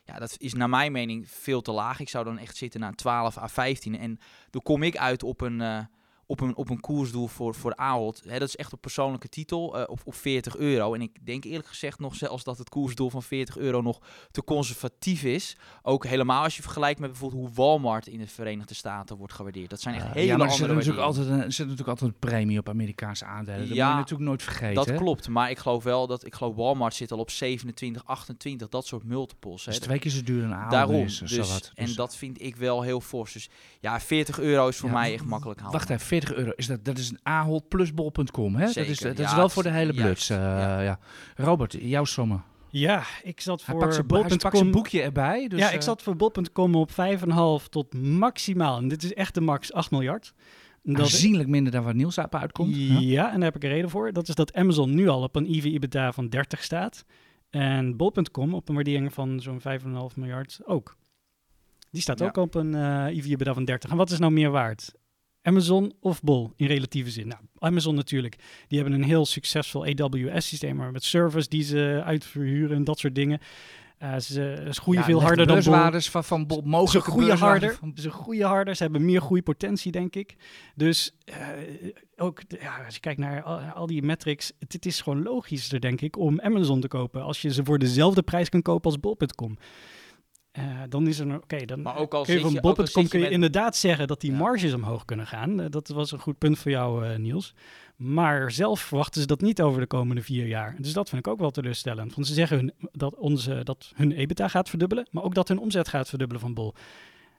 Ja, 0.04 0.18
dat 0.18 0.34
is 0.38 0.52
naar 0.52 0.68
mijn 0.68 0.92
mening 0.92 1.30
veel 1.30 1.60
te 1.60 1.72
laag. 1.72 2.00
Ik 2.00 2.08
zou 2.08 2.24
dan 2.24 2.38
echt 2.38 2.56
zitten 2.56 2.80
naar 2.80 2.94
12 2.94 3.38
à 3.38 3.48
15. 3.48 3.98
En 3.98 4.18
dan 4.50 4.62
kom 4.62 4.82
ik 4.82 4.96
uit 4.96 5.22
op 5.22 5.40
een, 5.40 5.60
eh, 5.60 5.84
op 6.26 6.40
een, 6.40 6.56
op 6.56 6.70
een 6.70 6.80
koersdoel 6.80 7.26
voor, 7.26 7.54
voor 7.54 7.76
Ahold. 7.76 8.22
Hè, 8.26 8.38
dat 8.38 8.48
is 8.48 8.56
echt 8.56 8.72
op 8.72 8.80
persoonlijke 8.80 9.28
titel, 9.28 9.78
eh, 9.78 9.84
op, 9.86 10.00
op 10.04 10.14
40 10.14 10.56
euro. 10.56 10.94
En 10.94 11.00
ik 11.02 11.26
denk 11.26 11.44
eerlijk 11.44 11.68
gezegd 11.68 11.98
nog 11.98 12.14
zelfs 12.14 12.44
dat 12.44 12.58
het 12.58 12.68
koersdoel 12.68 13.10
van 13.10 13.22
40 13.22 13.56
euro 13.56 13.80
nog 13.80 14.00
te 14.30 14.44
conservatief 14.44 15.22
is. 15.24 15.56
Ook 15.82 16.06
helemaal 16.06 16.42
als 16.42 16.56
je 16.56 16.62
vergelijkt 16.62 17.00
met 17.00 17.10
bijvoorbeeld 17.10 17.42
hoe 17.42 17.50
Walmart 17.54 18.06
in 18.06 18.18
de 18.18 18.26
Verenigde 18.26 18.74
Staten 18.74 19.16
wordt 19.16 19.32
gewaardeerd. 19.32 19.70
Dat 19.70 19.80
zijn 19.80 19.94
echt 19.94 20.04
Eh, 20.06 20.12
hele 20.12 20.26
ja, 20.26 20.36
maar 20.36 20.46
er 20.46 20.52
zit 20.52 20.60
andere 20.62 20.78
natuurlijk, 20.78 21.04
waarderingen. 21.04 21.32
altijd 21.32 21.40
een, 21.40 21.46
er 21.46 21.52
zit 21.52 21.66
natuurlijk 21.66 21.88
altijd 22.00 22.10
een 22.10 22.18
premie 22.28 22.58
op 22.58 22.68
Amerikaanse 22.68 23.24
aandelen. 23.24 23.68
Dat 23.68 23.76
Ja, 23.76 23.84
moet 23.84 23.92
je 23.94 24.00
natuurlijk 24.00 24.28
nooit 24.28 24.42
vergeten. 24.42 24.74
Dat 24.74 24.86
hè? 24.86 24.94
klopt, 24.96 25.28
maar 25.28 25.50
ik 25.50 25.58
geloof 25.58 25.84
wel 25.84 26.06
dat 26.06 26.26
ik 26.26 26.34
geloof 26.34 26.54
Walmart 26.54 26.94
zit 26.94 27.12
al 27.12 27.18
op 27.18 27.30
27, 27.30 28.04
28, 28.04 28.68
dat 28.68 28.86
soort 28.86 29.04
multiples. 29.04 29.64
Hè. 29.64 29.70
Is 29.72 29.78
twee 29.78 29.98
keer 29.98 30.10
zo 30.10 30.22
duur 30.22 30.44
een 30.44 30.54
aandeel. 30.54 30.70
Daarom. 30.70 31.04
is, 31.04 31.18
Dus, 31.18 31.30
zowat. 31.32 31.72
en 31.74 31.84
Dus- 31.86 31.94
dat 31.94 32.16
vind 32.16 32.42
ik 32.42 32.56
wel 32.56 32.82
heel 32.82 33.00
fors. 33.00 33.32
Dus 33.32 33.48
ja, 33.80 34.00
40 34.00 34.40
euro 34.40 34.68
is 34.68 34.76
voor 34.76 34.88
Ja, 34.88 34.94
mij 34.94 35.12
echt 35.12 35.24
makkelijk 35.24 35.58
halen. 35.60 35.72
Wacht 35.74 35.90
even, 35.90 36.06
40 36.20 36.34
euro. 36.34 36.50
Is 36.56 36.66
dat, 36.66 36.84
dat 36.84 36.98
is 36.98 37.10
een 37.10 37.18
Ahold 37.22 37.68
plus 37.68 37.94
bol.com, 37.94 38.54
hè? 38.54 38.64
Dat 38.66 38.76
is, 38.76 38.98
dat 38.98 39.18
is 39.18 39.34
wel 39.34 39.48
voor 39.48 39.62
de 39.62 39.70
hele 39.70 39.92
bluts. 39.94 40.30
eh, 40.30 40.36
ja. 40.38 40.80
ja. 40.80 40.98
Robert, 41.36 41.76
jouw 41.80 42.04
sommen. 42.04 42.44
Ja, 42.70 43.02
ik 43.22 43.40
zat 43.40 43.62
voor 43.62 43.74
hij 43.74 43.82
pakt 43.82 43.94
zijn 43.94 44.06
bol.com. 44.06 44.70
boekje 44.70 45.02
erbij. 45.02 45.48
Dus, 45.48 45.58
ja, 45.58 45.68
eh, 45.68 45.74
ik 45.74 45.82
zat 45.82 46.02
voor 46.02 46.16
bol.com 46.16 46.74
op 46.74 46.90
5,5 46.90 47.68
tot 47.68 47.94
maximaal. 47.94 48.78
En 48.78 48.88
dit 48.88 49.02
is 49.02 49.14
echt 49.14 49.34
de 49.34 49.40
max 49.40 49.72
8 49.72 49.90
miljard. 49.90 50.32
En 50.84 50.92
dat- 50.92 51.02
aanzienlijk 51.02 51.48
minder 51.48 51.72
dan 51.72 51.84
wat 51.84 51.94
Niels 51.94 52.18
op 52.18 52.34
uitkomt. 52.34 52.76
Ja. 52.76 52.98
Ja. 52.98 53.26
en 53.32 53.34
daar 53.34 53.44
heb 53.52 53.56
ik 53.56 53.62
een 53.64 53.70
reden 53.70 53.90
voor. 53.90 54.12
Dat 54.12 54.28
is 54.28 54.34
dat 54.34 54.54
Amazon 54.54 54.94
nu 54.94 55.08
al 55.08 55.22
op 55.22 55.36
een 55.36 55.46
EV-EBITDA 55.46 56.12
van 56.12 56.28
30 56.28 56.62
staat. 56.62 57.04
En 57.50 57.96
bol.com 57.96 58.54
op 58.54 58.68
een 58.68 58.74
waardering 58.74 59.12
van 59.12 59.40
zo'n 59.40 59.60
5,5 59.60 60.16
miljard 60.16 60.60
ook. 60.64 60.96
Die 61.90 62.02
staat 62.02 62.18
Ja. 62.18 62.26
ook 62.26 62.36
op 62.36 62.54
een 62.54 62.74
eh 62.74 63.06
EV-EBITDA 63.16 63.54
van 63.54 63.64
30. 63.64 63.90
En 63.90 63.96
wat 63.96 64.10
is 64.10 64.18
nou 64.18 64.32
meer 64.32 64.50
waard? 64.50 64.92
Amazon 65.42 65.92
of 66.00 66.22
Bol 66.22 66.52
in 66.56 66.66
relatieve 66.66 67.10
zin? 67.10 67.28
Nou, 67.28 67.40
Amazon 67.58 67.94
natuurlijk. 67.94 68.36
Die 68.68 68.78
hebben 68.80 68.98
een 68.98 69.04
heel 69.06 69.26
succesvol 69.26 69.84
AWS-systeem, 69.86 70.76
maar 70.76 70.92
met 70.92 71.04
servers 71.04 71.48
die 71.48 71.62
ze 71.62 72.02
uitverhuren 72.04 72.76
en 72.76 72.84
dat 72.84 72.98
soort 72.98 73.14
dingen. 73.14 73.38
Uh, 74.02 74.14
ze, 74.18 74.68
ze 74.72 74.80
groeien 74.80 75.00
Ja, 75.00 75.06
veel 75.06 75.22
harder 75.22 75.46
dan 75.46 75.62
Bol. 75.90 76.00
van, 76.00 76.24
van 76.24 76.46
Bol, 76.46 76.60
Ze 76.62 76.68
mogelijke 76.68 77.10
groeien 77.10 77.36
harder. 77.38 77.74
van- 77.74 77.92
Ze 77.94 78.10
groeien 78.10 78.46
harder. 78.46 78.76
Ze 78.76 78.82
hebben 78.82 79.04
meer 79.04 79.20
groeipotentie, 79.20 79.92
denk 79.92 80.14
ik. 80.14 80.36
Dus 80.74 81.14
eh, 81.24 81.36
ook 82.16 82.40
ja, 82.60 82.84
als 82.84 82.94
je 82.94 83.00
kijkt 83.00 83.18
naar 83.20 83.42
al, 83.42 83.58
al 83.58 83.86
die 83.86 84.02
metrics, 84.02 84.52
het, 84.58 84.72
het 84.72 84.86
is 84.86 85.00
gewoon 85.00 85.22
logischer, 85.22 85.80
denk 85.80 86.00
ik, 86.00 86.18
om 86.18 86.40
Amazon 86.40 86.80
te 86.80 86.88
kopen. 86.88 87.22
Als 87.22 87.42
je 87.42 87.52
ze 87.52 87.64
voor 87.64 87.78
dezelfde 87.78 88.22
prijs 88.22 88.48
kan 88.48 88.62
kopen 88.62 88.90
als 88.90 89.00
Bol.com. 89.00 89.58
Eh, 90.52 90.64
dan 90.88 91.06
is 91.06 91.18
er 91.18 91.26
een, 91.28 91.34
oké, 91.36 91.64
dan 91.64 91.82
Maar 91.82 91.96
ook 91.96 92.14
al 92.14 92.22
kun 92.24 92.34
je 92.34 92.40
van 92.40 93.08
kun 93.08 93.18
je 93.18 93.24
met- 93.24 93.30
inderdaad 93.30 93.76
zeggen 93.76 94.06
dat 94.06 94.20
die 94.20 94.30
Ja. 94.30 94.36
marges 94.38 94.72
omhoog 94.74 95.04
kunnen 95.04 95.26
gaan. 95.26 95.60
Eh, 95.60 95.66
dat 95.70 95.88
was 95.88 96.12
een 96.12 96.18
goed 96.18 96.38
punt 96.38 96.58
voor 96.58 96.70
jou, 96.70 97.06
eh, 97.06 97.18
Niels. 97.18 97.54
Maar 97.96 98.50
zelf 98.50 98.80
verwachten 98.80 99.20
ze 99.20 99.26
dat 99.26 99.40
niet 99.40 99.62
over 99.62 99.80
de 99.80 99.86
komende 99.86 100.22
vier 100.22 100.46
jaar. 100.46 100.74
Dus 100.78 100.92
dat 100.92 101.08
vind 101.08 101.26
ik 101.26 101.32
ook 101.32 101.38
wel 101.38 101.50
teleurstellend. 101.50 102.14
Want 102.14 102.26
ze 102.26 102.34
zeggen 102.34 102.56
hun, 102.58 102.72
dat, 102.92 103.14
onze, 103.16 103.60
dat 103.64 103.92
hun 103.94 104.12
EBITDA 104.12 104.48
gaat 104.48 104.68
verdubbelen, 104.68 105.06
maar 105.10 105.22
ook 105.22 105.34
dat 105.34 105.48
hun 105.48 105.58
omzet 105.58 105.88
gaat 105.88 106.08
verdubbelen 106.08 106.40
van 106.42 106.54
Bol. 106.54 106.74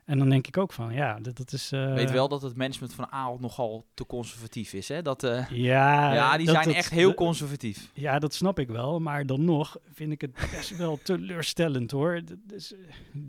En 0.04 0.18
dan 0.18 0.28
denk 0.28 0.46
ik 0.46 0.56
ook 0.56 0.72
van, 0.72 0.92
ja, 0.92 1.18
dat, 1.20 1.36
dat 1.36 1.52
is... 1.52 1.72
eh, 1.72 1.94
Weet 1.94 2.10
wel 2.10 2.28
dat 2.28 2.42
het 2.42 2.56
management 2.56 2.94
van 2.94 3.10
Ahold 3.12 3.40
nogal 3.40 3.86
te 3.94 4.06
conservatief 4.06 4.72
is. 4.72 4.88
Hè? 4.88 5.02
Dat, 5.02 5.22
eh, 5.22 5.50
Ja, 5.50 6.14
ja, 6.14 6.36
die 6.36 6.46
dat- 6.46 6.54
zijn 6.54 6.66
dat- 6.68 6.76
echt 6.76 6.90
heel 6.90 7.14
conservatief. 7.14 7.90
Ja, 7.94 8.18
dat 8.18 8.34
snap 8.34 8.58
ik 8.58 8.68
wel. 8.68 8.98
Maar 9.00 9.26
dan 9.26 9.44
nog 9.44 9.76
vind 9.92 10.12
ik 10.12 10.20
het 10.20 10.32
best 10.50 10.76
wel 10.76 10.98
teleurstellend 11.02 11.90
hoor. 11.90 12.20
Dus, 12.46 12.72
eh, 12.74 12.78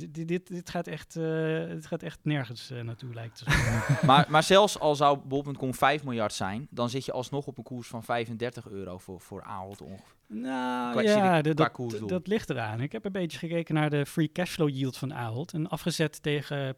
dit, 0.09 0.47
dit- 0.47 0.69
gaat 0.69 0.87
echt, 0.87 1.15
eh, 1.15 1.23
dit 1.67 1.85
gaat 1.85 2.03
echt 2.03 2.19
nergens 2.23 2.69
eh, 2.71 2.81
naartoe 2.81 3.13
lijkt 3.13 3.41
het. 3.45 4.01
maar, 4.09 4.25
maar 4.29 4.43
zelfs 4.43 4.79
al 4.79 4.95
zou 4.95 5.17
bol.com 5.17 5.73
5 5.73 6.03
miljard 6.03 6.33
zijn, 6.33 6.67
dan 6.69 6.89
zit 6.89 7.05
je 7.05 7.11
alsnog 7.11 7.45
op 7.47 7.57
een 7.57 7.63
koers 7.63 7.87
van 7.87 8.03
35 8.03 8.67
euro 8.69 8.97
voor, 8.97 9.21
voor 9.21 9.43
Ahold 9.43 9.81
ongeveer. 9.81 10.14
Nou 10.27 10.91
Qua- 10.91 11.01
ja, 11.01 11.41
de- 11.41 11.53
dat, 11.53 11.71
dat 12.07 12.27
ligt 12.27 12.49
eraan. 12.49 12.81
Ik 12.81 12.91
heb 12.91 13.05
een 13.05 13.11
beetje 13.11 13.37
gekeken 13.37 13.75
naar 13.75 13.89
de 13.89 14.05
free 14.05 14.31
cashflow 14.31 14.69
yield 14.69 14.97
van 14.97 15.13
Ahold. 15.13 15.53
En 15.53 15.69
afgezet 15.69 16.21
tegen 16.23 16.75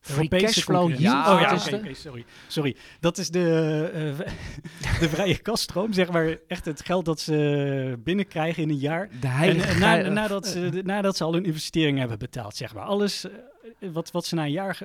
Free 0.00 0.28
cashflow 0.28 0.88
yield? 0.88 1.00
Oh 1.26 1.38
ja, 1.40 1.58
sorry. 1.58 2.24
Sorry. 2.48 2.76
Dat 3.00 3.18
is 3.18 3.28
de, 3.30 3.90
eh, 3.94 4.98
de 5.00 5.08
vrije 5.08 5.38
kaststroom, 5.38 5.92
zeg 5.92 6.10
maar. 6.10 6.38
Echt 6.48 6.64
het 6.64 6.84
geld 6.84 7.04
dat 7.04 7.20
ze 7.20 7.98
binnenkrijgen 8.04 8.62
in 8.62 8.68
een 8.68 8.76
jaar. 8.78 9.08
De 9.20 9.26
heilige 9.28 9.68
en 9.68 9.78
na- 9.78 10.08
nadat, 10.08 10.46
ze, 10.46 10.80
nadat 10.84 11.16
ze 11.16 11.24
al 11.24 11.32
hun 11.32 11.44
investering 11.44 11.98
hebben 11.98 12.18
betaald, 12.18 12.56
zeg 12.56 12.74
maar. 12.74 12.84
Alles 12.84 13.24
eh, 13.24 13.88
wat, 13.92 14.10
wat 14.10 14.26
ze 14.26 14.34
na 14.34 14.44
een 14.44 14.50
jaar 14.50 14.78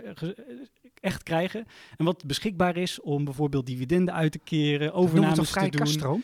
echt 1.02 1.24
krijgen. 1.24 1.66
En 1.98 2.06
wat 2.06 2.26
beschikbaar 2.26 2.78
is 2.78 3.02
om 3.02 3.24
bijvoorbeeld 3.26 3.66
dividenden 3.66 4.14
uit 4.14 4.32
te 4.32 4.40
keren, 4.40 4.80
Dat 4.80 4.94
noemen 4.96 5.12
we 5.12 5.18
overnames 5.18 5.36
toch 5.38 5.46
te 5.46 5.52
vrije 5.54 5.72
doen. 5.72 5.80
kaststroom? 5.80 6.24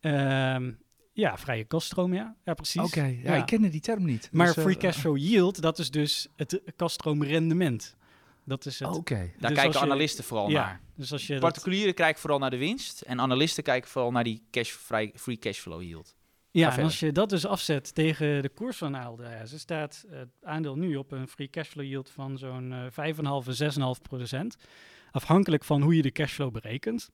Ehm, 0.00 0.70
ja, 1.12 1.38
vrije 1.38 1.64
kaststroom, 1.64 2.14
ja. 2.14 2.36
Ja, 2.44 2.54
precies. 2.54 2.82
Oké, 2.82 3.02
ja, 3.04 3.18
Ja. 3.22 3.34
ik 3.34 3.46
kende 3.46 3.68
die 3.68 3.80
term 3.80 4.04
niet. 4.04 4.28
Maar 4.32 4.46
Dus, 4.46 4.56
eh, 4.56 4.62
free 4.62 4.76
cash 4.76 4.96
flow 4.98 5.16
yield, 5.16 5.62
dat 5.62 5.78
is 5.78 5.90
dus 5.90 6.28
het 6.36 6.60
kaststroomrendement. 6.76 7.96
Dat 8.44 8.66
is 8.66 8.78
het. 8.78 8.96
Oké. 8.96 9.14
Daar 9.14 9.50
Dus 9.50 9.60
kijken 9.60 9.80
je- 9.80 9.86
analisten 9.86 10.24
vooral 10.24 10.48
ja, 10.50 10.64
naar. 10.64 10.80
Dus 10.96 11.12
als 11.12 11.26
je 11.26 11.32
dat, 11.32 11.42
Particulieren 11.42 11.94
kijken 11.94 12.20
vooral 12.20 12.38
naar 12.38 12.50
de 12.50 12.58
winst 12.58 13.00
en 13.00 13.20
analisten 13.20 13.62
kijken 13.62 13.90
vooral 13.90 14.10
naar 14.10 14.24
die 14.24 14.42
cash, 14.50 14.70
vrij, 14.70 15.12
free 15.14 15.38
cashflow 15.38 15.82
yield. 15.82 16.16
ja, 16.50 16.76
en 16.76 16.84
als 16.84 17.00
je 17.00 17.12
dat 17.12 17.28
dus 17.30 17.46
afzet 17.46 17.94
tegen 17.94 18.42
de 18.42 18.48
koers 18.48 18.76
van 18.76 18.92
ze 19.46 19.58
staat 19.58 20.04
eh, 20.10 20.18
het 20.18 20.28
aandeel 20.42 20.76
nu 20.76 20.96
op 20.96 21.12
een 21.12 21.28
free 21.28 21.50
cashflow 21.50 21.84
yield 21.86 22.10
van 22.10 22.38
zo'n 22.38 22.72
eh 22.72 22.86
5,5 22.90 23.46
en 23.48 23.54
6,5 23.56 24.02
procent. 24.02 24.56
Afhankelijk 25.10 25.64
van 25.64 25.82
hoe 25.82 25.96
je 25.96 26.02
de 26.02 26.12
cashflow 26.12 26.52
berekent. 26.52 27.10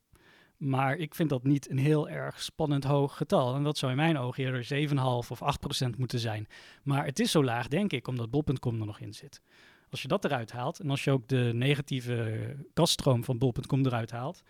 Maar 0.58 0.96
ik 0.96 1.14
vind 1.14 1.28
dat 1.28 1.44
niet 1.44 1.70
een 1.70 1.78
heel 1.78 2.08
erg 2.08 2.42
spannend 2.42 2.84
hoog 2.84 3.16
getal. 3.16 3.54
En 3.54 3.62
dat 3.62 3.78
zou 3.78 3.90
in 3.90 3.96
mijn 3.96 4.18
ogen 4.18 4.44
eerder 4.44 4.88
7,5 4.88 4.96
of 5.30 5.42
8 5.42 5.60
procent 5.60 5.98
moeten 5.98 6.18
zijn. 6.18 6.46
Maar 6.82 7.04
het 7.04 7.18
is 7.18 7.30
zo 7.30 7.44
laag, 7.44 7.68
denk 7.68 7.92
ik, 7.92 8.08
omdat 8.08 8.30
bol.com 8.30 8.80
er 8.80 8.86
nog 8.86 9.00
in 9.00 9.14
zit. 9.14 9.42
Als 9.90 10.02
je 10.02 10.08
dat 10.08 10.24
eruit 10.24 10.52
haalt 10.52 10.80
en 10.80 10.90
als 10.90 11.04
je 11.04 11.10
ook 11.10 11.28
de 11.28 11.50
negatieve 11.54 12.56
kaststroom 12.74 13.24
van 13.24 13.38
bol.com 13.38 13.86
eruit 13.86 14.10
haalt, 14.10 14.42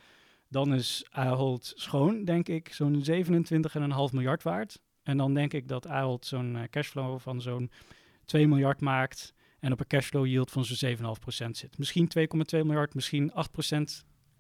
dan 0.49 0.75
is 0.75 1.07
Ahold 1.11 1.73
schoon, 1.77 2.25
denk 2.25 2.49
ik, 2.49 2.73
zo'n 2.73 3.05
27,5 3.05 4.13
miljard 4.13 4.43
waard. 4.43 4.81
En 5.03 5.17
dan 5.17 5.35
denk 5.35 5.53
ik 5.53 5.69
dat 5.69 5.87
Ahold 5.87 6.27
zo'n 6.27 6.57
eh, 6.57 6.63
cashflow 6.71 7.19
van 7.19 7.41
zo'n 7.41 7.71
2 8.25 8.49
miljard 8.49 8.81
maakt 8.81 9.35
en 9.61 9.73
op 9.73 9.81
een 9.81 9.87
cashflow 9.87 10.27
yield 10.27 10.51
van 10.51 10.65
zo'n 10.65 10.97
7,5% 10.97 11.51
zit. 11.51 11.79
Misschien 11.79 12.09
2,2 12.19 12.25
miljard, 12.51 12.95
misschien 12.95 13.33
8% 13.33 13.35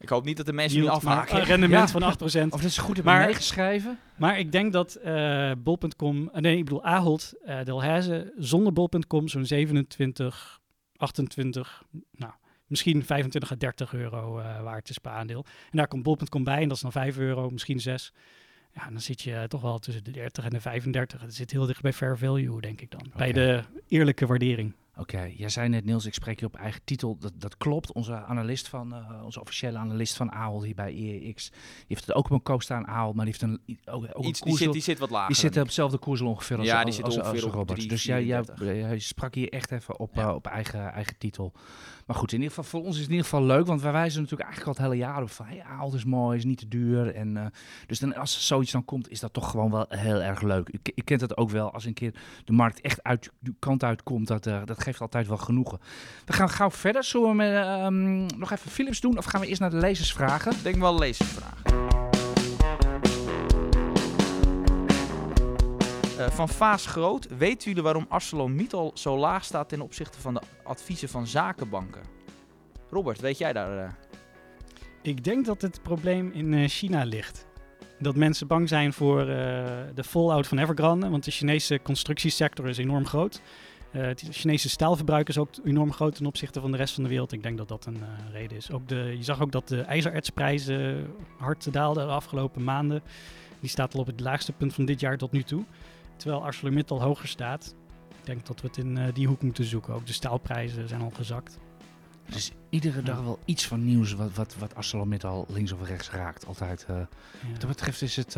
Ik 0.00 0.08
hoop 0.08 0.24
niet 0.24 0.36
dat 0.36 0.46
de 0.46 0.52
mensen 0.52 0.80
nu 0.80 0.86
afmaken. 0.88 1.36
een 1.38 1.44
rendement 1.44 1.90
Ja. 1.90 1.98
van 1.98 2.02
8%. 2.02 2.52
Of 2.52 2.60
dat 2.62 2.70
ze 2.70 2.80
goed 2.80 2.94
hebben 2.96 3.14
Maar- 3.14 3.26
meegeschreven. 3.26 3.98
Maar 4.16 4.38
ik 4.38 4.52
denk 4.52 4.72
dat 4.72 4.94
eh 4.94 5.52
bol.com, 5.58 6.28
eh, 6.32 6.40
nee, 6.40 6.56
ik 6.56 6.64
bedoel 6.64 6.84
Ahold, 6.84 7.32
eh 7.44 7.64
Delhaize, 7.64 8.32
zonder 8.36 8.72
bol.com 8.72 9.28
zo'n 9.28 9.46
27, 9.46 10.60
28, 10.96 11.82
nou, 12.12 12.32
misschien 12.66 13.04
25 13.04 13.52
à 13.52 13.56
30 13.58 13.94
euro 13.94 14.38
eh, 14.38 14.62
waard 14.62 14.88
is 14.88 14.98
per 14.98 15.12
aandeel. 15.12 15.44
En 15.70 15.76
daar 15.76 15.88
komt 15.88 16.02
bol.com 16.02 16.44
bij 16.44 16.62
en 16.62 16.68
dat 16.68 16.76
is 16.76 16.82
dan 16.82 16.92
5 16.92 17.18
euro, 17.18 17.50
misschien 17.50 17.80
6. 17.80 18.12
Ja, 18.74 18.90
dan 18.90 19.00
zit 19.00 19.22
je 19.22 19.44
toch 19.48 19.60
wel 19.60 19.78
tussen 19.78 20.04
de 20.04 20.10
30 20.10 20.44
en 20.44 20.50
de 20.50 20.60
35. 20.60 21.20
Dat 21.20 21.34
zit 21.34 21.50
heel 21.50 21.66
dicht 21.66 21.82
bij 21.82 21.92
fair 21.92 22.18
value, 22.18 22.60
denk 22.60 22.80
ik 22.80 22.90
dan. 22.90 23.12
Bij 23.16 23.32
de 23.32 23.62
eerlijke 23.88 24.26
waardering. 24.26 24.74
Oké, 24.98 25.32
jij 25.36 25.48
zei 25.48 25.68
net 25.68 25.84
Niels, 25.84 26.06
ik 26.06 26.14
spreek 26.14 26.40
je 26.40 26.46
op 26.46 26.56
eigen 26.56 26.80
titel. 26.84 27.16
Dat, 27.18 27.32
dat 27.34 27.56
klopt. 27.56 27.92
Onze 27.92 28.14
analist 28.24 28.68
van, 28.68 28.94
eh, 28.94 29.24
onze 29.24 29.40
officiële 29.40 29.78
analist 29.78 30.16
van 30.16 30.32
Ahold 30.32 30.64
hier 30.64 30.74
bij 30.74 30.92
EEX, 30.94 31.50
die 31.50 31.84
heeft 31.88 32.06
het 32.06 32.14
ook 32.14 32.24
op 32.24 32.30
een 32.30 32.42
koop 32.42 32.62
staan 32.62 32.86
Ahold, 32.86 33.14
maar 33.14 33.24
die 33.24 33.34
heeft 33.38 33.52
een, 33.52 33.76
ook, 33.94 34.04
ook 34.12 34.24
Iets, 34.24 34.40
een 34.40 34.46
die, 34.46 34.56
zit, 34.56 34.72
die 34.72 34.82
zit 34.82 34.98
wat 34.98 35.10
lager. 35.10 35.34
Die 35.34 35.44
ik. 35.50 35.56
op 35.56 35.64
hetzelfde 35.64 35.98
koers 35.98 36.20
ongeveer 36.20 36.58
als, 36.58 36.66
Ja, 36.66 36.84
die 36.84 36.86
als, 36.86 37.02
als, 37.02 37.16
ongeveer 37.16 37.44
als 37.44 37.52
Robert. 37.52 37.78
3, 37.78 37.88
Dus 37.88 38.02
jij, 38.02 38.24
jij, 38.24 38.44
34. 38.44 38.88
jij 38.88 38.98
sprak 38.98 39.34
hier 39.34 39.48
echt 39.48 39.70
even 39.70 39.98
op, 39.98 40.14
Ja. 40.14 40.28
eh, 40.28 40.34
op 40.34 40.46
eigen, 40.46 40.92
eigen 40.92 41.18
titel. 41.18 41.52
Maar 42.06 42.16
goed, 42.16 42.32
in 42.32 42.38
ieder 42.40 42.54
geval, 42.54 42.70
voor 42.70 42.80
ons 42.86 42.94
is 42.94 43.00
het 43.00 43.10
in 43.10 43.16
ieder 43.16 43.28
geval 43.30 43.44
leuk, 43.46 43.66
want 43.66 43.80
wij 43.82 43.92
wijzen 43.92 44.20
natuurlijk 44.22 44.48
eigenlijk 44.50 44.78
al 44.78 44.84
het 44.84 44.92
hele 44.92 45.04
jaar 45.04 45.22
op 45.22 45.30
van, 45.30 45.46
hey, 45.46 45.62
Ahold 45.62 45.94
is 45.94 46.04
mooi, 46.04 46.36
is 46.38 46.44
niet 46.44 46.58
te 46.58 46.68
duur. 46.68 47.14
En, 47.14 47.36
eh, 47.36 47.46
dus 47.86 47.98
dan, 47.98 48.14
als 48.14 48.46
zoiets 48.46 48.72
dan 48.72 48.84
komt, 48.84 49.08
is 49.10 49.20
dat 49.20 49.32
toch 49.32 49.50
gewoon 49.50 49.70
wel 49.70 49.86
heel 49.88 50.20
erg 50.22 50.42
leuk. 50.42 50.68
Ik, 50.68 50.90
ik 50.94 51.04
ken 51.04 51.18
dat 51.18 51.36
ook 51.36 51.50
wel, 51.50 51.72
als 51.72 51.84
een 51.84 51.94
keer 51.94 52.14
de 52.44 52.52
markt 52.52 52.80
echt 52.80 53.02
uit 53.02 53.30
de 53.38 53.54
kant 53.58 53.84
uitkomt, 53.84 54.26
dat, 54.26 54.46
eh, 54.46 54.60
dat 54.64 54.82
geeft 54.88 55.00
altijd 55.00 55.28
wel 55.28 55.36
genoegen. 55.36 55.78
We 56.24 56.32
gaan 56.32 56.48
gauw 56.50 56.70
verder. 56.70 57.04
Zullen 57.04 57.28
we 57.28 57.34
met, 57.34 57.52
ehm, 57.52 58.26
nog 58.38 58.50
even 58.52 58.70
Philips 58.70 59.00
doen, 59.00 59.18
of 59.18 59.24
gaan 59.24 59.40
we 59.40 59.46
eerst 59.46 59.60
naar 59.60 59.70
de 59.70 59.76
lezers 59.76 60.12
vragen? 60.12 60.52
Ik 60.52 60.62
denk 60.62 60.76
wel 60.76 60.92
een 60.92 60.98
lezersvraag. 60.98 61.62
Eh, 66.18 66.30
van 66.30 66.48
Vaas 66.48 66.86
Groot. 66.86 67.28
Weten 67.38 67.68
jullie 67.68 67.82
waarom 67.82 68.06
ArcelorMittal 68.08 68.90
zo 68.94 69.18
laag 69.18 69.44
staat 69.44 69.68
ten 69.68 69.80
opzichte 69.80 70.20
van 70.20 70.34
de 70.34 70.40
adviezen 70.64 71.08
van 71.08 71.26
zakenbanken? 71.26 72.02
Robert, 72.90 73.20
weet 73.20 73.38
jij 73.38 73.52
daar? 73.52 73.78
eh? 73.84 73.90
Ik 75.02 75.24
denk 75.24 75.46
dat 75.46 75.62
het 75.62 75.82
probleem 75.82 76.30
in 76.32 76.54
eh, 76.54 76.68
China 76.68 77.04
ligt. 77.04 77.46
Dat 77.98 78.16
mensen 78.16 78.46
bang 78.46 78.68
zijn 78.68 78.92
voor 78.92 79.20
eh, 79.20 79.26
de 79.94 80.04
fallout 80.04 80.46
van 80.46 80.58
Evergrande, 80.58 81.08
want 81.08 81.24
de 81.24 81.30
Chinese 81.30 81.80
constructiesector 81.82 82.68
is 82.68 82.78
enorm 82.78 83.06
groot. 83.06 83.40
Eh, 83.90 84.02
het 84.02 84.24
Chinese 84.30 84.68
staalverbruik 84.68 85.28
is 85.28 85.38
ook 85.38 85.48
enorm 85.64 85.92
groot 85.92 86.14
ten 86.14 86.26
opzichte 86.26 86.60
van 86.60 86.70
de 86.70 86.76
rest 86.76 86.94
van 86.94 87.02
de 87.02 87.08
wereld. 87.08 87.32
Ik 87.32 87.42
denk 87.42 87.58
dat 87.58 87.68
dat 87.68 87.86
een 87.86 88.02
eh, 88.02 88.32
reden 88.32 88.56
is. 88.56 88.70
Ook 88.70 88.88
de, 88.88 89.14
je 89.16 89.24
zag 89.24 89.40
ook 89.40 89.52
dat 89.52 89.68
de 89.68 89.80
ijzerertsprijzen 89.80 91.06
hard 91.38 91.72
daalden 91.72 92.06
de 92.06 92.12
afgelopen 92.12 92.64
maanden. 92.64 93.02
Die 93.60 93.70
staat 93.70 93.94
al 93.94 94.00
op 94.00 94.06
het 94.06 94.20
laagste 94.20 94.52
punt 94.52 94.74
van 94.74 94.84
dit 94.84 95.00
jaar 95.00 95.16
tot 95.16 95.32
nu 95.32 95.42
toe. 95.42 95.64
Terwijl 96.16 96.44
ArcelorMittal 96.44 97.02
hoger 97.02 97.28
staat. 97.28 97.74
Ik 98.08 98.26
denk 98.26 98.46
dat 98.46 98.60
we 98.60 98.66
het 98.66 98.76
in 98.76 98.98
eh, 98.98 99.14
die 99.14 99.26
hoek 99.26 99.42
moeten 99.42 99.64
zoeken. 99.64 99.94
Ook 99.94 100.06
de 100.06 100.12
staalprijzen 100.12 100.88
zijn 100.88 101.00
al 101.00 101.12
gezakt. 101.14 101.58
Er 102.24 102.34
is 102.34 102.52
iedere 102.68 103.02
dag 103.02 103.20
wel 103.20 103.38
iets 103.44 103.66
van 103.66 103.84
nieuws 103.84 104.12
wat, 104.12 104.34
wat, 104.34 104.56
wat 104.58 104.74
ArcelorMittal 104.74 105.46
links 105.48 105.72
of 105.72 105.88
rechts 105.88 106.10
raakt. 106.10 106.46
Altijd. 106.46 106.86
Wat 106.86 107.60
dat 107.60 107.68
betreft 107.68 108.02
is 108.02 108.16
het... 108.16 108.36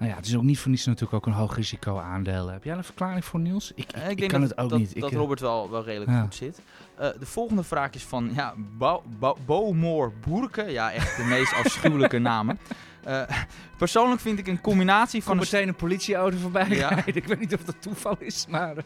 eh, 0.00 0.06
nou 0.06 0.10
ja, 0.10 0.16
het 0.16 0.26
is 0.26 0.36
ook 0.36 0.42
niet 0.42 0.58
voor 0.58 0.70
niets 0.70 0.86
natuurlijk 0.86 1.14
ook 1.14 1.26
een 1.26 1.38
hoog 1.38 1.56
risico 1.56 1.98
aandeel. 1.98 2.48
Heb 2.48 2.64
jij 2.64 2.76
een 2.76 2.84
verklaring 2.84 3.24
voor 3.24 3.40
Niels? 3.40 3.72
Ik, 3.74 3.90
Eh, 3.92 4.10
ik, 4.10 4.18
denk 4.18 4.30
kan 4.30 4.40
dat, 4.40 4.50
het 4.50 4.58
ook 4.58 4.70
dat, 4.70 4.78
niet. 4.78 4.94
Ik, 4.94 5.00
dat 5.00 5.10
eh, 5.10 5.16
Robert 5.16 5.40
wel, 5.40 5.70
wel 5.70 5.84
redelijk 5.84 6.10
Ja. 6.10 6.20
goed 6.22 6.34
zit. 6.34 6.60
Eh, 6.96 7.08
de 7.18 7.26
volgende 7.26 7.62
vraag 7.62 7.90
is 7.92 8.02
van 8.04 8.30
ja, 8.34 8.54
Bo, 8.78 9.02
Bo, 9.46 10.12
Boerke. 10.26 10.62
Ja, 10.70 10.92
echt 10.92 11.16
de 11.16 11.24
meest 11.24 11.54
afschuwelijke 11.54 12.18
namen. 12.32 12.58
Eh, 13.04 13.22
persoonlijk 13.78 14.20
vind 14.20 14.38
ik 14.38 14.46
een 14.46 14.60
combinatie 14.60 15.22
van 15.22 15.32
een 15.32 15.38
meteen 15.38 15.68
een 15.68 15.74
politieauto 15.74 16.36
voorbij 16.36 16.68
Ja. 16.68 17.06
Ik 17.06 17.24
weet 17.26 17.38
niet 17.40 17.54
of 17.54 17.64
dat 17.64 17.82
toeval 17.82 18.16
is, 18.18 18.46
maar... 18.48 18.76
eh, 18.76 18.84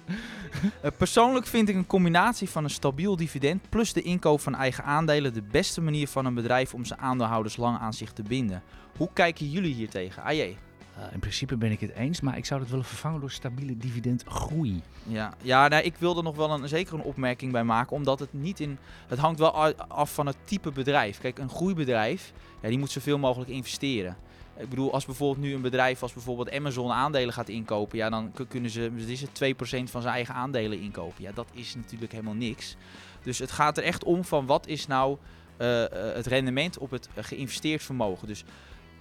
Uh, 0.84 0.90
persoonlijk 0.96 1.46
vind 1.46 1.68
ik 1.68 1.74
een 1.74 1.86
combinatie 1.86 2.50
van 2.50 2.64
een 2.64 2.70
stabiel 2.70 3.16
dividend 3.16 3.68
plus 3.68 3.92
de 3.92 4.02
inkoop 4.02 4.40
van 4.40 4.54
eigen 4.54 4.84
aandelen 4.84 5.34
de 5.34 5.42
beste 5.42 5.80
manier 5.80 6.08
van 6.08 6.24
een 6.26 6.34
bedrijf 6.34 6.74
om 6.74 6.84
zijn 6.84 7.00
aandeelhouders 7.00 7.56
lang 7.56 7.78
aan 7.78 7.92
zich 7.92 8.12
te 8.12 8.22
binden. 8.22 8.62
Hoe 8.96 9.08
kijken 9.12 9.50
jullie 9.50 9.74
hier 9.74 9.88
tegen? 9.88 10.22
AJ. 10.22 10.56
Eh, 10.96 11.04
in 11.12 11.18
principe 11.18 11.56
ben 11.56 11.70
ik 11.70 11.80
het 11.80 11.90
eens, 11.90 12.20
maar 12.20 12.36
ik 12.36 12.44
zou 12.44 12.60
dat 12.60 12.68
willen 12.68 12.84
vervangen 12.84 13.20
door 13.20 13.30
stabiele 13.30 13.76
dividendgroei. 13.76 14.82
Ja, 15.06 15.34
ja 15.42 15.68
nou, 15.68 15.82
ik 15.82 15.96
wil 15.98 16.16
er 16.16 16.22
nog 16.22 16.36
wel 16.36 16.50
een, 16.50 16.68
zeker 16.68 16.94
een 16.94 17.02
opmerking 17.02 17.52
bij 17.52 17.64
maken, 17.64 17.96
omdat 17.96 18.18
het 18.18 18.32
niet 18.32 18.60
in. 18.60 18.78
Het 19.06 19.18
hangt 19.18 19.38
wel 19.38 19.52
af 19.76 20.14
van 20.14 20.26
het 20.26 20.36
type 20.44 20.70
bedrijf. 20.70 21.18
Kijk, 21.18 21.38
een 21.38 21.50
groeibedrijf, 21.50 22.32
ja, 22.60 22.68
die 22.68 22.78
moet 22.78 22.90
zoveel 22.90 23.18
mogelijk 23.18 23.50
investeren. 23.50 24.16
Ik 24.56 24.68
bedoel, 24.68 24.92
als 24.92 25.04
bijvoorbeeld 25.04 25.46
nu 25.46 25.54
een 25.54 25.60
bedrijf 25.60 26.02
als 26.02 26.12
bijvoorbeeld 26.12 26.52
Amazon 26.52 26.92
aandelen 26.92 27.34
gaat 27.34 27.48
inkopen, 27.48 27.98
ja, 27.98 28.10
dan 28.10 28.32
kunnen 28.48 28.70
ze, 28.70 28.90
wat 28.96 29.08
is 29.08 29.20
het, 29.20 29.54
2% 29.54 29.90
van 29.90 30.02
zijn 30.02 30.14
eigen 30.14 30.34
aandelen 30.34 30.80
inkopen. 30.80 31.22
Ja, 31.22 31.32
dat 31.32 31.48
is 31.52 31.74
natuurlijk 31.74 32.12
helemaal 32.12 32.34
niks. 32.34 32.76
Dus 33.22 33.38
het 33.38 33.50
gaat 33.50 33.76
er 33.76 33.84
echt 33.84 34.04
om 34.04 34.24
van 34.24 34.46
wat 34.46 34.66
is 34.66 34.86
nou 34.86 35.16
eh, 35.56 35.84
eh, 35.84 36.14
het 36.14 36.26
rendement 36.26 36.78
op 36.78 36.90
het 36.90 37.08
geïnvesteerd 37.16 37.82
vermogen. 37.82 38.28
Dus 38.28 38.44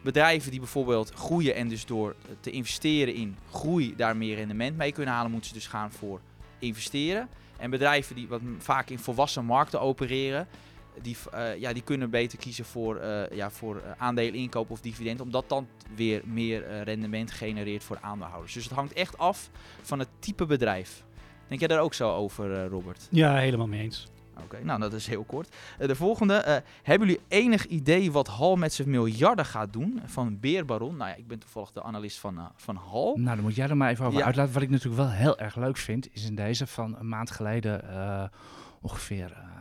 bedrijven 0.04 0.52
die 0.52 0.60
bijvoorbeeld 0.60 1.12
groeien 1.12 1.56
en 1.56 1.68
dus 1.68 1.86
door 1.86 2.16
te 2.40 2.52
investeren 2.52 3.14
in 3.14 3.38
groei 3.52 3.96
daar 3.96 4.18
meer 4.18 4.36
rendement 4.36 4.78
mee 4.78 4.92
kunnen 4.92 5.14
halen, 5.14 5.32
moeten 5.32 5.50
ze 5.50 5.56
dus 5.56 5.68
gaan 5.68 5.92
voor 5.92 6.20
investeren. 6.60 7.30
En 7.58 7.70
bedrijven 7.70 8.16
die 8.16 8.28
wat 8.28 8.42
vaak 8.58 8.90
in 8.90 9.00
volwassen 9.00 9.46
markten 9.46 9.82
opereren, 9.82 10.48
die, 11.02 11.18
eh, 11.32 11.60
ja, 11.60 11.74
die 11.74 11.84
kunnen 11.84 12.10
beter 12.10 12.38
kiezen 12.38 12.66
voor, 12.66 12.98
eh 12.98 13.38
ja, 13.38 13.52
voor 13.52 13.76
eh, 13.76 13.92
aandelen 13.98 14.34
inkoop 14.34 14.70
of 14.70 14.82
dividend, 14.82 15.22
omdat 15.22 15.50
dan 15.50 15.68
weer 15.96 16.22
meer 16.26 16.84
rendement 16.84 17.32
genereert 17.32 17.84
voor 17.84 17.98
aandeelhouders. 18.02 18.54
Dus 18.54 18.64
het 18.64 18.74
hangt 18.74 18.94
echt 18.94 19.18
af 19.18 19.50
van 19.82 20.00
het 20.00 20.08
type 20.20 20.46
bedrijf. 20.46 21.04
Denk 21.48 21.60
jij 21.60 21.68
daar 21.68 21.80
ook 21.80 21.94
zo 21.94 22.16
over, 22.16 22.68
Robert? 22.68 23.08
Ja, 23.10 23.36
helemaal 23.36 23.68
mee 23.68 23.82
eens. 23.82 24.08
Oké, 24.44 24.64
nou 24.64 24.80
dat 24.80 24.94
is 24.94 25.08
heel 25.08 25.24
kort. 25.24 25.56
Eh, 25.80 25.88
de 25.88 25.96
volgende. 25.96 26.34
eh, 26.34 26.58
hebben 26.84 27.08
jullie 27.08 27.24
enig 27.28 27.66
idee 27.66 28.12
wat 28.12 28.28
Hal 28.28 28.56
met 28.56 28.74
zijn 28.74 28.90
miljarden 28.90 29.46
gaat 29.46 29.74
doen? 29.74 30.02
Van 30.06 30.40
Beerbaron. 30.40 30.98
Nou 30.98 31.10
ja, 31.10 31.16
ik 31.16 31.28
ben 31.28 31.40
toevallig 31.40 31.72
de 31.72 31.84
analist 31.84 32.20
van, 32.20 32.38
eh, 32.38 32.46
van 32.56 32.76
Hal. 32.76 33.16
Nou, 33.18 33.36
dan 33.36 33.46
moet 33.46 33.56
jij 33.56 33.70
er 33.70 33.78
maar 33.78 33.90
even 33.90 34.06
over 34.06 34.20
Ja. 34.20 34.26
uitlaten. 34.26 34.54
Wat 34.54 34.62
ik 34.64 34.70
natuurlijk 34.70 35.02
wel 35.04 35.12
heel 35.12 35.40
erg 35.40 35.56
leuk 35.56 35.78
vind, 35.78 36.08
is 36.14 36.26
in 36.26 36.36
deze 36.36 36.68
van 36.68 36.96
een 37.00 37.10
maand 37.10 37.32
geleden 37.32 37.82
ongeveer 38.82 39.52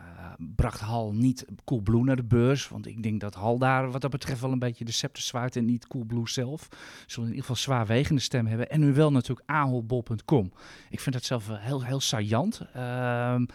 bracht 0.55 0.79
Hal 0.79 1.13
niet 1.13 1.45
Coolblue 1.65 2.03
naar 2.03 2.15
de 2.15 2.23
beurs. 2.23 2.67
Want 2.67 2.87
ik 2.87 3.03
denk 3.03 3.21
dat 3.21 3.33
Hal 3.33 3.57
daar 3.57 3.91
wat 3.91 4.01
dat 4.01 4.11
betreft 4.11 4.41
wel 4.41 4.51
een 4.51 4.59
beetje 4.59 4.85
de 4.85 4.91
scepter 4.91 5.23
zwaait 5.23 5.55
en 5.55 5.65
niet 5.65 5.87
Coolblue 5.87 6.29
zelf. 6.29 6.67
Zullen 7.05 7.29
in 7.29 7.35
ieder 7.35 7.39
geval 7.49 7.55
zwaarwegende 7.55 8.21
stem 8.21 8.45
hebben. 8.47 8.69
En 8.69 8.79
nu 8.79 8.93
wel 8.93 9.11
natuurlijk 9.11 9.49
aholbol.com. 9.49 10.51
Ik 10.89 10.99
vind 10.99 11.15
dat 11.15 11.23
zelf 11.23 11.47
heel, 11.51 11.83
heel 11.83 11.99
saillant. 11.99 12.61
Ehm, 12.73 13.45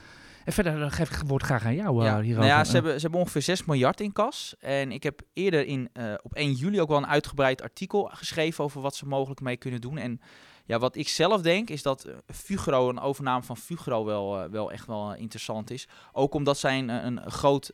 en 0.49 0.55
verder 0.55 0.91
geef 0.91 1.11
ik 1.11 1.17
het 1.17 1.29
woord 1.29 1.43
graag 1.43 1.65
aan 1.65 1.75
jou 1.75 2.01
eh, 2.01 2.07
ja, 2.07 2.21
hierover. 2.21 2.49
nou 2.49 2.59
ja, 2.59 2.65
ze 2.65 2.73
hebben, 2.73 2.95
ze 2.95 3.01
hebben 3.01 3.21
ongeveer 3.21 3.43
6 3.43 3.65
miljard 3.65 4.01
in 4.01 4.13
kas. 4.13 4.55
En 4.59 4.93
ik 4.93 5.03
heb 5.03 5.21
eerder 5.33 5.67
in, 5.67 5.89
eh, 5.93 6.15
op 6.23 6.35
1 6.35 6.53
juli 6.53 6.81
ook 6.81 6.89
wel 6.89 6.97
een 6.97 7.07
uitgebreid 7.07 7.63
artikel 7.63 8.11
geschreven 8.13 8.65
over 8.65 8.81
wat 8.81 8.97
ze 8.97 9.07
mogelijk 9.07 9.41
mee 9.41 9.57
kunnen 9.57 9.81
doen. 9.81 9.99
En 9.99 10.21
ja, 10.65 10.79
wat 10.79 10.97
ik 10.97 11.09
zelf 11.09 11.43
denk 11.43 11.71
is 11.71 11.83
dat 11.83 12.05
eh, 12.05 12.15
Fugro, 12.27 12.89
een 12.89 13.01
overname 13.01 13.43
van 13.43 13.57
Fugro, 13.57 14.05
wel, 14.05 14.51
wel 14.51 14.73
echt 14.73 14.87
wel 14.87 15.15
interessant 15.15 15.71
is. 15.71 15.89
Ook 16.13 16.35
omdat 16.35 16.59
zij 16.59 16.79
een, 16.79 16.89
een 16.89 17.31
groot 17.31 17.73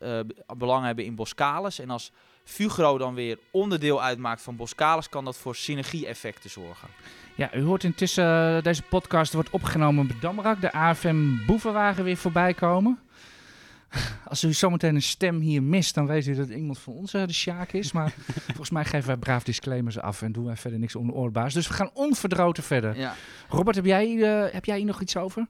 belang 0.57 0.85
hebben 0.85 1.05
in 1.05 1.15
Boskalis. 1.15 1.79
En 1.79 1.91
als 1.91 2.13
Fugro 2.45 2.99
dan 2.99 3.15
weer 3.15 3.39
onderdeel 3.51 4.03
uitmaakt 4.03 4.43
van 4.43 4.57
Boskalis, 4.57 5.09
kan 5.09 5.25
dat 5.25 5.37
voor 5.37 5.57
synergie-effecten 5.57 6.51
zorgen. 6.51 6.89
Ja, 7.37 7.55
u 7.55 7.63
hoort 7.63 7.85
intussen, 7.85 8.57
eh, 8.57 8.63
deze 8.63 8.83
podcast 8.83 9.33
wordt 9.33 9.51
opgenomen 9.51 10.07
bij 10.07 10.17
Damrak. 10.21 10.61
De 10.61 10.73
AFM 10.73 11.47
boevenwagen 11.47 12.05
weer 12.05 12.17
voorbij 12.17 12.55
komen. 12.55 12.99
Als 14.25 14.45
u 14.45 14.53
zometeen 14.53 14.95
een 14.95 15.03
stem 15.03 15.41
hier 15.41 15.63
mist, 15.63 15.95
dan 15.95 16.07
weet 16.07 16.27
u 16.27 16.35
dat 16.35 16.49
iemand 16.49 16.79
van 16.79 16.93
ons 16.93 17.15
eh, 17.15 17.27
de 17.27 17.33
Sjaak 17.33 17.73
is. 17.73 17.93
Maar 17.93 18.15
volgens 18.47 18.71
mij 18.71 18.85
geven 18.85 19.07
wij 19.07 19.17
braaf 19.17 19.45
disclaimers 19.45 19.99
af 19.99 20.23
en 20.23 20.33
doen 20.33 20.45
wij 20.45 20.57
verder 20.57 20.79
niks 20.79 20.97
oorbaas. 20.97 21.55
Dus 21.55 21.69
we 21.69 21.75
gaan 21.75 21.91
onverdroten 21.95 22.63
verder. 22.63 22.97
Ja. 22.97 23.15
Robert, 23.49 23.77
heb 23.77 23.85
jij, 23.85 24.23
eh, 24.23 24.53
heb 24.53 24.65
jij 24.65 24.77
hier 24.77 24.87
nog 24.87 25.01
iets 25.01 25.17
over? 25.17 25.47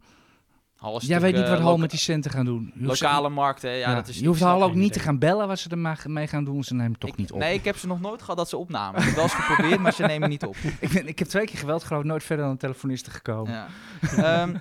Jij 0.99 1.21
weet 1.21 1.35
niet 1.35 1.49
wat 1.49 1.59
eh, 1.59 1.65
Hal 1.65 1.77
met 1.79 1.91
die 1.91 1.99
centen 1.99 2.31
gaan 2.31 2.45
doen. 2.45 2.73
Je 2.75 2.85
hoeft 2.87 2.99
ze- 2.99 3.05
Lokale 3.05 3.29
markten, 3.29 3.71
ja, 3.71 3.77
ja, 3.77 3.95
dat 3.95 4.09
is 4.09 4.19
je 4.19 4.27
hoeft 4.27 4.41
Hal 4.41 4.63
ook 4.63 4.75
niet 4.75 4.93
te 4.93 5.01
gaan 5.01 5.19
bellen 5.19 5.49
wat 5.49 5.59
ze 5.59 5.69
er 5.71 6.11
mee 6.11 6.27
gaan 6.27 6.45
doen. 6.45 6.65
Ze 6.65 6.75
nemen 6.75 6.99
toch 6.99 7.11
ik, 7.11 7.17
niet 7.17 7.33
op. 7.33 7.39
Nee, 7.39 7.55
ik 7.55 7.65
heb 7.65 7.77
ze 7.77 7.87
nog 7.87 8.01
nooit 8.01 8.21
gehad 8.21 8.37
dat 8.37 8.49
ze 8.49 8.57
opnamen. 8.57 9.01
Ik 9.01 9.07
heb 9.07 9.15
wel 9.15 9.25
eens 9.25 9.35
geprobeerd, 9.35 9.81
maar 9.81 9.93
ze 9.93 10.03
nemen 10.03 10.29
niet 10.29 10.45
op. 10.45 10.57
ik, 10.81 10.93
ben, 10.93 11.09
ik 11.09 11.19
heb 11.19 11.29
twee 11.29 11.47
keer 11.47 11.59
geweld, 11.59 11.85
geloof 11.85 12.03
ik, 12.03 12.09
nooit 12.09 12.25
verder 12.25 12.45
dan 12.45 12.53
een 12.55 12.59
telefoniste 12.61 13.11
gekomen. 13.11 13.53
Ja. 13.53 13.67
Ehm, 14.17 14.49
eh, 14.55 14.61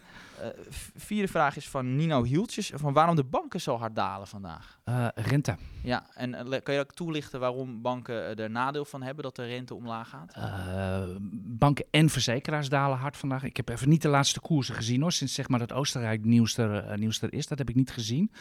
vierde 0.95 1.27
vraag 1.27 1.55
is 1.55 1.69
van 1.69 1.95
Nino 1.95 2.23
Hieltjes. 2.23 2.71
Van 2.75 2.93
waarom 2.93 3.15
de 3.15 3.23
banken 3.23 3.61
zo 3.61 3.77
hard 3.77 3.95
dalen 3.95 4.27
vandaag? 4.27 4.79
Eh, 4.83 5.07
rente. 5.15 5.55
Ja, 5.83 6.05
en 6.13 6.35
eh, 6.35 6.61
kan 6.63 6.73
je 6.73 6.79
ook 6.79 6.93
toelichten 6.93 7.39
waarom 7.39 7.81
banken 7.81 8.37
eh, 8.37 8.43
er 8.43 8.49
nadeel 8.49 8.85
van 8.85 9.01
hebben 9.01 9.23
dat 9.23 9.35
de 9.35 9.45
rente 9.45 9.75
omlaag 9.75 10.09
gaat? 10.09 10.33
Eh, 10.33 11.03
banken 11.33 11.85
en 11.91 12.09
verzekeraars 12.09 12.69
dalen 12.69 12.97
hard 12.97 13.17
vandaag. 13.17 13.43
Ik 13.43 13.57
heb 13.57 13.69
even 13.69 13.89
niet 13.89 14.01
de 14.01 14.07
laatste 14.07 14.39
koersen 14.39 14.75
gezien 14.75 15.01
hoor, 15.01 15.11
sinds 15.11 15.33
zeg 15.33 15.47
maar 15.47 15.59
dat 15.59 15.71
Oostenrijk 15.73 16.25
nieuws 16.25 16.57
er, 16.57 16.75
eh, 16.77 16.97
nieuws 16.97 17.21
er 17.21 17.33
is. 17.33 17.47
Dat 17.47 17.57
heb 17.57 17.69
ik 17.69 17.75
niet 17.75 17.91
gezien. 17.91 18.31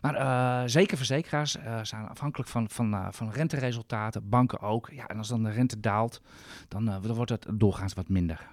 Maar 0.00 0.14
eh, 0.14 0.62
zeker 0.68 0.96
verzekeraars 0.96 1.56
eh, 1.56 1.78
zijn 1.82 2.08
afhankelijk 2.08 2.50
van, 2.50 2.70
van, 2.70 2.94
eh, 2.94 3.06
van 3.10 3.30
renteresultaten, 3.30 4.28
banken 4.28 4.60
ook. 4.60 4.90
Ja, 4.92 5.06
en 5.06 5.18
als 5.18 5.28
dan 5.28 5.42
de 5.42 5.50
rente 5.50 5.80
daalt, 5.80 6.20
dan, 6.68 6.88
eh, 6.88 7.02
dan 7.02 7.14
wordt 7.14 7.30
het 7.30 7.46
doorgaans 7.52 7.94
wat 7.94 8.08
minder. 8.08 8.46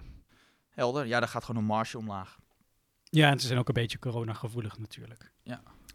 Helder, 0.70 1.06
ja, 1.06 1.20
daar 1.20 1.30
gaat 1.30 1.44
gewoon 1.44 1.62
een 1.62 1.68
marge 1.68 1.98
omlaag. 1.98 2.38
Ja, 3.16 3.30
en 3.30 3.40
ze 3.40 3.48
zijn 3.48 3.60
ook 3.60 3.68
een 3.68 3.74
beetje 3.74 4.00
corona-gevoelig 4.00 4.78
natuurlijk. 4.80 5.32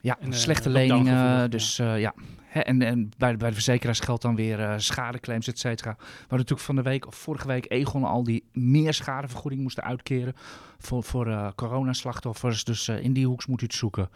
Ja, 0.00 0.18
En, 0.20 0.32
eh, 0.32 0.38
slechte 0.38 0.70
lockdown 0.70 1.02
leningen. 1.04 1.50
Dus 1.50 1.78
eh, 1.78 2.00
ja. 2.00 2.14
Hè, 2.44 2.60
en 2.60 2.82
en 2.82 3.10
bij, 3.16 3.30
de, 3.30 3.36
bij 3.36 3.48
de 3.48 3.54
verzekeraars 3.54 4.00
geldt 4.00 4.22
dan 4.22 4.34
weer 4.36 4.60
eh, 4.60 4.74
schadeclaims, 4.76 5.48
et 5.48 5.58
cetera. 5.58 5.90
We 5.98 6.04
hadden 6.04 6.26
natuurlijk 6.38 6.60
van 6.60 6.76
de 6.76 6.82
week 6.82 7.06
of 7.06 7.14
vorige 7.14 7.46
week 7.46 7.70
Egon 7.70 8.04
al 8.04 8.24
die 8.24 8.48
meer 8.52 8.94
schadevergoeding 8.94 9.62
moesten 9.62 9.82
uitkeren 9.84 10.34
voor, 10.78 11.02
voor 11.02 11.26
eh 11.26 11.48
coronaslachtoffers. 11.54 12.64
Dus 12.64 12.88
eh, 12.88 13.02
in 13.02 13.12
die 13.12 13.26
hoeks 13.26 13.46
moet 13.46 13.60
u 13.60 13.64
het 13.64 13.74
zoeken. 13.74 14.10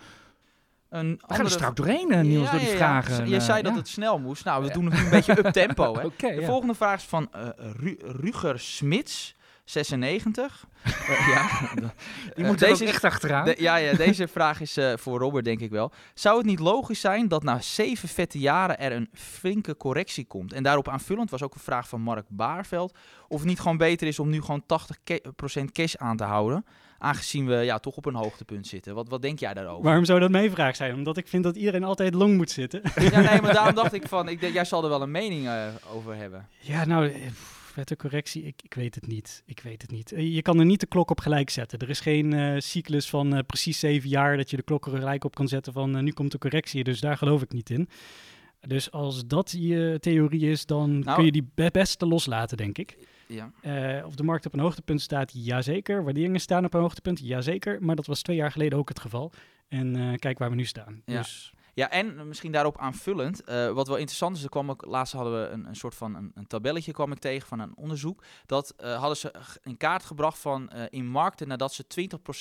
Een 0.89 1.09
We 1.11 1.17
gaan 1.19 1.19
er 1.29 1.29
andere- 1.29 1.49
strak 1.49 1.77
doorheen, 1.77 2.11
eh, 2.11 2.21
Niels, 2.21 2.45
Ja, 2.45 2.51
door 2.51 2.61
die 2.61 2.69
ja, 2.69 2.75
ja. 2.75 2.79
vragen. 2.79 3.29
Je 3.29 3.35
eh, 3.37 3.41
zei 3.43 3.63
dat 3.63 3.73
ja. 3.73 3.79
het 3.79 3.89
snel 3.89 4.19
moest. 4.19 4.45
Nou, 4.45 4.61
we 4.63 4.69
Ja. 4.69 4.73
doen 4.75 4.85
het 4.85 4.95
nu 4.95 5.01
een 5.05 5.11
beetje 5.11 5.39
up 5.39 5.53
tempo. 5.53 5.95
Hè? 5.95 6.05
Oké, 6.13 6.35
De 6.35 6.41
ja. 6.41 6.47
volgende 6.47 6.75
vraag 6.75 6.97
is 7.01 7.05
van 7.07 7.29
eh, 7.33 7.49
Ru- 7.57 7.99
Ruger 8.01 8.59
Smits, 8.59 9.37
96. 9.65 10.65
Eh, 11.09 11.29
ja, 11.29 11.49
Die 12.35 12.45
Eh, 12.45 12.47
moet 12.51 12.59
deze 12.59 12.85
echt 12.87 13.05
achteraan. 13.05 13.45
De- 13.45 13.55
ja, 13.59 13.77
ja, 13.77 13.93
deze 13.97 14.29
vraag 14.29 14.61
is 14.61 14.77
eh, 14.77 14.93
voor 14.97 15.19
Robert, 15.19 15.45
denk 15.45 15.61
ik 15.61 15.71
wel. 15.71 15.93
Zou 16.15 16.37
het 16.37 16.47
niet 16.47 16.59
logisch 16.59 17.01
zijn 17.01 17.29
dat 17.29 17.43
na 17.43 17.61
zeven 17.61 18.09
vette 18.09 18.39
jaren 18.39 18.79
er 18.79 18.93
een 18.93 19.09
flinke 19.15 19.77
correctie 19.77 20.25
komt? 20.27 20.53
En 20.53 20.63
daarop 20.63 20.89
aanvullend 20.89 21.31
was 21.31 21.43
ook 21.43 21.55
een 21.55 21.61
vraag 21.61 21.89
van 21.89 22.01
Mark 22.01 22.27
Baarveld. 22.29 22.99
Of 23.29 23.39
het 23.39 23.49
niet 23.49 23.61
gewoon 23.61 23.77
beter 23.77 24.07
is 24.07 24.19
om 24.19 24.29
nu 24.31 24.41
gewoon 24.43 24.63
80% 25.61 25.65
cash 25.73 25.95
aan 25.95 26.17
te 26.17 26.25
houden. 26.25 26.65
Aangezien 26.99 27.47
we 27.47 27.55
ja, 27.55 27.79
toch 27.79 27.97
op 27.97 28.07
een 28.07 28.15
hoogtepunt 28.15 28.67
zitten. 28.67 28.95
Wat, 28.95 29.09
wat 29.09 29.23
denk 29.23 29.39
jij 29.39 29.55
daarover? 29.55 29.85
Waarom 29.85 30.05
zou 30.05 30.21
dat 30.21 30.31
mijn 30.31 30.51
vraag 30.51 30.77
zijn? 30.77 30.95
Omdat 30.95 31.17
ik 31.17 31.29
vind 31.29 31.45
dat 31.45 31.57
iedereen 31.57 31.85
altijd 31.85 32.15
long 32.15 32.37
moet 32.37 32.51
zitten. 32.51 32.81
Ja, 33.01 33.21
nee, 33.21 33.41
maar 33.41 33.53
daarom 33.61 33.75
dacht 33.75 33.93
ik 33.93 34.09
van, 34.09 34.29
ik 34.29 34.41
jij 34.53 34.65
zal 34.65 34.83
er 34.83 34.89
wel 34.89 35.03
een 35.03 35.11
mening 35.11 35.49
over 35.95 36.17
hebben. 36.17 36.49
Ja, 36.59 36.85
nou, 36.85 37.09
pff, 37.09 37.52
wette 37.75 37.97
correctie, 37.97 38.43
ik, 38.43 38.61
ik 38.63 38.75
weet 38.75 38.95
het 38.95 39.07
niet. 39.07 39.43
Ik 39.47 39.61
weet 39.61 39.83
het 39.83 39.91
niet. 39.91 40.13
Eh, 40.13 40.35
Je 40.35 40.43
kan 40.43 40.59
er 40.59 40.65
niet 40.65 40.81
de 40.81 40.87
klok 40.87 41.11
op 41.11 41.21
gelijk 41.21 41.51
zetten. 41.51 41.79
Er 41.79 41.89
is 41.91 42.01
geen 42.01 42.33
eh, 42.33 42.55
cyclus 42.61 43.09
van 43.11 43.35
eh, 43.35 43.39
precies 43.47 43.79
zeven 43.79 44.09
jaar 44.09 44.37
dat 44.37 44.51
je 44.51 44.57
de 44.57 44.63
klok 44.63 44.87
er 44.87 44.93
gelijk 44.99 45.25
op 45.25 45.35
kan 45.35 45.49
zetten 45.49 45.73
van 45.73 46.05
nu 46.05 46.13
komt 46.13 46.33
de 46.33 46.39
correctie. 46.39 46.85
Dus 46.85 47.01
daar 47.01 47.17
geloof 47.17 47.43
ik 47.43 47.53
niet 47.53 47.71
in. 47.71 47.89
Dus 48.67 48.91
als 48.91 49.27
dat 49.27 49.55
je 49.59 49.97
theorie 50.01 50.51
is, 50.51 50.67
dan 50.67 50.99
Nou- 50.99 51.17
kun 51.17 51.25
je 51.25 51.33
die 51.33 51.49
be- 51.55 51.69
best 51.73 52.01
loslaten, 52.01 52.57
denk 52.57 52.79
ik. 52.79 52.97
Ja. 53.29 53.53
Of 54.07 54.15
de 54.15 54.23
markt 54.23 54.47
op 54.47 54.53
een 54.53 54.61
hoogtepunt 54.61 55.01
staat, 55.01 55.33
jazeker. 55.35 56.05
Waarderingen 56.05 56.41
staan 56.41 56.65
op 56.65 56.75
een 56.75 56.81
hoogtepunt, 56.81 57.21
jazeker. 57.23 57.83
Maar 57.83 57.97
dat 57.97 58.07
was 58.07 58.23
twee 58.23 58.37
jaar 58.37 58.53
geleden 58.53 58.79
ook 58.79 58.89
het 58.89 59.01
geval. 59.01 59.33
En 59.69 60.17
kijk 60.19 60.39
waar 60.39 60.51
we 60.51 60.57
nu 60.57 60.65
staan. 60.65 61.03
Ja. 61.05 61.19
Dus 61.19 61.53
Ja, 61.75 61.91
en 61.91 62.29
misschien 62.29 62.53
daarop 62.53 62.79
aanvullend, 62.79 63.45
eh, 63.45 63.71
wat 63.71 63.87
wel 63.87 63.97
interessant 63.97 64.37
is, 64.37 64.43
er 64.43 64.49
kwam 64.49 64.71
ook, 64.71 64.85
laatst 64.87 65.13
hadden 65.15 65.41
we 65.43 65.49
een, 65.49 65.65
een 65.67 65.77
soort 65.77 65.95
van 65.95 66.15
een, 66.15 66.31
een 66.35 66.47
tabelletje 66.47 66.93
kwam 66.93 67.13
ik 67.13 67.19
tegen 67.19 67.49
van 67.49 67.59
een 67.61 67.77
onderzoek. 67.77 68.23
Dat 68.47 68.75
eh, 68.77 68.99
hadden 68.99 69.17
ze 69.17 69.33
in 69.63 69.77
kaart 69.77 70.03
gebracht 70.05 70.39
van 70.39 70.69
eh, 70.71 70.83
in 70.91 71.07
markten 71.07 71.49
nadat 71.49 71.73
ze 71.73 71.85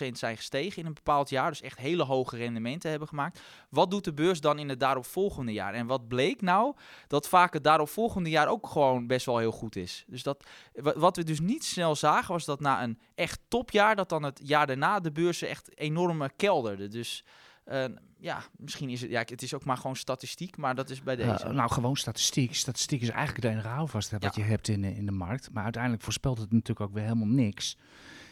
20% 0.08 0.12
zijn 0.12 0.38
gestegen 0.38 0.82
in 0.82 0.88
een 0.88 0.94
bepaald 0.94 1.30
jaar, 1.30 1.50
dus 1.50 1.62
echt 1.62 1.78
hele 1.78 2.04
hoge 2.04 2.38
rendementen 2.38 2.90
hebben 2.90 3.08
gemaakt. 3.08 3.42
Wat 3.70 3.92
doet 3.92 4.04
de 4.04 4.14
beurs 4.14 4.42
dan 4.42 4.60
in 4.60 4.70
het 4.70 4.80
daaropvolgende 4.80 5.52
jaar? 5.52 5.74
En 5.74 5.86
wat 5.88 6.08
bleek 6.08 6.42
nou? 6.42 6.76
Dat 7.08 7.28
vaak 7.28 7.54
het 7.54 7.64
daaropvolgende 7.64 8.30
jaar 8.30 8.48
ook 8.48 8.68
gewoon 8.68 9.08
best 9.08 9.26
wel 9.26 9.38
heel 9.38 9.52
goed 9.52 9.76
is. 9.76 10.04
Dus 10.08 10.24
dat, 10.24 10.46
wa- 10.74 10.98
wat 10.98 11.16
we 11.16 11.24
dus 11.24 11.40
niet 11.40 11.64
snel 11.64 11.96
zagen, 11.96 12.34
was 12.34 12.46
dat 12.46 12.60
na 12.60 12.84
een 12.84 13.00
echt 13.16 13.40
topjaar, 13.48 13.96
dat 13.96 14.10
dan 14.10 14.24
het 14.24 14.40
jaar 14.44 14.68
daarna 14.68 15.00
de 15.00 15.12
beurzen 15.12 15.48
echt 15.48 15.78
enorm 15.78 16.30
kelderden. 16.36 16.90
Dus 16.90 17.24
eh, 17.72 17.86
ja, 18.20 18.44
misschien 18.58 18.90
is 18.90 19.02
het, 19.02 19.10
ja, 19.12 19.20
het 19.26 19.42
is 19.42 19.54
ook 19.54 19.66
maar 19.66 19.78
gewoon 19.78 19.96
statistiek, 19.96 20.58
maar 20.58 20.76
dat 20.76 20.90
is 20.90 21.04
bij 21.04 21.16
deze. 21.16 21.44
Eh, 21.46 21.52
nou, 21.54 21.72
gewoon 21.72 21.96
statistiek. 21.96 22.56
Statistiek 22.56 23.02
is 23.02 23.10
eigenlijk 23.10 23.44
het 23.44 23.54
enige 23.54 23.68
houvast 23.68 24.12
wat 24.12 24.24
Ja. 24.24 24.32
je 24.36 24.42
hebt 24.42 24.68
in, 24.68 24.82
de- 24.82 24.96
in 24.96 25.06
de 25.06 25.12
markt. 25.12 25.52
Maar 25.52 25.64
uiteindelijk 25.64 26.04
voorspelt 26.04 26.38
het 26.38 26.52
natuurlijk 26.52 26.82
ook 26.90 26.94
weer 26.94 27.04
helemaal 27.04 27.28
niks. 27.28 27.78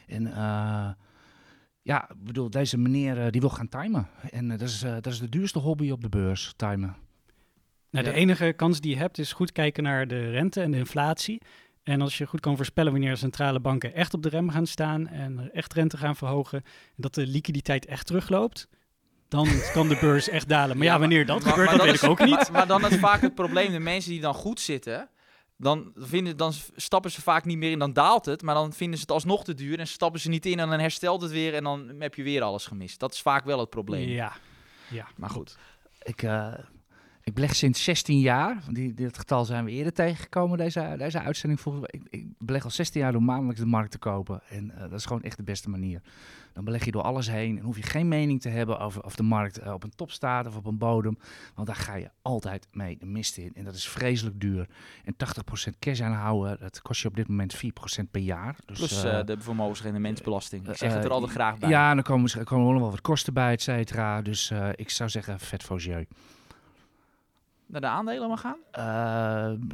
En 0.08 0.28
eh, 0.28 0.90
ja, 1.82 2.10
ik 2.10 2.24
bedoel, 2.24 2.50
deze 2.50 2.78
meneer 2.78 3.26
eh, 3.26 3.32
die 3.32 3.42
wil 3.42 3.50
gaan 3.50 3.70
timen. 3.70 4.08
En 4.32 4.52
eh, 4.52 4.58
dat, 4.58 4.68
is, 4.70 4.84
eh, 4.84 4.92
dat 4.94 5.06
is 5.08 5.20
de 5.20 5.30
duurste 5.30 5.60
hobby 5.60 5.90
op 5.92 6.02
de 6.02 6.10
beurs, 6.10 6.54
timen. 6.56 6.96
Nou, 7.92 8.06
de 8.06 8.14
enige 8.14 8.54
kans 8.56 8.80
die 8.82 8.92
je 8.92 8.98
hebt 8.98 9.18
is 9.18 9.34
goed 9.34 9.52
kijken 9.52 9.84
naar 9.84 10.08
de 10.08 10.30
rente 10.32 10.62
en 10.62 10.72
de 10.72 10.78
inflatie. 10.78 11.42
En 11.84 12.02
als 12.02 12.18
je 12.18 12.26
goed 12.28 12.40
kan 12.40 12.56
voorspellen 12.56 12.92
wanneer 12.92 13.18
centrale 13.18 13.60
banken 13.60 13.94
echt 13.94 14.14
op 14.14 14.24
de 14.24 14.30
rem 14.30 14.50
gaan 14.50 14.68
staan 14.68 15.08
en 15.08 15.54
echt 15.54 15.74
rente 15.74 15.98
gaan 15.98 16.16
verhogen, 16.16 16.58
en 16.64 16.94
dat 16.96 17.14
de 17.14 17.28
liquiditeit 17.28 17.86
echt 17.86 18.06
terugloopt, 18.06 18.68
dan 19.30 19.48
kan 19.74 19.88
de 19.88 19.98
beurs 20.02 20.30
echt 20.30 20.50
dalen. 20.50 20.78
Maar 20.78 20.86
ja, 20.86 21.00
wanneer 21.00 21.26
dat 21.26 21.40
maar- 21.44 21.50
gebeurt, 21.50 21.68
maar 21.70 21.78
dat 21.78 21.86
weet 21.86 21.96
is- 21.96 22.02
ik 22.02 22.10
ook 22.10 22.20
niet. 22.20 22.36
Maar, 22.36 22.52
maar 22.52 22.68
dan 22.68 22.86
is 22.86 22.98
vaak 22.98 23.22
het 23.22 23.36
probleem, 23.36 23.72
de 23.72 23.80
mensen 23.80 24.12
die 24.12 24.22
dan 24.22 24.34
goed 24.34 24.60
zitten, 24.60 25.10
dan, 25.58 25.92
vinden, 25.96 26.38
dan 26.38 26.54
stappen 26.76 27.12
ze 27.12 27.22
vaak 27.22 27.46
niet 27.46 27.58
meer 27.58 27.72
in, 27.72 27.80
dan 27.80 27.94
daalt 27.94 28.26
het. 28.26 28.42
Maar 28.42 28.56
dan 28.56 28.74
vinden 28.74 28.96
ze 28.98 29.02
het 29.02 29.12
alsnog 29.12 29.44
te 29.44 29.54
duur 29.54 29.80
en 29.80 29.88
stappen 29.88 30.20
ze 30.20 30.30
niet 30.30 30.46
in 30.46 30.60
en 30.60 30.70
dan 30.70 30.80
herstelt 30.80 31.22
het 31.22 31.32
weer 31.32 31.54
en 31.54 31.64
dan 31.64 31.96
heb 32.00 32.16
je 32.16 32.24
weer 32.24 32.42
alles 32.42 32.66
gemist. 32.66 33.00
Dat 33.00 33.14
is 33.14 33.22
vaak 33.22 33.46
wel 33.46 33.60
het 33.60 33.70
probleem. 33.70 34.08
Ja. 34.10 34.34
ja. 34.88 35.08
Maar 35.16 35.30
goed. 35.30 35.58
Ik, 36.02 36.24
eh, 36.24 36.54
ik 37.30 37.36
beleg 37.36 37.56
sinds 37.56 37.84
16 37.84 38.20
jaar. 38.20 38.64
Die, 38.72 38.94
dit 38.94 39.18
getal 39.18 39.46
zijn 39.46 39.66
we 39.66 39.72
eerder 39.72 39.94
tegengekomen, 39.94 40.58
deze, 40.58 40.96
deze 40.98 41.20
uitzending. 41.20 41.62
Volgens 41.62 41.86
mij. 41.92 42.02
Ik, 42.02 42.08
ik 42.20 42.28
beleg 42.38 42.64
al 42.64 42.70
16 42.70 43.02
jaar 43.02 43.12
door 43.12 43.24
maandelijks 43.24 43.60
de 43.60 43.66
markt 43.66 43.92
te 43.92 43.98
kopen. 43.98 44.42
En 44.50 44.72
eh, 44.72 44.82
dat 44.82 45.00
is 45.00 45.06
gewoon 45.06 45.22
echt 45.22 45.38
de 45.38 45.44
beste 45.44 45.70
manier. 45.70 46.02
Dan 46.54 46.64
beleg 46.64 46.86
je 46.86 46.92
door 46.92 47.02
alles 47.02 47.30
heen 47.30 47.58
en 47.58 47.64
hoef 47.64 47.78
je 47.78 47.84
geen 47.84 48.08
mening 48.08 48.42
te 48.42 48.50
hebben 48.50 48.80
over 48.80 49.04
of 49.04 49.16
de 49.16 49.24
markt 49.24 49.58
eh, 49.58 49.74
op 49.74 49.84
een 49.84 49.96
top 49.96 50.12
staat 50.12 50.48
of 50.48 50.56
op 50.56 50.66
een 50.66 50.78
bodem. 50.78 51.18
Want 51.56 51.68
daar 51.68 51.76
ga 51.76 51.96
je 51.96 52.10
altijd 52.22 52.68
mee 52.72 52.98
de 52.98 53.06
mist 53.06 53.38
in. 53.38 53.52
En 53.56 53.64
dat 53.64 53.76
is 53.76 53.88
vreselijk 53.88 54.40
duur. 54.40 54.68
En 55.04 55.14
80% 55.14 55.80
cash 55.80 56.02
aanhouden, 56.02 56.60
dat 56.60 56.82
kost 56.82 57.02
je 57.02 57.08
op 57.08 57.16
dit 57.16 57.28
moment 57.28 57.56
4% 57.58 57.60
per 58.12 58.22
jaar. 58.22 58.56
Dus, 58.66 58.78
Plus 58.78 59.04
eh, 59.04 59.24
de 59.26 59.40
vermogensrendementsbelasting. 59.40 60.70
Ik 60.70 60.76
zeg 60.76 60.94
het 60.94 61.04
er 61.04 61.12
altijd 61.12 61.32
graag 61.32 61.58
bij. 61.58 61.70
Ja, 61.70 61.94
dan 61.94 62.04
komen, 62.04 62.32
er 62.38 62.44
komen 62.44 62.72
nog 62.72 62.82
wel 62.82 62.92
wat 62.92 63.02
kosten 63.02 63.34
bij, 63.34 63.52
et 63.52 63.62
cetera. 63.62 64.22
Dus 64.22 64.54
ik 64.76 64.90
zou 64.90 65.10
zeggen, 65.10 65.40
vet 65.40 65.64
voor 65.64 65.80
jeu. 65.80 66.06
Naar 67.72 67.82
de 67.82 67.88
aandelen 67.88 68.28
maar 68.28 68.38
gaan? 68.38 68.58
Eh, 68.72 68.84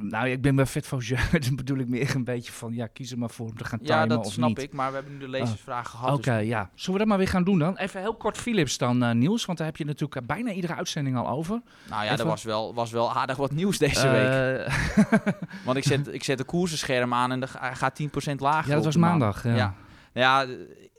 nou, 0.01 0.27
ik 0.29 0.41
ben 0.41 0.55
bij 0.55 0.65
jeu. 0.99 1.17
Dan 1.47 1.55
bedoel 1.55 1.77
ik 1.77 1.87
meer 1.87 2.15
een 2.15 2.23
beetje 2.23 2.51
van, 2.51 2.73
ja, 2.73 2.87
kies 2.87 3.11
er 3.11 3.17
maar 3.17 3.29
voor 3.29 3.45
om 3.47 3.57
te 3.57 3.63
gaan 3.65 3.79
timen 3.79 3.95
Ja, 3.95 4.05
dat 4.05 4.25
of 4.25 4.31
snap 4.31 4.47
niet. 4.49 4.61
ik. 4.61 4.73
Maar 4.73 4.89
we 4.89 4.95
hebben 4.95 5.13
nu 5.13 5.19
de 5.19 5.27
lezersvraag 5.27 5.89
gehad. 5.89 6.11
Oké, 6.17 6.37
dus- 6.37 6.47
ja. 6.47 6.69
Zullen 6.73 6.93
we 6.93 6.97
dat 6.99 7.07
maar 7.07 7.17
weer 7.17 7.27
gaan 7.27 7.43
doen 7.43 7.59
dan? 7.59 7.77
Even 7.77 8.01
heel 8.01 8.15
kort 8.15 8.37
Philips 8.37 8.77
dan, 8.77 9.03
eh, 9.03 9.11
nieuws. 9.11 9.45
Want 9.45 9.57
daar 9.57 9.67
heb 9.67 9.77
je 9.77 9.85
natuurlijk 9.85 10.15
eh, 10.21 10.27
bijna 10.27 10.51
iedere 10.51 10.75
uitzending 10.75 11.17
al 11.17 11.27
over. 11.29 11.61
nou 11.89 12.03
ja, 12.03 12.11
Even- 12.11 12.19
er 12.23 12.25
was 12.29 12.43
wel, 12.43 12.73
was 12.73 12.91
wel 12.91 13.13
aardig 13.13 13.37
wat 13.37 13.51
nieuws 13.51 13.77
deze 13.77 14.09
week. 14.09 14.67
Want 15.65 15.77
ik 15.77 15.83
zet, 15.83 16.13
ik 16.13 16.23
zet 16.23 16.37
de 16.37 16.43
koersenscherm 16.43 17.13
aan 17.13 17.31
en 17.31 17.43
hij 17.59 17.75
gaat 17.75 17.95
10% 17.95 18.39
lager. 18.39 18.69
ja, 18.69 18.75
dat 18.75 18.85
was 18.85 18.95
maandag. 18.95 19.43
Ja. 19.43 19.55
Ja. 19.55 19.73
Ja, 20.13 20.45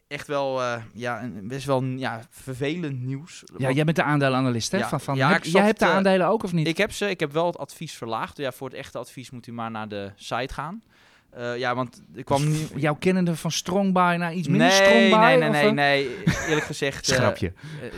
echt 0.09 0.27
wel 0.27 0.63
eh, 0.63 0.83
ja, 0.93 1.23
een- 1.23 1.49
best 1.49 1.67
wel 1.67 1.83
ja, 1.85 2.21
vervelend 2.31 3.03
nieuws. 3.03 3.43
Ja, 3.47 3.63
Want 3.65 3.75
jij 3.75 3.85
bent 3.85 3.97
de 3.97 4.03
aandelenanalist, 4.03 4.73
hè? 4.73 4.79
Ja, 4.79 4.89
Van, 4.89 5.01
van, 5.01 5.17
ja, 5.17 5.33
heb- 5.33 5.45
jij 5.45 5.65
hebt 5.65 5.79
de 5.79 5.85
eh, 5.85 5.91
aandelen 5.91 6.27
ook, 6.27 6.43
of 6.43 6.53
niet? 6.53 6.67
Ik 6.67 6.77
heb 6.77 6.93
ze, 6.93 7.11
ik 7.11 7.21
heb 7.21 7.33
wel 7.33 7.47
het 7.47 7.59
advies 7.59 7.93
verlaagd. 7.95 8.37
Ja, 8.37 8.53
voor 8.53 8.69
het 8.69 8.77
echte 8.79 8.99
advies 8.99 9.31
moet 9.31 9.47
u 9.47 9.53
maar 9.53 9.71
naar 9.71 9.89
de 9.89 10.13
site 10.17 10.55
gaan. 10.55 10.83
Eh, 11.31 11.59
ja, 11.59 11.75
want 11.75 12.03
ik 12.15 12.25
kwam 12.25 12.45
Dus 12.45 12.71
nu... 12.71 12.81
Jouw 12.81 12.95
kennende 12.95 13.37
van 13.37 13.51
strong 13.51 13.93
buy 13.93 14.17
naar 14.17 14.35
iets 14.35 14.49
minder 14.49 14.67
Nee, 14.67 14.77
strong 14.77 15.11
buy? 15.11 15.39
nee, 15.39 15.51
nee, 15.51 15.63
nee, 15.63 15.73
nee. 15.73 16.25
Eerlijk 16.49 16.67
gezegd... 16.67 17.09
eh, 17.11 17.15
Schrapje. 17.17 17.53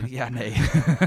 ja, 0.06 0.28
nee. 0.28 0.52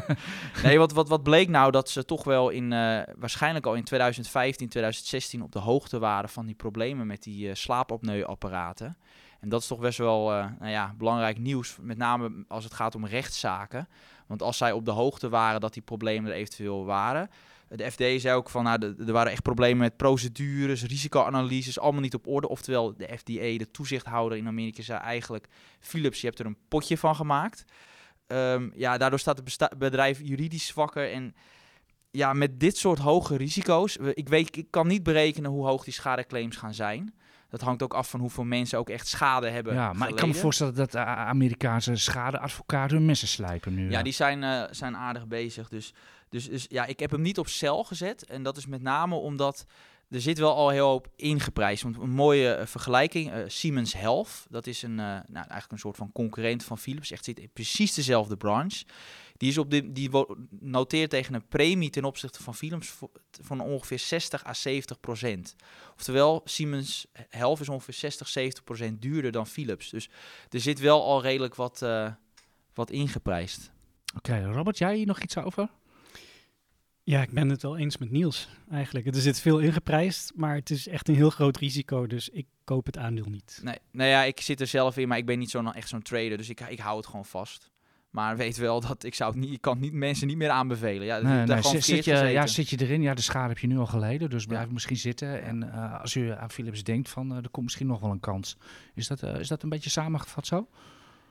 nee, 0.64 0.78
wat, 0.78 0.92
wat, 0.92 1.10
wat 1.10 1.24
bleek 1.24 1.50
nou? 1.50 1.72
Dat 1.72 1.90
ze 1.90 2.06
toch 2.06 2.24
wel 2.24 2.50
in, 2.50 2.74
eh, 2.74 3.00
waarschijnlijk 3.18 3.66
al 3.66 3.74
in 3.74 3.84
2015, 3.84 4.70
2016 4.70 5.42
op 5.44 5.52
de 5.52 5.60
hoogte 5.60 6.00
waren 6.00 6.30
van 6.30 6.46
die 6.46 6.56
problemen 6.56 7.08
met 7.08 7.24
die 7.24 7.50
eh 7.50 7.56
slaapapneuapparaten. 7.56 8.98
En 9.42 9.50
dat 9.50 9.62
is 9.62 9.68
toch 9.68 9.80
best 9.80 9.98
wel 9.98 10.34
eh, 10.34 10.46
nou 10.60 10.72
ja, 10.72 10.94
belangrijk 10.98 11.38
nieuws, 11.38 11.78
met 11.82 11.98
name 11.98 12.46
als 12.48 12.64
het 12.64 12.74
gaat 12.74 12.96
om 12.96 13.06
rechtszaken. 13.06 13.88
Want 14.28 14.42
als 14.42 14.58
zij 14.58 14.72
op 14.72 14.86
de 14.86 14.92
hoogte 14.92 15.30
waren 15.30 15.62
dat 15.62 15.74
die 15.74 15.82
problemen 15.82 16.32
er 16.32 16.38
eventueel 16.38 16.86
waren. 16.86 17.30
De 17.68 17.92
FD 17.92 17.98
zei 17.98 18.32
ook 18.32 18.50
van, 18.50 18.64
nou, 18.64 18.96
er 19.08 19.14
waren 19.14 19.32
echt 19.32 19.42
problemen 19.42 19.78
met 19.78 19.98
procedures, 19.98 20.84
risicoanalyses, 20.84 21.80
allemaal 21.80 22.02
niet 22.02 22.14
op 22.14 22.28
orde. 22.28 22.50
Oftewel, 22.50 22.98
de 22.98 23.18
FDA, 23.18 23.58
de 23.58 23.72
toezichthouder 23.72 24.38
in 24.38 24.48
Amerika, 24.48 24.84
zei 24.84 25.00
eigenlijk, 25.00 25.48
Philips, 25.80 26.22
je 26.22 26.28
hebt 26.28 26.40
er 26.40 26.46
een 26.46 26.58
potje 26.68 26.98
van 26.98 27.16
gemaakt. 27.16 27.66
Ehm, 28.28 28.70
ja, 28.76 28.98
daardoor 28.98 29.20
staat 29.20 29.38
het 29.38 29.78
bedrijf 29.78 30.20
juridisch 30.24 30.68
zwakker. 30.68 31.12
En 31.12 31.36
ja, 32.12 32.34
met 32.34 32.60
dit 32.60 32.78
soort 32.78 33.00
hoge 33.00 33.38
risico's, 33.38 33.98
ik, 33.98 34.30
weet, 34.30 34.58
ik 34.58 34.68
kan 34.70 34.88
niet 34.88 35.04
berekenen 35.04 35.52
hoe 35.52 35.66
hoog 35.66 35.84
die 35.84 35.94
schadeclaims 35.94 36.56
gaan 36.56 36.74
zijn. 36.74 37.14
Dat 37.52 37.62
hangt 37.62 37.84
ook 37.84 37.94
af 37.94 38.10
van 38.10 38.20
hoeveel 38.20 38.44
mensen 38.44 38.80
ook 38.80 38.90
echt 38.90 39.08
schade 39.08 39.50
hebben 39.50 39.74
Ja, 39.74 39.94
maar 39.94 40.10
ik 40.10 40.16
kan 40.16 40.28
me 40.28 40.34
voorstellen 40.34 40.76
dat 40.76 40.92
de 40.92 40.98
A- 41.00 41.16
Amerikaanse 41.28 41.96
schadeadvocaten 41.96 42.98
hun 42.98 43.06
messen 43.06 43.28
slijpen 43.28 43.74
nu. 43.74 43.90
Ja, 43.90 43.98
eh. 43.98 44.04
die 44.04 44.14
zijn, 44.14 44.44
eh, 44.44 44.64
zijn 44.72 44.96
aardig 44.98 45.28
bezig. 45.28 45.70
Dus, 45.70 45.94
dus, 46.30 46.50
dus 46.50 46.66
ja, 46.70 46.86
ik 46.86 47.00
heb 47.00 47.12
hem 47.12 47.22
niet 47.22 47.38
op 47.40 47.48
cel 47.48 47.84
gezet. 47.84 48.26
En 48.26 48.44
dat 48.44 48.58
is 48.58 48.66
met 48.66 48.82
name 48.82 49.16
omdat 49.16 49.66
er 50.10 50.22
zit 50.22 50.38
wel 50.38 50.56
al 50.56 50.70
heel 50.70 50.88
hoop 50.88 51.08
ingeprijsd. 51.16 51.84
Want 51.84 51.98
een 51.98 52.10
mooie 52.10 52.54
eh, 52.54 52.66
vergelijking, 52.66 53.32
eh, 53.32 53.40
Siemens 53.48 53.94
Health, 53.94 54.46
dat 54.50 54.68
is 54.68 54.82
een, 54.82 55.00
eh, 55.00 55.06
nou, 55.06 55.22
eigenlijk 55.34 55.72
een 55.72 55.80
soort 55.80 55.96
van 55.98 56.12
concurrent 56.12 56.64
van 56.64 56.78
Philips. 56.78 57.12
Echt 57.12 57.24
zit 57.26 57.40
in 57.40 57.50
precies 57.54 57.94
dezelfde 57.94 58.38
branche. 58.38 58.86
Die, 59.42 59.50
is 59.50 59.58
op 59.58 59.70
die 59.70 60.10
noteert 60.50 61.10
tegen 61.10 61.34
een 61.34 61.48
premie 61.48 61.90
ten 61.90 62.04
opzichte 62.04 62.44
van 62.44 62.56
Philips 62.56 62.98
van 63.42 63.62
ongeveer 63.62 64.00
60 64.00 64.46
à 64.46 64.54
70 64.54 65.00
procent. 65.00 65.56
Oftewel, 65.96 66.42
Siemens 66.46 67.08
Health 67.30 67.60
is 67.60 67.70
ongeveer 67.70 67.94
60, 67.94 68.28
70 68.28 68.64
procent 68.64 69.02
duurder 69.02 69.32
dan 69.32 69.48
Philips. 69.48 69.90
Dus 69.90 70.10
er 70.50 70.60
zit 70.60 70.80
wel 70.80 71.04
al 71.04 71.22
redelijk 71.22 71.56
wat, 71.56 71.82
eh, 71.82 72.12
wat 72.74 72.92
ingeprijsd. 72.92 73.72
Oké, 74.16 74.44
Robert, 74.44 74.78
jij 74.78 74.96
hier 74.96 75.06
nog 75.06 75.22
iets 75.22 75.38
over? 75.38 75.70
Ja, 77.04 77.22
ik 77.22 77.32
ben 77.32 77.50
het 77.50 77.62
wel 77.62 77.78
eens 77.78 77.98
met 77.98 78.12
Niels 78.12 78.50
eigenlijk. 78.72 79.06
Er 79.06 79.22
zit 79.22 79.40
veel 79.40 79.60
ingeprijsd, 79.60 80.32
maar 80.36 80.56
het 80.56 80.70
is 80.70 80.88
echt 80.88 81.08
een 81.08 81.16
heel 81.16 81.30
groot 81.30 81.58
risico, 81.58 82.08
dus 82.08 82.30
ik 82.30 82.48
koop 82.64 82.86
het 82.86 82.98
aandeel 82.98 83.30
niet. 83.30 83.60
Nee, 83.64 83.78
nou 83.92 84.10
ja, 84.10 84.24
ik 84.24 84.42
zit 84.42 84.62
er 84.62 84.68
zelf 84.68 84.98
in, 84.98 85.08
maar 85.08 85.18
ik 85.18 85.26
ben 85.26 85.40
niet 85.40 85.50
zo'n 85.50 85.74
echt 85.74 85.90
zo'n 85.90 86.02
trader, 86.02 86.38
dus 86.38 86.50
ik, 86.50 86.60
ik 86.60 86.80
hou 86.80 86.98
het 86.98 87.06
gewoon 87.06 87.26
vast. 87.26 87.71
Maar 88.12 88.38
weet 88.38 88.58
wel 88.58 88.82
dat 88.82 89.04
ik 89.04 89.16
zou 89.16 89.32
het 89.32 89.40
niet, 89.40 89.54
ik 89.54 89.62
kan 89.62 89.74
het 89.74 89.82
niet, 89.82 89.94
mensen 89.94 90.28
niet 90.28 90.38
meer 90.38 90.50
aanbevelen. 90.50 91.06
Ja, 91.06 91.18
Nee, 91.20 91.46
daar 91.46 91.62
nee, 91.62 91.72
zit, 91.72 91.84
zit, 91.84 92.06
je, 92.06 92.14
ja, 92.16 92.48
zit 92.48 92.70
je 92.70 92.82
erin? 92.82 93.02
Ja, 93.02 93.14
de 93.14 93.22
schade 93.22 93.48
heb 93.48 93.58
je 93.58 93.68
nu 93.68 93.78
al 93.78 93.86
geleden, 93.86 94.30
dus 94.30 94.46
blijf 94.46 94.66
Ja. 94.66 94.72
misschien 94.74 94.98
zitten. 94.98 95.44
En 95.44 95.74
eh, 95.74 96.02
als 96.02 96.16
u 96.16 96.32
aan 96.32 96.52
Philips 96.52 96.84
denkt 96.84 97.10
van, 97.10 97.32
eh, 97.32 97.38
er 97.38 97.50
komt 97.50 97.66
misschien 97.66 97.88
nog 97.88 98.00
wel 98.00 98.12
een 98.12 98.20
kans. 98.20 98.58
Is 98.96 99.08
dat, 99.08 99.22
eh, 99.24 99.40
is 99.40 99.48
dat 99.48 99.64
een 99.64 99.70
beetje 99.70 99.90
samengevat 99.90 100.48
zo? 100.48 100.68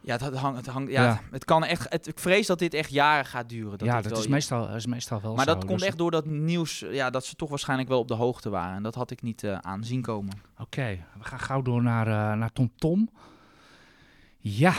Ja, 0.01 0.13
het 0.17 0.35
hangt, 0.37 0.57
het 0.57 0.67
hangt, 0.67 0.91
ja, 0.93 1.03
Ja. 1.05 1.21
Het, 1.31 1.45
kan 1.45 1.65
echt. 1.65 1.87
Het, 1.93 2.07
ik 2.07 2.19
vrees 2.19 2.47
dat 2.47 2.59
dit 2.59 2.75
echt 2.75 2.91
jaren 2.91 3.25
gaat 3.25 3.49
duren. 3.49 3.79
Dat 3.79 3.89
ja, 3.89 4.01
dat 4.01 4.11
wel- 4.11 4.21
is 4.21 4.27
meestal, 4.27 4.75
is 4.75 4.87
meestal 4.87 5.21
wel 5.21 5.35
Maar 5.35 5.45
zo. 5.45 5.55
dat 5.55 5.65
komt 5.65 5.79
dus- 5.79 5.89
echt 5.89 5.99
door 5.99 6.11
dat 6.11 6.27
nieuws, 6.27 6.85
ja, 6.91 7.11
dat 7.11 7.25
ze 7.25 7.35
toch 7.35 7.49
waarschijnlijk 7.49 7.89
wel 7.89 7.99
op 7.99 8.09
de 8.09 8.15
hoogte 8.15 8.51
waren. 8.51 8.77
En 8.77 8.83
dat 8.83 8.95
had 8.95 9.11
ik 9.11 9.23
niet 9.23 9.45
eh 9.45 9.59
aan 9.59 9.85
zien 9.85 10.03
komen. 10.03 10.41
Oké, 10.59 10.99
we 11.19 11.25
gaan 11.25 11.41
gauw 11.41 11.63
door 11.63 11.83
naar, 11.83 12.37
naar 12.37 12.53
Tom 12.53 12.71
Tom. 12.77 13.11
Ja, 14.39 14.73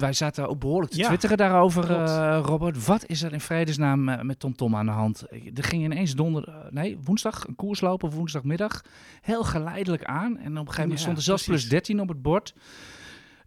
wij 0.00 0.12
zaten 0.12 0.48
ook 0.48 0.60
behoorlijk 0.60 0.92
te 0.92 0.98
Ja, 0.98 1.06
twitteren 1.06 1.36
daarover, 1.36 1.90
eh, 1.90 2.40
Robert. 2.44 2.86
Wat 2.86 3.06
is 3.06 3.22
er 3.22 3.32
in 3.32 3.40
vredesnaam 3.40 4.08
eh, 4.08 4.22
met 4.22 4.38
Tom 4.38 4.54
Tom 4.56 4.76
aan 4.76 4.86
de 4.86 4.92
hand? 4.92 5.24
Er 5.54 5.64
ging 5.64 5.84
ineens 5.84 6.14
donder, 6.14 6.48
eh, 6.48 6.54
nee, 6.70 6.98
woensdag 7.04 7.46
een 7.46 7.54
koers 7.56 7.80
lopen, 7.80 8.10
woensdagmiddag. 8.10 8.84
Heel 9.20 9.44
geleidelijk 9.44 10.04
aan. 10.04 10.38
En 10.38 10.50
op 10.50 10.58
een 10.58 10.72
gegeven 10.72 10.80
moment 10.82 10.98
Ja, 10.98 11.04
stond 11.04 11.16
er 11.16 11.22
zelfs 11.22 11.44
precies. 11.44 11.60
plus 11.60 11.72
13 11.72 12.00
op 12.00 12.08
het 12.08 12.22
bord. 12.22 12.54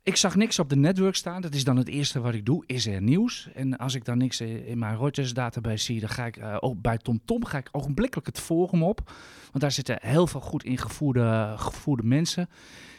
Ik 0.03 0.15
zag 0.15 0.35
niks 0.35 0.59
op 0.59 0.69
de 0.69 0.75
network 0.75 1.15
staan. 1.15 1.41
Dat 1.41 1.53
is 1.53 1.63
dan 1.63 1.77
het 1.77 1.87
eerste 1.87 2.19
wat 2.21 2.33
ik 2.33 2.45
doe. 2.45 2.63
Is 2.65 2.87
er 2.87 3.01
nieuws? 3.01 3.49
En 3.53 3.77
als 3.77 3.95
ik 3.95 4.05
dan 4.05 4.17
niks 4.17 4.41
in 4.41 4.79
mijn 4.79 4.97
Reuters 4.97 5.33
database 5.33 5.83
zie, 5.83 5.99
dan 5.99 6.09
ga 6.09 6.25
ik 6.25 6.39
ook 6.59 6.81
bij 6.81 6.97
TomTom 6.97 7.45
ga 7.45 7.57
ik 7.57 7.69
ogenblikkelijk 7.71 8.27
het 8.27 8.39
forum 8.39 8.83
op. 8.83 9.01
Want 9.41 9.59
daar 9.59 9.71
zitten 9.71 9.97
heel 10.01 10.27
veel 10.27 10.39
goed 10.41 10.63
ingevoerde 10.63 11.53
gevoerde 11.57 12.03
mensen. 12.03 12.49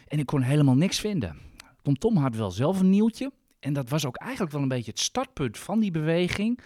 En 0.08 0.18
ik 0.18 0.26
kon 0.26 0.42
helemaal 0.42 0.74
niks 0.76 1.00
vinden. 1.00 1.36
TomTom 1.82 2.16
had 2.16 2.36
wel 2.36 2.50
zelf 2.50 2.80
een 2.80 2.90
nieuwtje. 2.90 3.30
En 3.64 3.72
dat 3.72 3.88
was 3.88 4.06
ook 4.06 4.16
eigenlijk 4.16 4.52
wel 4.52 4.62
een 4.62 4.68
beetje 4.68 4.90
het 4.90 5.00
startpunt 5.00 5.58
van 5.58 5.80
die 5.80 5.90
beweging. 5.90 6.60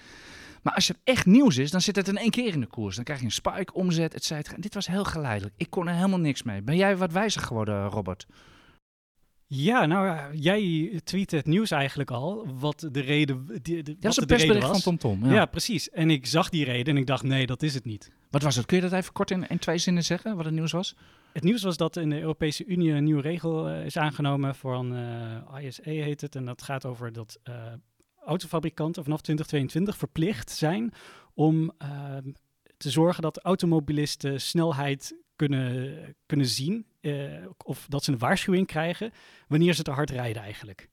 Maar 0.62 0.74
als 0.74 0.88
het 0.88 0.98
echt 1.04 1.26
nieuws 1.26 1.56
is, 1.56 1.70
dan 1.70 1.80
zit 1.80 1.96
het 1.96 2.08
in 2.08 2.16
één 2.16 2.30
keer 2.30 2.52
in 2.52 2.60
de 2.60 2.66
koers. 2.66 2.94
Dan 2.94 3.04
krijg 3.04 3.20
je 3.20 3.26
een 3.26 3.32
spike, 3.32 3.72
omzet, 3.72 4.14
et 4.14 4.24
cetera. 4.24 4.54
En 4.54 4.60
dit 4.60 4.74
was 4.74 4.86
heel 4.86 5.04
geleidelijk. 5.04 5.54
Ik 5.56 5.70
kon 5.70 5.88
er 5.88 5.94
helemaal 5.94 6.18
niks 6.18 6.42
mee. 6.42 6.62
Ben 6.62 6.76
jij 6.76 6.96
wat 6.96 7.12
wijzer 7.12 7.40
geworden, 7.40 7.86
Robert? 7.86 8.26
Ja, 9.46 9.86
nou, 9.86 10.06
ja, 10.06 10.28
jij 10.32 11.00
tweette 11.04 11.36
het 11.36 11.46
nieuws 11.46 11.70
eigenlijk 11.70 12.10
al, 12.10 12.46
wat 12.58 12.88
de 12.92 13.00
reden, 13.00 13.46
de, 13.46 13.60
de, 13.62 13.82
Dat 13.82 13.96
was 14.00 14.16
een 14.16 14.26
persbericht 14.26 14.64
van 14.64 14.72
was. 14.72 14.82
TomTom. 14.82 15.24
Ja. 15.24 15.32
Ja. 15.32 15.46
precies. 15.46 15.90
En 15.90 16.10
ik 16.10 16.26
zag 16.26 16.48
die 16.48 16.64
reden 16.64 16.94
en 16.94 17.00
ik 17.00 17.06
dacht, 17.06 17.22
nee, 17.22 17.46
dat 17.46 17.62
is 17.62 17.74
het 17.74 17.84
niet. 17.84 18.10
Wat 18.30 18.42
was 18.42 18.56
het? 18.56 18.66
Kun 18.66 18.76
je 18.76 18.82
dat 18.82 18.92
even 18.92 19.12
kort 19.12 19.30
in, 19.30 19.46
in 19.48 19.58
twee 19.58 19.78
zinnen 19.78 20.04
zeggen, 20.04 20.36
wat 20.36 20.44
het 20.44 20.54
nieuws 20.54 20.72
was? 20.72 20.96
Het 21.32 21.42
nieuws 21.42 21.62
was 21.62 21.76
dat 21.76 21.96
in 21.96 22.10
de 22.10 22.20
Europese 22.20 22.64
Unie 22.64 22.92
een 22.92 23.04
nieuwe 23.04 23.20
regel 23.20 23.68
eh, 23.68 23.84
is 23.84 23.96
aangenomen 23.96 24.54
voor 24.54 24.74
een 24.74 24.94
eh, 25.54 25.64
ISE 25.64 25.90
heet 25.90 26.20
het. 26.20 26.36
En 26.36 26.44
dat 26.44 26.62
gaat 26.62 26.84
over 26.84 27.12
dat 27.12 27.38
eh, 27.42 27.72
autofabrikanten 28.24 29.02
vanaf 29.02 29.20
2022 29.20 29.96
verplicht 29.96 30.50
zijn 30.50 30.92
om 31.34 31.72
te 32.76 32.90
zorgen 32.90 33.22
dat 33.22 33.38
automobilisten 33.38 34.40
snelheid 34.40 35.16
kunnen, 35.36 35.94
kunnen 36.26 36.46
zien. 36.46 36.86
of 37.64 37.86
dat 37.88 38.04
ze 38.04 38.12
een 38.12 38.18
waarschuwing 38.18 38.66
krijgen 38.66 39.10
wanneer 39.48 39.74
ze 39.74 39.82
te 39.82 39.90
hard 39.90 40.10
rijden 40.10 40.42
eigenlijk. 40.42 40.88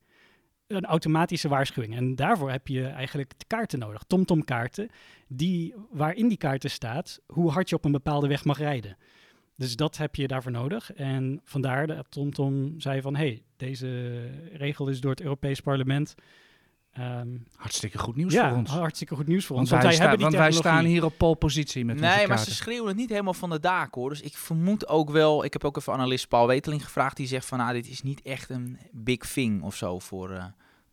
Een 0.67 0.85
automatische 0.85 1.47
waarschuwing. 1.47 1.95
En 1.95 2.15
daarvoor 2.15 2.51
heb 2.51 2.67
je 2.67 2.85
eigenlijk 2.85 3.33
kaarten 3.47 3.79
nodig. 3.79 4.03
TomTom 4.07 4.43
kaarten, 4.43 4.89
die, 5.27 5.73
waarin 5.89 6.27
die 6.27 6.37
kaarten 6.37 6.69
staat 6.69 7.19
hoe 7.25 7.51
hard 7.51 7.69
je 7.69 7.75
op 7.75 7.85
een 7.85 7.91
bepaalde 7.91 8.27
weg 8.27 8.45
mag 8.45 8.57
rijden. 8.57 8.97
Dus 9.55 9.75
dat 9.75 9.97
heb 9.97 10.15
je 10.15 10.27
daarvoor 10.27 10.51
nodig. 10.51 10.93
En 10.93 11.41
vandaar 11.43 11.87
dat 11.87 12.05
TomTom 12.09 12.73
zei 12.77 13.01
van... 13.01 13.15
hey, 13.15 13.43
deze 13.57 14.21
regel 14.53 14.87
is 14.87 14.99
door 15.01 15.11
het 15.11 15.21
Europees 15.21 15.59
Parlement 15.59 16.15
Ehm, 16.91 17.27
Hartstikke 17.55 17.97
goed 17.97 18.15
nieuws 18.15 18.33
ja, 18.33 18.49
voor 18.49 18.57
ons. 18.57 18.69
hartstikke 18.69 19.15
goed 19.15 19.27
nieuws 19.27 19.45
voor 19.45 19.55
Want 19.55 19.71
ons. 19.71 19.81
wij, 19.81 19.89
Want 19.89 19.97
wij, 19.99 20.07
sta- 20.07 20.09
hebben 20.17 20.29
die 20.29 20.37
want 20.39 20.49
wij 20.53 20.61
staan 20.71 20.85
hier 20.85 21.03
op 21.05 21.17
pole 21.17 21.35
positie 21.35 21.85
met 21.85 21.99
Nee, 21.99 22.27
maar 22.27 22.39
ze 22.39 22.53
schreeuwen 22.53 22.87
het 22.87 22.97
niet 22.97 23.09
helemaal 23.09 23.33
van 23.33 23.49
de 23.49 23.59
daken 23.59 24.01
hoor. 24.01 24.09
Dus 24.09 24.21
ik 24.21 24.33
vermoed 24.33 24.87
ook 24.87 25.09
wel. 25.09 25.43
Ik 25.43 25.53
heb 25.53 25.63
ook 25.63 25.77
even 25.77 25.93
analist 25.93 26.27
Paul 26.27 26.47
Weteling 26.47 26.83
gevraagd. 26.83 27.17
Die 27.17 27.27
zegt 27.27 27.45
van 27.45 27.57
nou, 27.57 27.73
dit 27.73 27.87
is 27.89 28.01
niet 28.01 28.21
echt 28.21 28.49
een 28.49 28.77
big 28.91 29.17
thing 29.19 29.61
of 29.63 29.75
zo 29.75 29.99
voor 29.99 30.31
eh 30.31 30.43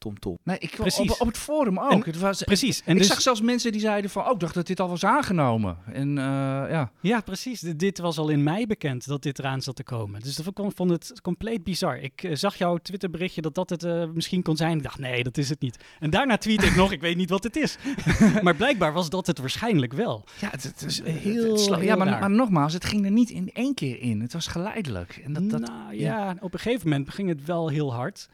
Tom 0.03 0.19
Tom. 0.19 0.39
Nee, 0.43 0.59
ik, 0.59 0.71
Precies. 0.77 1.11
op, 1.11 1.21
op 1.21 1.27
het 1.27 1.39
forum 1.39 1.79
ook. 1.79 1.91
En- 1.91 2.03
het 2.05 2.19
was, 2.19 2.43
Precies. 2.43 2.83
En 2.85 2.93
ik 2.93 2.99
dus, 2.99 3.07
zag 3.07 3.21
zelfs 3.21 3.41
mensen 3.41 3.73
die 3.73 3.81
zeiden 3.81 4.11
van, 4.11 4.25
oh, 4.25 4.31
ik 4.33 4.41
dacht 4.41 4.55
dat 4.55 4.67
dit 4.67 4.81
al 4.81 4.89
was 4.89 5.05
aangenomen. 5.05 5.77
En 5.93 6.19
eh, 6.19 6.25
ja, 6.71 6.91
Ja, 7.01 7.21
precies. 7.21 7.61
Dit 7.61 7.99
was 7.99 8.19
al 8.19 8.29
in 8.29 8.43
mei 8.43 8.67
bekend 8.67 9.07
dat 9.07 9.23
dit 9.23 9.39
eraan 9.39 9.63
zat 9.63 9.77
te 9.77 9.83
komen. 9.85 10.21
Dus 10.21 10.39
ik 10.39 10.45
vond- 10.55 10.75
vond 10.75 10.91
het 10.91 11.21
compleet 11.23 11.65
bizar. 11.65 11.99
Ik 11.99 12.23
eh, 12.23 12.35
zag 12.35 12.57
jouw 12.57 12.77
Twitterberichtje 12.77 13.41
dat 13.43 13.55
dat 13.55 13.71
het 13.71 13.83
eh, 13.85 14.05
misschien 14.15 14.43
kon 14.43 14.57
zijn. 14.57 14.77
Ik 14.77 14.83
dacht, 14.83 14.99
nee, 14.99 15.23
dat 15.23 15.39
is 15.39 15.49
het 15.49 15.61
niet. 15.61 15.79
En 16.01 16.11
daarna 16.11 16.37
tweet 16.39 16.63
ik 16.63 16.77
nog, 16.77 16.93
ik 16.93 17.01
weet 17.01 17.17
niet 17.17 17.31
wat 17.31 17.43
het 17.45 17.57
is. 17.57 17.77
maar 18.43 18.57
blijkbaar 18.57 18.93
was 18.93 19.11
dat 19.11 19.27
het 19.27 19.39
waarschijnlijk 19.39 19.93
wel. 19.93 20.25
ja, 20.41 20.49
het, 20.51 20.63
het 20.63 20.83
is 20.87 21.03
heel, 21.05 21.57
heel, 21.57 21.81
ja 21.81 21.97
maar, 21.97 22.07
maar 22.21 22.31
nogmaals, 22.31 22.73
het 22.73 22.85
ging 22.85 23.05
er 23.05 23.11
niet 23.11 23.31
in 23.31 23.51
één 23.53 23.75
keer 23.75 24.01
in. 24.01 24.21
Het 24.21 24.33
was 24.33 24.47
geleidelijk. 24.47 25.21
En 25.25 25.33
dat, 25.33 25.51
dat, 25.51 25.61
nou 25.61 25.95
ja, 25.97 26.37
op 26.41 26.53
een 26.55 26.61
gegeven 26.61 26.89
moment 26.89 27.11
ging 27.11 27.29
het 27.29 27.45
wel 27.45 27.69
heel 27.69 27.95
hard. 27.95 28.29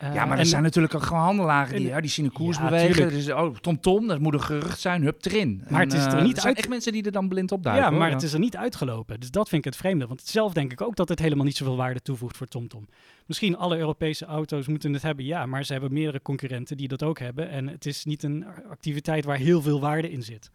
Eh, 0.00 0.14
ja, 0.14 0.24
maar 0.24 0.38
er 0.38 0.46
zijn 0.46 0.62
natuurlijk 0.62 0.94
ook 0.94 1.02
gewoon 1.02 1.22
handelaren 1.22 1.76
die, 1.76 1.86
ja, 1.86 2.00
die 2.00 2.10
zien 2.10 2.24
een 2.24 2.32
koers 2.32 2.56
Ja, 2.56 2.64
bewegen. 2.64 3.08
Dus, 3.08 3.30
oh, 3.30 3.56
tom 3.56 3.80
tom, 3.80 4.06
dat 4.06 4.18
moet 4.18 4.34
een 4.34 4.42
gerucht 4.42 4.80
zijn, 4.80 5.02
hup, 5.02 5.24
erin. 5.24 5.64
Maar 5.68 5.80
het 5.80 5.92
is 5.92 6.04
er 6.04 6.16
eh, 6.16 6.22
niet 6.22 6.34
zijn 6.34 6.46
uit- 6.46 6.56
echt 6.58 6.68
mensen 6.68 6.92
die 6.92 7.04
er 7.04 7.12
dan 7.12 7.28
blind 7.28 7.52
op 7.52 7.62
duiken. 7.62 7.84
Ja, 7.84 7.90
maar 7.90 8.06
hoor. 8.06 8.14
het 8.14 8.22
is 8.22 8.32
er 8.32 8.38
niet 8.38 8.56
uitgelopen. 8.56 9.20
Dus 9.20 9.30
dat 9.30 9.48
vind 9.48 9.64
ik 9.64 9.70
het 9.72 9.80
vreemde. 9.80 10.06
Want 10.06 10.20
zelf 10.24 10.52
denk 10.52 10.72
ik 10.72 10.80
ook 10.80 10.96
dat 10.96 11.08
het 11.08 11.18
helemaal 11.18 11.44
niet 11.44 11.56
zoveel 11.56 11.76
waarde 11.76 12.00
toevoegt 12.02 12.36
voor 12.36 12.46
TomTom. 12.46 12.88
Misschien 13.26 13.56
alle 13.56 13.76
Europese 13.78 14.24
auto's 14.24 14.66
moeten 14.66 14.92
het 14.92 15.02
hebben, 15.02 15.24
ja. 15.24 15.46
Maar 15.46 15.64
ze 15.64 15.72
hebben 15.72 15.92
meerdere 15.92 16.22
concurrenten 16.22 16.76
die 16.76 16.88
dat 16.88 17.02
ook 17.02 17.18
hebben. 17.18 17.50
En 17.50 17.68
het 17.68 17.86
is 17.86 18.04
niet 18.04 18.22
een 18.22 18.44
activiteit 18.70 19.24
waar 19.24 19.36
heel 19.36 19.62
veel 19.62 19.80
waarde 19.80 20.10
in 20.10 20.22
zit. 20.22 20.50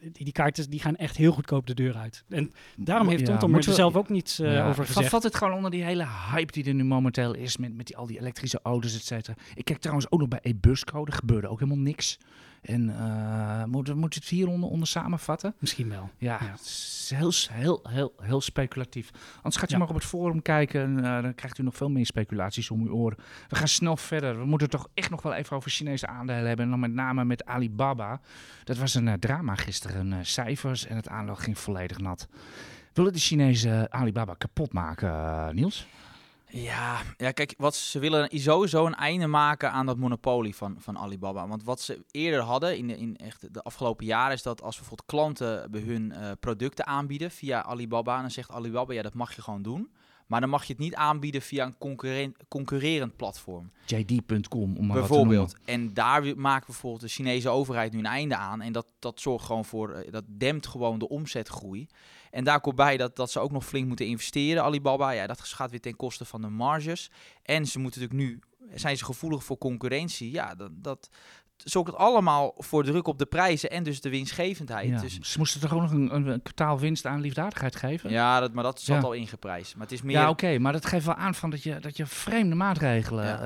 Die, 0.00 0.24
die 0.24 0.32
kaarten 0.32 0.70
die 0.70 0.80
gaan 0.80 0.96
echt 0.96 1.16
heel 1.16 1.32
goedkoop 1.32 1.66
de 1.66 1.74
deur 1.74 1.96
uit. 1.96 2.24
En 2.28 2.52
daarom 2.76 3.08
heeft 3.08 3.20
Ja, 3.20 3.26
TomTom 3.26 3.48
er 3.48 3.52
moeten 3.54 3.70
we- 3.70 3.76
zelf 3.76 3.96
ook 3.96 4.08
niets 4.08 4.38
eh, 4.38 4.52
Ja, 4.54 4.68
over 4.68 4.86
gezegd. 4.86 5.08
Valt 5.08 5.22
het 5.22 5.34
gewoon 5.34 5.52
onder 5.54 5.70
die 5.70 5.82
hele 5.84 6.06
hype 6.32 6.52
die 6.52 6.64
er 6.64 6.74
nu 6.74 6.84
momenteel 6.84 7.34
is 7.34 7.56
met, 7.56 7.74
met 7.76 7.86
die, 7.86 7.96
al 7.96 8.06
die 8.06 8.18
elektrische 8.20 8.60
auto's, 8.62 8.94
et 8.94 9.04
cetera. 9.04 9.36
Ik 9.54 9.64
kijk 9.64 9.78
trouwens 9.78 10.10
ook 10.10 10.20
nog 10.20 10.28
bij 10.28 10.38
e-busco, 10.42 11.04
er 11.04 11.12
gebeurde 11.12 11.48
ook 11.48 11.58
helemaal 11.60 11.82
niks. 11.82 12.18
En 12.62 12.84
moeten 13.70 13.94
we 13.94 14.00
moeten 14.00 14.20
het 14.20 14.28
hier 14.28 14.48
onder, 14.48 14.86
samenvatten? 14.86 15.54
Misschien 15.58 15.88
wel. 15.88 16.10
Ja, 16.18 16.38
Ja. 16.40 16.50
het 16.50 16.60
is 16.60 17.12
heel, 17.14 17.32
heel, 17.50 17.80
heel, 17.88 18.12
heel 18.22 18.40
speculatief. 18.40 19.10
Anders 19.36 19.56
gaat 19.56 19.68
u 19.70 19.72
Ja. 19.72 19.78
maar 19.78 19.88
op 19.88 19.94
het 19.94 20.04
forum 20.04 20.42
kijken 20.42 20.80
en 20.82 21.04
eh, 21.04 21.22
dan 21.22 21.34
krijgt 21.34 21.58
u 21.58 21.62
nog 21.62 21.76
veel 21.76 21.90
meer 21.90 22.06
speculaties 22.06 22.70
om 22.70 22.82
uw 22.82 22.92
oren. 22.92 23.18
We 23.48 23.56
gaan 23.56 23.68
snel 23.68 23.96
verder. 23.96 24.38
We 24.38 24.44
moeten 24.44 24.70
toch 24.70 24.88
echt 24.94 25.10
nog 25.10 25.22
wel 25.22 25.34
even 25.34 25.56
over 25.56 25.70
Chinese 25.70 26.06
aandelen 26.06 26.46
hebben. 26.46 26.64
En 26.64 26.70
dan 26.70 26.80
met 26.80 26.92
name 26.92 27.24
met 27.24 27.44
Alibaba. 27.44 28.20
Dat 28.64 28.76
was 28.76 28.94
een 28.94 29.08
eh, 29.08 29.14
drama 29.14 29.54
gisteren. 29.54 30.26
cijfers 30.26 30.86
en 30.86 30.96
het 30.96 31.08
aandeel 31.08 31.36
ging 31.36 31.58
volledig 31.58 31.98
nat. 31.98 32.28
Willen 32.92 33.12
de 33.12 33.18
Chinezen 33.18 33.92
Alibaba 33.92 34.34
kapot 34.34 34.72
maken, 34.72 35.54
Niels? 35.54 35.86
Ja, 36.50 37.02
ja, 37.16 37.30
kijk, 37.30 37.54
wat 37.56 37.74
ze 37.74 37.98
willen 37.98 38.28
sowieso 38.40 38.86
een 38.86 38.94
einde 38.94 39.26
maken 39.26 39.72
aan 39.72 39.86
dat 39.86 39.96
monopolie 39.96 40.56
van, 40.56 40.76
van 40.78 40.98
Alibaba. 40.98 41.48
Want 41.48 41.64
wat 41.64 41.80
ze 41.80 42.04
eerder 42.10 42.40
hadden 42.40 42.76
in, 42.76 42.86
de, 42.86 42.98
in 42.98 43.16
echt 43.16 43.54
de 43.54 43.62
afgelopen 43.62 44.06
jaren 44.06 44.32
is 44.34 44.42
dat 44.42 44.62
als 44.62 44.76
bijvoorbeeld 44.76 45.08
klanten 45.08 45.70
bij 45.70 45.80
hun 45.80 46.12
eh, 46.12 46.30
producten 46.40 46.86
aanbieden 46.86 47.30
via 47.30 47.62
Alibaba, 47.62 48.20
dan 48.20 48.30
zegt 48.30 48.50
Alibaba 48.50 48.92
ja, 48.92 49.02
dat 49.02 49.14
mag 49.14 49.34
je 49.34 49.42
gewoon 49.42 49.62
doen. 49.62 49.90
Maar 50.28 50.40
dan 50.40 50.48
mag 50.50 50.64
je 50.64 50.72
het 50.72 50.82
niet 50.82 50.94
aanbieden 50.94 51.42
via 51.42 51.64
een 51.64 51.78
concurrent, 51.78 52.36
concurrerend 52.48 53.16
platform. 53.16 53.70
JD.com, 53.86 54.76
om 54.76 54.86
maar 54.86 54.96
bijvoorbeeld. 54.96 55.56
En 55.64 55.94
daar 55.94 56.36
maakt 56.36 56.66
bijvoorbeeld 56.66 57.02
de 57.02 57.08
Chinese 57.08 57.48
overheid 57.48 57.92
nu 57.92 57.98
een 57.98 58.06
einde 58.06 58.36
aan. 58.36 58.60
En 58.60 58.72
dat, 58.72 58.86
dat 58.98 59.20
zorgt 59.20 59.44
gewoon 59.44 59.64
voor, 59.64 59.92
eh, 59.92 60.12
dat 60.12 60.24
dempt 60.26 60.66
gewoon 60.66 60.98
de 60.98 61.08
omzetgroei. 61.08 61.86
En 62.30 62.44
daar 62.44 62.60
komt 62.60 62.76
bij 62.76 62.96
dat, 62.96 63.16
dat 63.16 63.30
ze 63.30 63.40
ook 63.40 63.50
nog 63.50 63.66
flink 63.66 63.86
moeten 63.86 64.06
investeren, 64.06 64.62
Alibaba. 64.62 65.10
Ja, 65.10 65.26
dat 65.26 65.40
gaat 65.40 65.70
weer 65.70 65.80
ten 65.80 65.96
koste 65.96 66.24
van 66.24 66.40
de 66.40 66.48
marges. 66.48 67.10
En 67.42 67.66
ze 67.66 67.78
moeten 67.78 68.00
natuurlijk 68.00 68.28
nu, 68.28 68.40
zijn 68.74 68.96
ze 68.96 69.04
gevoelig 69.04 69.44
voor 69.44 69.58
concurrentie. 69.58 70.30
Ja, 70.30 70.54
dat, 70.54 70.70
dat 70.74 71.10
zorgt 71.64 71.90
het 71.90 72.00
allemaal 72.00 72.54
voor 72.56 72.84
druk 72.84 73.06
op 73.06 73.18
de 73.18 73.26
prijzen 73.26 73.70
en 73.70 73.82
dus 73.82 74.00
de 74.00 74.08
winstgevendheid. 74.08 74.88
Ja, 74.88 75.00
Dus, 75.00 75.18
Ze 75.20 75.38
moesten 75.38 75.60
toch 75.60 75.74
ook 75.74 75.80
nog 75.80 75.90
een, 75.90 76.14
een, 76.14 76.26
een 76.26 76.42
kwartaal 76.42 76.78
winst 76.78 77.06
aan 77.06 77.20
liefdadigheid 77.20 77.76
geven? 77.76 78.10
ja, 78.10 78.40
dat, 78.40 78.52
maar 78.52 78.64
dat 78.64 78.80
zat 78.80 78.96
Ja. 78.96 79.02
al 79.02 79.12
ingeprijsd. 79.12 79.72
Maar 79.74 79.82
het 79.82 79.92
is 79.92 80.02
meer... 80.02 80.16
Ja, 80.16 80.28
oké, 80.28 80.58
maar 80.58 80.72
dat 80.72 80.86
geeft 80.86 81.06
wel 81.06 81.14
aan 81.14 81.34
van 81.34 81.50
dat 81.50 81.62
je, 81.62 81.78
dat 81.80 81.96
je 81.96 82.06
vreemde 82.06 82.54
maatregelen 82.54 83.24
Ja. 83.24 83.36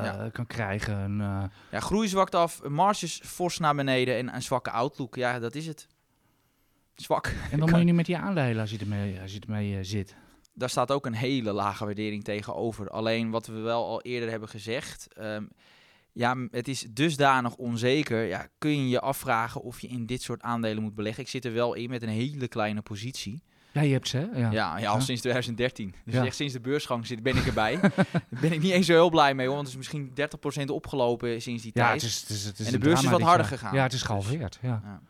eh, 0.00 0.04
Ja. 0.24 0.28
kan 0.32 0.46
krijgen. 0.46 0.98
En, 0.98 1.20
eh, 1.20 1.42
Ja, 1.70 1.80
groei 1.80 2.08
zwakt 2.08 2.34
af, 2.34 2.62
marges 2.68 3.20
fors 3.24 3.58
naar 3.58 3.74
beneden 3.74 4.16
en 4.16 4.34
een 4.34 4.42
zwakke 4.42 4.70
outlook. 4.70 5.14
Ja, 5.16 5.38
dat 5.38 5.54
is 5.54 5.66
het. 5.66 5.88
Zwak. 6.94 7.26
en 7.50 7.58
dan 7.58 7.68
moet 7.70 7.78
je 7.78 7.84
nu 7.84 7.92
met 7.92 8.06
die 8.06 8.16
aandelen 8.16 8.60
als 8.60 8.70
je 8.70 8.78
ermee, 8.78 9.20
als 9.20 9.32
je 9.32 9.40
ermee 9.40 9.72
eh, 9.76 9.78
zit. 9.82 10.14
Daar 10.54 10.70
staat 10.70 10.90
ook 10.92 11.06
een 11.06 11.14
hele 11.14 11.52
lage 11.52 11.84
waardering 11.84 12.24
tegenover. 12.24 12.90
Alleen 12.90 13.30
wat 13.30 13.46
we 13.46 13.58
wel 13.60 13.84
al 13.86 14.02
eerder 14.02 14.30
hebben 14.30 14.48
gezegd. 14.48 15.08
ehm, 15.14 15.44
ja, 16.20 16.36
het 16.50 16.68
is 16.68 16.86
dusdanig 16.90 17.54
onzeker. 17.56 18.24
Ja, 18.24 18.46
kun 18.58 18.70
je 18.70 18.88
je 18.88 19.00
afvragen 19.00 19.62
of 19.62 19.80
je 19.80 19.88
in 19.88 20.06
dit 20.06 20.22
soort 20.22 20.42
aandelen 20.42 20.82
moet 20.82 20.94
beleggen. 20.94 21.22
Ik 21.22 21.28
zit 21.28 21.44
er 21.44 21.52
wel 21.52 21.74
in 21.74 21.90
met 21.90 22.02
een 22.02 22.08
hele 22.08 22.48
kleine 22.48 22.82
positie. 22.82 23.42
Ja, 23.72 23.80
je 23.80 23.92
hebt 23.92 24.08
ze, 24.08 24.16
hè? 24.16 24.24
Ja. 24.40 24.50
Ja, 24.50 24.78
ja, 24.78 24.88
al 24.88 24.96
Ja. 24.96 25.00
sinds 25.00 25.20
2013. 25.20 25.94
Dus 26.04 26.14
Ja. 26.14 26.24
echt 26.24 26.36
sinds 26.36 26.52
de 26.52 26.60
beursgang 26.60 27.06
zit, 27.06 27.22
ben 27.22 27.36
ik 27.36 27.46
erbij. 27.46 27.80
Daar 27.80 28.20
ben 28.40 28.52
ik 28.52 28.60
niet 28.62 28.72
eens 28.72 28.86
zo 28.86 28.92
heel 28.92 29.10
blij 29.10 29.34
mee, 29.34 29.46
hoor, 29.46 29.54
want 29.54 29.68
het 29.72 29.78
is 29.80 29.90
misschien 29.90 30.12
30% 30.14 30.70
opgelopen 30.70 31.42
sinds 31.42 31.62
die 31.62 31.70
Ja, 31.74 31.86
tijd. 31.86 32.00
het 32.02 32.10
is, 32.10 32.20
het 32.20 32.28
is, 32.30 32.44
het 32.44 32.58
is 32.58 32.66
En 32.66 32.72
de 32.72 32.78
beurs 32.78 33.02
is 33.02 33.10
wat 33.10 33.20
harder 33.20 33.46
gegaan. 33.46 33.74
Ja, 33.74 33.82
het 33.82 33.92
is 33.92 34.02
gehalveerd. 34.02 34.58
Ja. 34.62 34.80
Ja. 34.84 35.00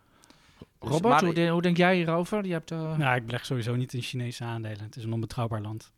Dus- 0.59 0.91
Robert, 0.91 1.03
maar- 1.15 1.25
hoe, 1.25 1.35
de- 1.35 1.49
hoe 1.49 1.63
denk 1.63 1.77
jij 1.77 1.97
hierover? 1.97 2.47
Je 2.47 2.53
hebt, 2.53 2.71
eh, 2.71 2.97
Nou, 2.97 3.17
ik 3.17 3.27
beleg 3.27 3.45
sowieso 3.47 3.75
niet 3.77 3.93
in 3.93 4.03
Chinese 4.03 4.45
aandelen. 4.45 4.81
Het 4.85 4.97
is 4.97 5.05
een 5.05 5.13
onbetrouwbaar 5.13 5.61
land. 5.61 5.93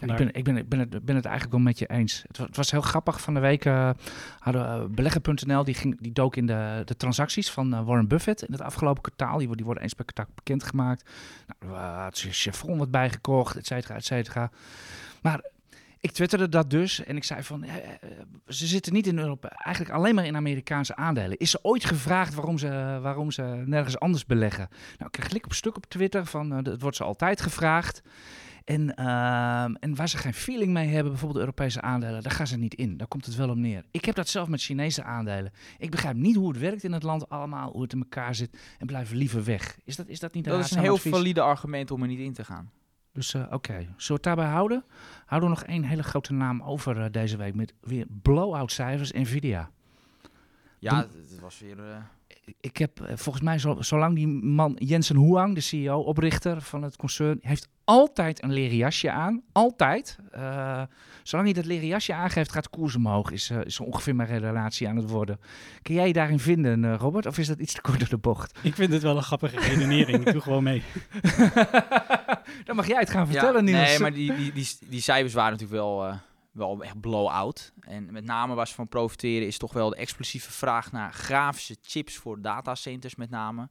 Ik, 0.00 0.16
ben, 0.16 0.34
ik, 0.34 0.44
ben, 0.44 0.56
ik 0.56 0.68
ben, 0.68 0.78
het, 0.78 1.04
ben 1.04 1.14
het 1.16 1.24
eigenlijk 1.24 1.54
wel 1.54 1.64
met 1.64 1.78
je 1.78 1.86
eens. 1.86 2.24
Het 2.26 2.38
was, 2.38 2.46
het 2.46 2.56
was 2.56 2.70
heel 2.70 2.80
grappig. 2.80 3.20
Van 3.20 3.34
de 3.34 3.40
week 3.40 3.64
eh, 3.64 3.90
hadden 4.38 4.80
uh, 4.80 4.84
beleggen.nl, 4.88 5.64
die, 5.64 5.74
ging, 5.74 6.00
die 6.00 6.12
dook 6.12 6.36
in 6.36 6.46
de, 6.46 6.82
de 6.84 6.96
transacties 6.96 7.50
van 7.50 7.74
eh, 7.74 7.84
Warren 7.84 8.08
Buffett 8.08 8.42
in 8.42 8.52
het 8.52 8.62
afgelopen 8.62 9.02
kwartaal. 9.02 9.28
Die, 9.28 9.46
worden- 9.46 9.56
die 9.56 9.64
worden 9.64 9.82
eens 9.82 9.94
per 9.94 10.04
kwartaal 10.04 10.34
bekendgemaakt. 10.34 11.10
Nou, 11.60 11.74
had 11.74 12.18
Chevron 12.18 12.78
wat 12.78 12.90
bijgekocht, 12.90 13.56
et 13.56 13.66
cetera, 13.66 13.94
et 13.94 14.04
cetera. 14.04 14.50
Maar 15.22 15.40
ik 16.02 16.10
twitterde 16.12 16.48
dat 16.48 16.70
dus 16.70 17.04
en 17.04 17.16
ik 17.16 17.24
zei 17.24 17.42
van, 17.42 17.62
eh, 17.64 17.74
eh, 17.76 18.10
ze 18.46 18.66
zitten 18.66 18.92
niet 18.92 19.06
in 19.06 19.18
Europa, 19.18 19.48
eigenlijk 19.48 19.96
alleen 19.96 20.14
maar 20.14 20.26
in 20.26 20.36
Amerikaanse 20.36 20.96
aandelen. 20.96 21.38
Is 21.38 21.50
ze 21.50 21.58
ooit 21.62 21.84
gevraagd 21.84 22.34
waarom 22.34 22.58
ze, 22.58 22.98
waarom 23.02 23.30
ze 23.30 23.62
nergens 23.64 23.98
anders 23.98 24.26
beleggen? 24.26 24.68
Nou, 24.70 25.04
ik 25.04 25.10
kreeg 25.10 25.28
klik 25.28 25.44
op 25.44 25.52
stuk 25.52 25.76
op 25.76 25.86
Twitter 25.86 26.26
van, 26.26 26.52
eh, 26.52 26.62
dat 26.62 26.80
wordt 26.80 26.96
ze 26.96 27.04
altijd 27.04 27.40
gevraagd. 27.40 28.02
En, 28.70 28.94
ehm, 28.94 29.74
en 29.74 29.94
waar 29.94 30.08
ze 30.08 30.16
geen 30.16 30.34
feeling 30.34 30.72
mee 30.72 30.88
hebben, 30.88 31.10
bijvoorbeeld 31.12 31.40
Europese 31.40 31.80
aandelen, 31.80 32.22
daar 32.22 32.32
gaan 32.32 32.46
ze 32.46 32.56
niet 32.56 32.74
in. 32.74 32.96
Daar 32.96 33.06
komt 33.08 33.26
het 33.26 33.34
wel 33.34 33.48
op 33.48 33.56
neer. 33.56 33.84
Ik 33.90 34.04
heb 34.04 34.14
dat 34.14 34.28
zelf 34.28 34.48
met 34.48 34.62
Chinese 34.62 35.02
aandelen. 35.02 35.52
Ik 35.78 35.90
begrijp 35.90 36.16
niet 36.16 36.36
hoe 36.36 36.48
het 36.48 36.58
werkt 36.60 36.84
in 36.84 36.92
het 36.92 37.02
land 37.02 37.28
allemaal, 37.28 37.70
hoe 37.72 37.82
het 37.82 37.92
in 37.92 37.98
elkaar 37.98 38.34
zit 38.34 38.58
en 38.78 38.86
blijf 38.86 39.10
liever 39.12 39.44
weg. 39.44 39.78
Is 39.84 39.96
dat, 39.96 40.08
is 40.08 40.20
dat 40.20 40.34
niet 40.34 40.46
een 40.46 40.52
Dat 40.52 40.64
is 40.64 40.70
een 40.70 40.78
heel 40.80 40.94
advies? 40.94 41.12
valide 41.12 41.40
argument 41.40 41.90
om 41.90 42.02
er 42.02 42.08
niet 42.08 42.18
in 42.18 42.32
te 42.32 42.44
gaan. 42.44 42.70
Dus 43.12 43.34
eh, 43.34 43.46
oké, 43.50 43.72
zullen 43.72 43.94
we 44.06 44.12
het 44.12 44.22
daarbij 44.22 44.46
houden? 44.48 44.84
Houden 45.26 45.50
we 45.50 45.56
nog 45.56 45.64
één 45.64 45.82
hele 45.84 46.02
grote 46.02 46.32
naam 46.32 46.62
over 46.62 47.00
eh, 47.00 47.10
deze 47.10 47.36
week 47.36 47.54
met 47.54 47.74
weer 47.80 48.06
blow-out 48.22 48.72
cijfers, 48.72 49.12
Nvidia. 49.12 49.70
Ja, 50.78 50.96
het, 50.96 51.12
het 51.30 51.40
was 51.40 51.58
weer... 51.60 51.78
eh, 51.90 51.96
Ik 52.60 52.76
heb 52.76 53.08
volgens 53.14 53.44
mij, 53.44 53.58
zo, 53.58 53.76
zolang 53.82 54.14
die 54.14 54.26
man 54.28 54.76
Jensen 54.78 55.16
Huang, 55.16 55.54
de 55.54 55.60
CEO, 55.60 56.00
oprichter 56.00 56.60
van 56.62 56.82
het 56.82 56.96
concern, 56.96 57.38
heeft 57.42 57.68
altijd 57.90 58.42
een 58.42 58.52
leren 58.52 58.76
jasje 58.76 59.10
aan. 59.10 59.42
Altijd. 59.52 60.18
Eh, 60.30 60.82
zolang 61.22 61.48
hij 61.48 61.56
dat 61.56 61.66
leren 61.66 61.86
jasje 61.86 62.14
aangeeft, 62.14 62.52
gaat 62.52 62.62
de 62.62 62.70
koers 62.70 62.96
omhoog. 62.96 63.30
Is, 63.30 63.50
eh, 63.50 63.64
is 63.64 63.80
ongeveer 63.80 64.14
mijn 64.14 64.38
relatie 64.38 64.88
aan 64.88 64.96
het 64.96 65.10
worden. 65.10 65.40
Kun 65.82 65.94
jij 65.94 66.06
je 66.06 66.12
daarin 66.12 66.38
vinden, 66.38 66.84
eh, 66.84 66.94
Robert? 66.98 67.26
Of 67.26 67.38
is 67.38 67.46
dat 67.46 67.58
iets 67.58 67.72
te 67.72 67.80
kort 67.80 67.98
door 67.98 68.08
de 68.08 68.18
bocht? 68.18 68.58
Ik 68.62 68.74
vind 68.74 68.92
het 68.92 69.02
wel 69.02 69.16
een 69.16 69.22
grappige 69.22 69.58
redenering. 69.60 70.26
Ik 70.26 70.32
doe 70.32 70.42
gewoon 70.42 70.62
mee. 70.62 70.82
Dan 72.66 72.76
mag 72.76 72.86
jij 72.86 72.98
het 72.98 73.10
gaan 73.10 73.26
vertellen, 73.26 73.66
ja, 73.66 73.72
Niels. 73.72 73.88
Nee, 73.88 73.98
maar 73.98 74.12
die, 74.12 74.34
die, 74.34 74.52
die, 74.52 74.68
die 74.88 75.00
cijfers 75.00 75.34
waren 75.34 75.52
natuurlijk 75.52 75.80
wel, 75.80 76.06
eh, 76.06 76.14
wel 76.52 76.84
echt 76.84 77.00
blow-out. 77.00 77.72
En 77.80 78.12
met 78.12 78.24
name 78.24 78.54
waar 78.54 78.68
ze 78.68 78.74
van 78.74 78.88
profiteren 78.88 79.46
is 79.46 79.58
toch 79.58 79.72
wel 79.72 79.90
de 79.90 79.96
explosieve 79.96 80.52
vraag 80.52 80.92
naar 80.92 81.12
grafische 81.12 81.76
chips 81.82 82.16
voor 82.16 82.40
datacenters 82.40 83.14
met 83.14 83.30
name. 83.30 83.68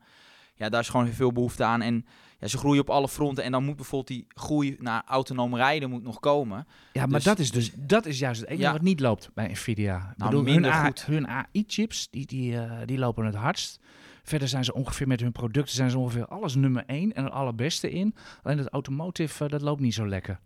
Ja, 0.55 0.69
daar 0.69 0.81
is 0.81 0.89
gewoon 0.89 1.07
veel 1.07 1.31
behoefte 1.31 1.63
aan. 1.63 1.81
En 1.81 2.05
ja, 2.39 2.47
ze 2.47 2.57
groeien 2.57 2.81
op 2.81 2.89
alle 2.89 3.07
fronten. 3.07 3.43
En 3.43 3.51
dan 3.51 3.63
moet 3.63 3.75
bijvoorbeeld 3.75 4.07
die 4.07 4.27
groei 4.29 4.75
naar 4.79 5.03
autonoom 5.05 5.55
rijden 5.55 5.89
moet 5.89 6.03
nog 6.03 6.19
komen. 6.19 6.67
Ja, 6.93 7.01
maar 7.05 7.09
Dus- 7.15 7.23
dat, 7.23 7.39
is 7.39 7.51
dus, 7.51 7.71
dat 7.75 8.05
is 8.05 8.19
juist 8.19 8.39
het 8.39 8.49
enige 8.49 8.63
Ja. 8.65 8.71
wat 8.71 8.81
niet 8.81 8.99
loopt 8.99 9.29
bij 9.33 9.47
Nvidia. 9.47 9.95
Ik 9.97 10.17
Nou, 10.17 10.29
bedoel, 10.29 10.43
minder 10.53 10.71
hun, 10.71 10.79
A- 10.81 10.85
goed. 10.85 11.05
hun 11.05 11.27
AI-chips, 11.27 12.07
die, 12.09 12.25
die, 12.25 12.57
eh, 12.59 12.71
die 12.85 12.97
lopen 12.97 13.25
het 13.25 13.35
hardst. 13.35 13.79
Verder 14.23 14.47
zijn 14.47 14.63
ze 14.63 14.73
ongeveer 14.73 15.07
met 15.07 15.19
hun 15.19 15.31
producten 15.31 15.75
zijn 15.75 15.89
ze 15.89 15.97
ongeveer 15.99 16.25
alles 16.27 16.55
nummer 16.55 16.83
één 16.85 17.13
en 17.13 17.23
het 17.23 17.33
allerbeste 17.33 17.91
in. 17.91 18.15
Alleen 18.43 18.57
het 18.57 18.69
automotive, 18.69 19.43
eh, 19.43 19.49
dat 19.49 19.61
loopt 19.61 19.81
niet 19.81 19.93
zo 19.93 20.07
lekker. 20.07 20.39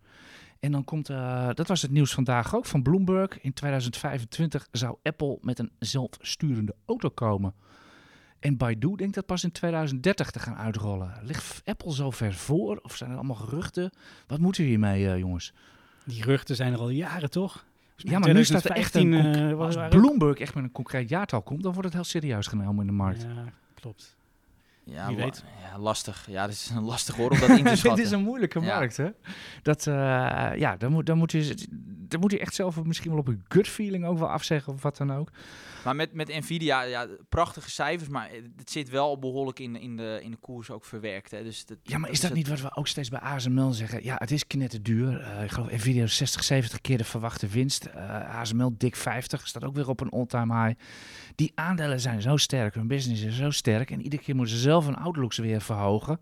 En 0.60 0.72
dan 0.72 0.84
komt, 0.84 1.10
uh, 1.10 1.48
dat 1.54 1.68
was 1.68 1.82
het 1.82 1.90
nieuws 1.90 2.12
vandaag 2.14 2.54
ook 2.56 2.66
van 2.66 2.82
Bloomberg. 2.82 3.40
In 3.40 3.52
2025 3.52 4.68
zou 4.70 4.96
Apple 5.02 5.38
met 5.40 5.58
een 5.58 5.70
zelfsturende 5.78 6.74
auto 6.86 7.08
komen. 7.08 7.54
En 8.44 8.56
Baidu 8.56 8.96
denkt 8.96 9.14
dat 9.14 9.26
pas 9.26 9.44
in 9.44 9.52
2030 9.52 10.30
te 10.30 10.38
gaan 10.38 10.56
uitrollen. 10.56 11.12
Ligt 11.22 11.62
Apple 11.64 11.92
zo 11.92 12.10
ver 12.10 12.34
voor? 12.34 12.80
Of 12.82 12.96
zijn 12.96 13.10
er 13.10 13.16
allemaal 13.16 13.36
geruchten? 13.36 13.90
Wat 14.26 14.38
moeten 14.38 14.62
we 14.62 14.68
hiermee, 14.68 15.04
uh, 15.04 15.18
jongens? 15.18 15.52
Die 16.04 16.22
geruchten 16.22 16.56
zijn 16.56 16.72
er 16.72 16.78
al 16.78 16.88
jaren, 16.88 17.30
toch? 17.30 17.64
Ja, 17.96 18.18
maar 18.18 18.34
nu 18.34 18.44
staat 18.44 18.64
er 18.64 18.70
echt 18.70 18.94
een... 18.94 19.12
Uh, 19.12 19.58
als 19.58 19.76
Bloomberg 19.88 20.38
echt 20.38 20.54
met 20.54 20.64
een 20.64 20.72
concreet 20.72 21.08
jaartal 21.08 21.42
komt, 21.42 21.62
dan 21.62 21.72
wordt 21.72 21.88
het 21.88 21.96
heel 21.96 22.04
serieus 22.04 22.46
genomen 22.46 22.80
in 22.80 22.86
de 22.86 22.92
markt. 22.92 23.22
Ja, 23.22 23.44
klopt. 23.74 24.16
Ja, 24.84 25.14
weet. 25.14 25.44
Ja, 25.62 25.78
lastig. 25.78 26.26
Ja, 26.30 26.42
het 26.42 26.50
is 26.50 26.70
een 26.70 26.84
lastig 26.94 27.16
hoor 27.16 27.30
om 27.30 27.38
dat 27.38 27.48
in 27.48 27.64
te 27.64 27.76
schatten. 27.76 27.94
Dit 28.02 28.04
is 28.04 28.10
een 28.10 28.22
moeilijke 28.22 28.60
markt, 28.60 28.96
hè? 28.96 29.08
Dat, 29.62 29.86
uh, 29.86 29.94
ja, 30.56 30.76
dan 30.76 30.92
moet, 30.92 31.06
dan, 31.06 31.18
moet 31.18 31.32
je, 31.32 31.54
dan 32.08 32.20
moet 32.20 32.32
je 32.32 32.38
echt 32.38 32.54
zelf 32.54 32.84
misschien 32.84 33.10
wel 33.10 33.20
op 33.20 33.28
een 33.28 33.44
gut 33.48 33.68
feeling 33.68 34.06
ook 34.06 34.18
wel 34.18 34.30
afzeggen 34.30 34.72
of 34.72 34.82
wat 34.82 34.96
dan 34.96 35.12
ook. 35.12 35.30
Maar 35.84 35.96
met, 35.96 36.12
met 36.12 36.28
Nvidia, 36.28 36.82
ja, 36.82 37.06
prachtige 37.28 37.70
cijfers, 37.70 38.08
maar 38.08 38.30
het 38.56 38.70
zit 38.70 38.88
wel 38.88 39.18
behoorlijk 39.18 39.58
in, 39.58 39.76
in, 39.76 39.96
de, 39.96 40.20
in 40.22 40.30
de 40.30 40.36
koers 40.36 40.70
ook 40.70 40.84
verwerkt. 40.84 41.30
Hè. 41.30 41.42
Dus 41.42 41.66
dat, 41.66 41.78
ja, 41.82 41.98
maar 41.98 42.10
is 42.10 42.20
dat, 42.20 42.32
niet 42.32 42.48
wat 42.48 42.60
we 42.60 42.76
ook 42.76 42.88
steeds 42.88 43.08
bij 43.08 43.20
ASML 43.20 43.72
zeggen? 43.72 44.04
Ja, 44.04 44.14
het 44.18 44.30
is 44.30 44.46
knetterduur. 44.46 45.20
Uh, 45.20 45.42
ik 45.42 45.50
geloof 45.50 45.70
Nvidia 45.70 46.06
60, 46.06 46.44
70 46.44 46.80
keer 46.80 46.98
de 46.98 47.04
verwachte 47.04 47.46
winst. 47.46 47.86
Uh, 47.86 48.38
ASML 48.38 48.74
dik 48.78 48.96
50, 48.96 49.48
staat 49.48 49.64
ook 49.64 49.74
weer 49.74 49.88
op 49.88 50.00
een 50.00 50.10
all-time 50.10 50.64
high. 50.64 50.80
Die 51.34 51.52
aandelen 51.54 52.00
zijn 52.00 52.22
zo 52.22 52.36
sterk, 52.36 52.74
hun 52.74 52.86
business 52.86 53.22
is 53.22 53.36
zo 53.36 53.50
sterk. 53.50 53.90
En 53.90 54.02
iedere 54.02 54.22
keer 54.22 54.36
moeten 54.36 54.54
ze 54.54 54.60
zelf 54.60 54.73
hun 54.82 54.96
outlooks 54.96 55.38
weer 55.38 55.60
verhogen. 55.60 56.20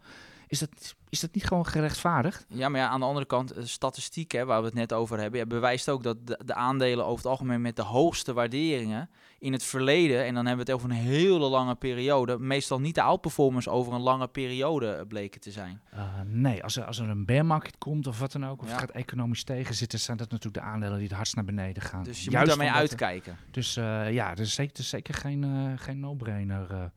Is 0.52 0.58
dat, 0.58 0.94
is 1.08 1.20
dat 1.20 1.34
niet 1.34 1.44
gewoon 1.44 1.66
gerechtvaardigd? 1.66 2.46
Ja, 2.48 2.68
maar 2.68 2.80
ja, 2.80 2.88
aan 2.88 3.00
de 3.00 3.06
andere 3.06 3.26
kant, 3.26 3.54
statistiek 3.62 4.32
hè, 4.32 4.44
waar 4.44 4.60
we 4.60 4.66
het 4.66 4.74
net 4.74 4.92
over 4.92 5.18
hebben, 5.18 5.40
ja, 5.40 5.46
bewijst 5.46 5.88
ook 5.88 6.02
dat 6.02 6.26
de, 6.26 6.40
de, 6.44 6.54
aandelen 6.54 7.04
over 7.04 7.16
het 7.16 7.26
algemeen 7.26 7.60
met 7.60 7.76
de 7.76 7.82
hoogste 7.82 8.32
waarderingen 8.32 9.10
in 9.38 9.52
het 9.52 9.64
verleden, 9.64 10.24
en 10.24 10.34
dan 10.34 10.46
hebben 10.46 10.66
we 10.66 10.72
het 10.72 10.80
over 10.80 10.90
een 10.90 11.04
hele 11.04 11.48
lange 11.48 11.74
periode, 11.74 12.38
meestal 12.38 12.80
niet 12.80 12.94
de 12.94 13.02
outperformance 13.02 13.70
over 13.70 13.92
een 13.92 14.00
lange 14.00 14.28
periode 14.28 15.04
bleken 15.08 15.40
te 15.40 15.50
zijn. 15.50 15.80
Uh, 15.94 16.04
nee, 16.24 16.62
als 16.62 16.76
er, 16.76 16.84
als 16.84 16.98
er 16.98 17.08
een 17.08 17.24
bear 17.24 17.46
market 17.46 17.78
komt 17.78 18.06
of 18.06 18.18
wat 18.18 18.32
dan 18.32 18.46
ook, 18.46 18.62
of 18.62 18.68
het 18.68 18.78
gaat 18.78 18.90
economisch 18.90 19.44
tegenzitten, 19.44 19.98
zijn 19.98 20.16
dat 20.16 20.30
natuurlijk 20.30 20.64
de 20.64 20.70
aandelen 20.70 20.98
die 20.98 21.06
het 21.06 21.16
hardst 21.16 21.34
naar 21.34 21.44
beneden 21.44 21.82
gaan. 21.82 22.02
Dus 22.02 22.24
je 22.24 22.30
Juist 22.30 22.48
moet 22.48 22.58
daarmee 22.58 22.80
uitkijken. 22.80 23.36
dus 23.50 23.76
uh, 23.76 24.12
ja, 24.12 24.28
dat 24.28 24.46
is 24.46 24.54
zeker, 24.54 24.84
zeker 24.84 25.14
geen, 25.14 25.42
uh, 25.42 25.72
geen 25.76 26.00
no-brainer. 26.00 26.90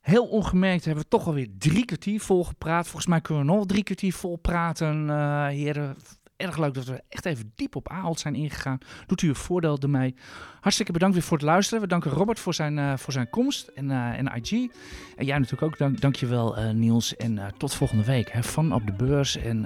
Heel 0.00 0.24
ongemerkt 0.26 0.84
hebben 0.84 1.02
we 1.02 1.08
toch 1.08 1.26
alweer 1.26 1.48
drie 1.58 1.84
kwartier 1.84 2.20
vol 2.20 2.44
gepraat. 2.44 2.84
Volgens 2.84 3.06
mij 3.06 3.20
kunnen 3.20 3.46
we 3.46 3.52
nog 3.52 3.66
drie 3.66 3.82
kwartier 3.82 4.12
vol 4.12 4.36
praten, 4.36 5.08
uh, 5.08 5.46
heren. 5.46 5.96
Erg 6.36 6.58
leuk 6.58 6.74
dat 6.74 6.84
we 6.84 7.02
echt 7.08 7.24
even 7.24 7.52
diep 7.54 7.76
op 7.76 7.88
Ahold 7.88 8.20
zijn 8.20 8.34
ingegaan. 8.34 8.78
Doet 9.06 9.22
u 9.22 9.28
een 9.28 9.34
voordeel 9.34 9.78
ermee. 9.78 10.14
Hartstikke 10.60 10.92
bedankt 10.92 11.14
weer 11.14 11.24
voor 11.24 11.36
het 11.36 11.46
luisteren. 11.46 11.82
We 11.82 11.88
danken 11.88 12.10
Robert 12.10 12.38
voor 12.38 12.54
zijn, 12.54 12.78
uh, 12.78 12.96
voor 12.96 13.12
zijn 13.12 13.30
komst 13.30 13.66
en, 13.68 13.90
uh, 13.90 14.18
en 14.18 14.26
IG. 14.26 14.50
En 15.16 15.26
jij 15.26 15.38
natuurlijk 15.38 15.62
ook. 15.62 15.78
Dank, 15.78 16.00
dankjewel 16.00 16.58
uh, 16.58 16.70
Niels. 16.70 17.16
En 17.16 17.54
tot 17.56 17.74
volgende 17.74 18.04
week. 18.04 18.32
Have 18.32 18.48
fun 18.48 18.72
op 18.72 18.86
de 18.86 18.92
beurs. 18.92 19.36
En 19.36 19.60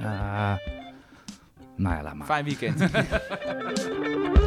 nou 1.77 1.97
ja, 1.97 2.03
laat 2.03 2.15
maar. 2.15 2.27
Fijn 2.27 2.45
weekend. 2.45 2.81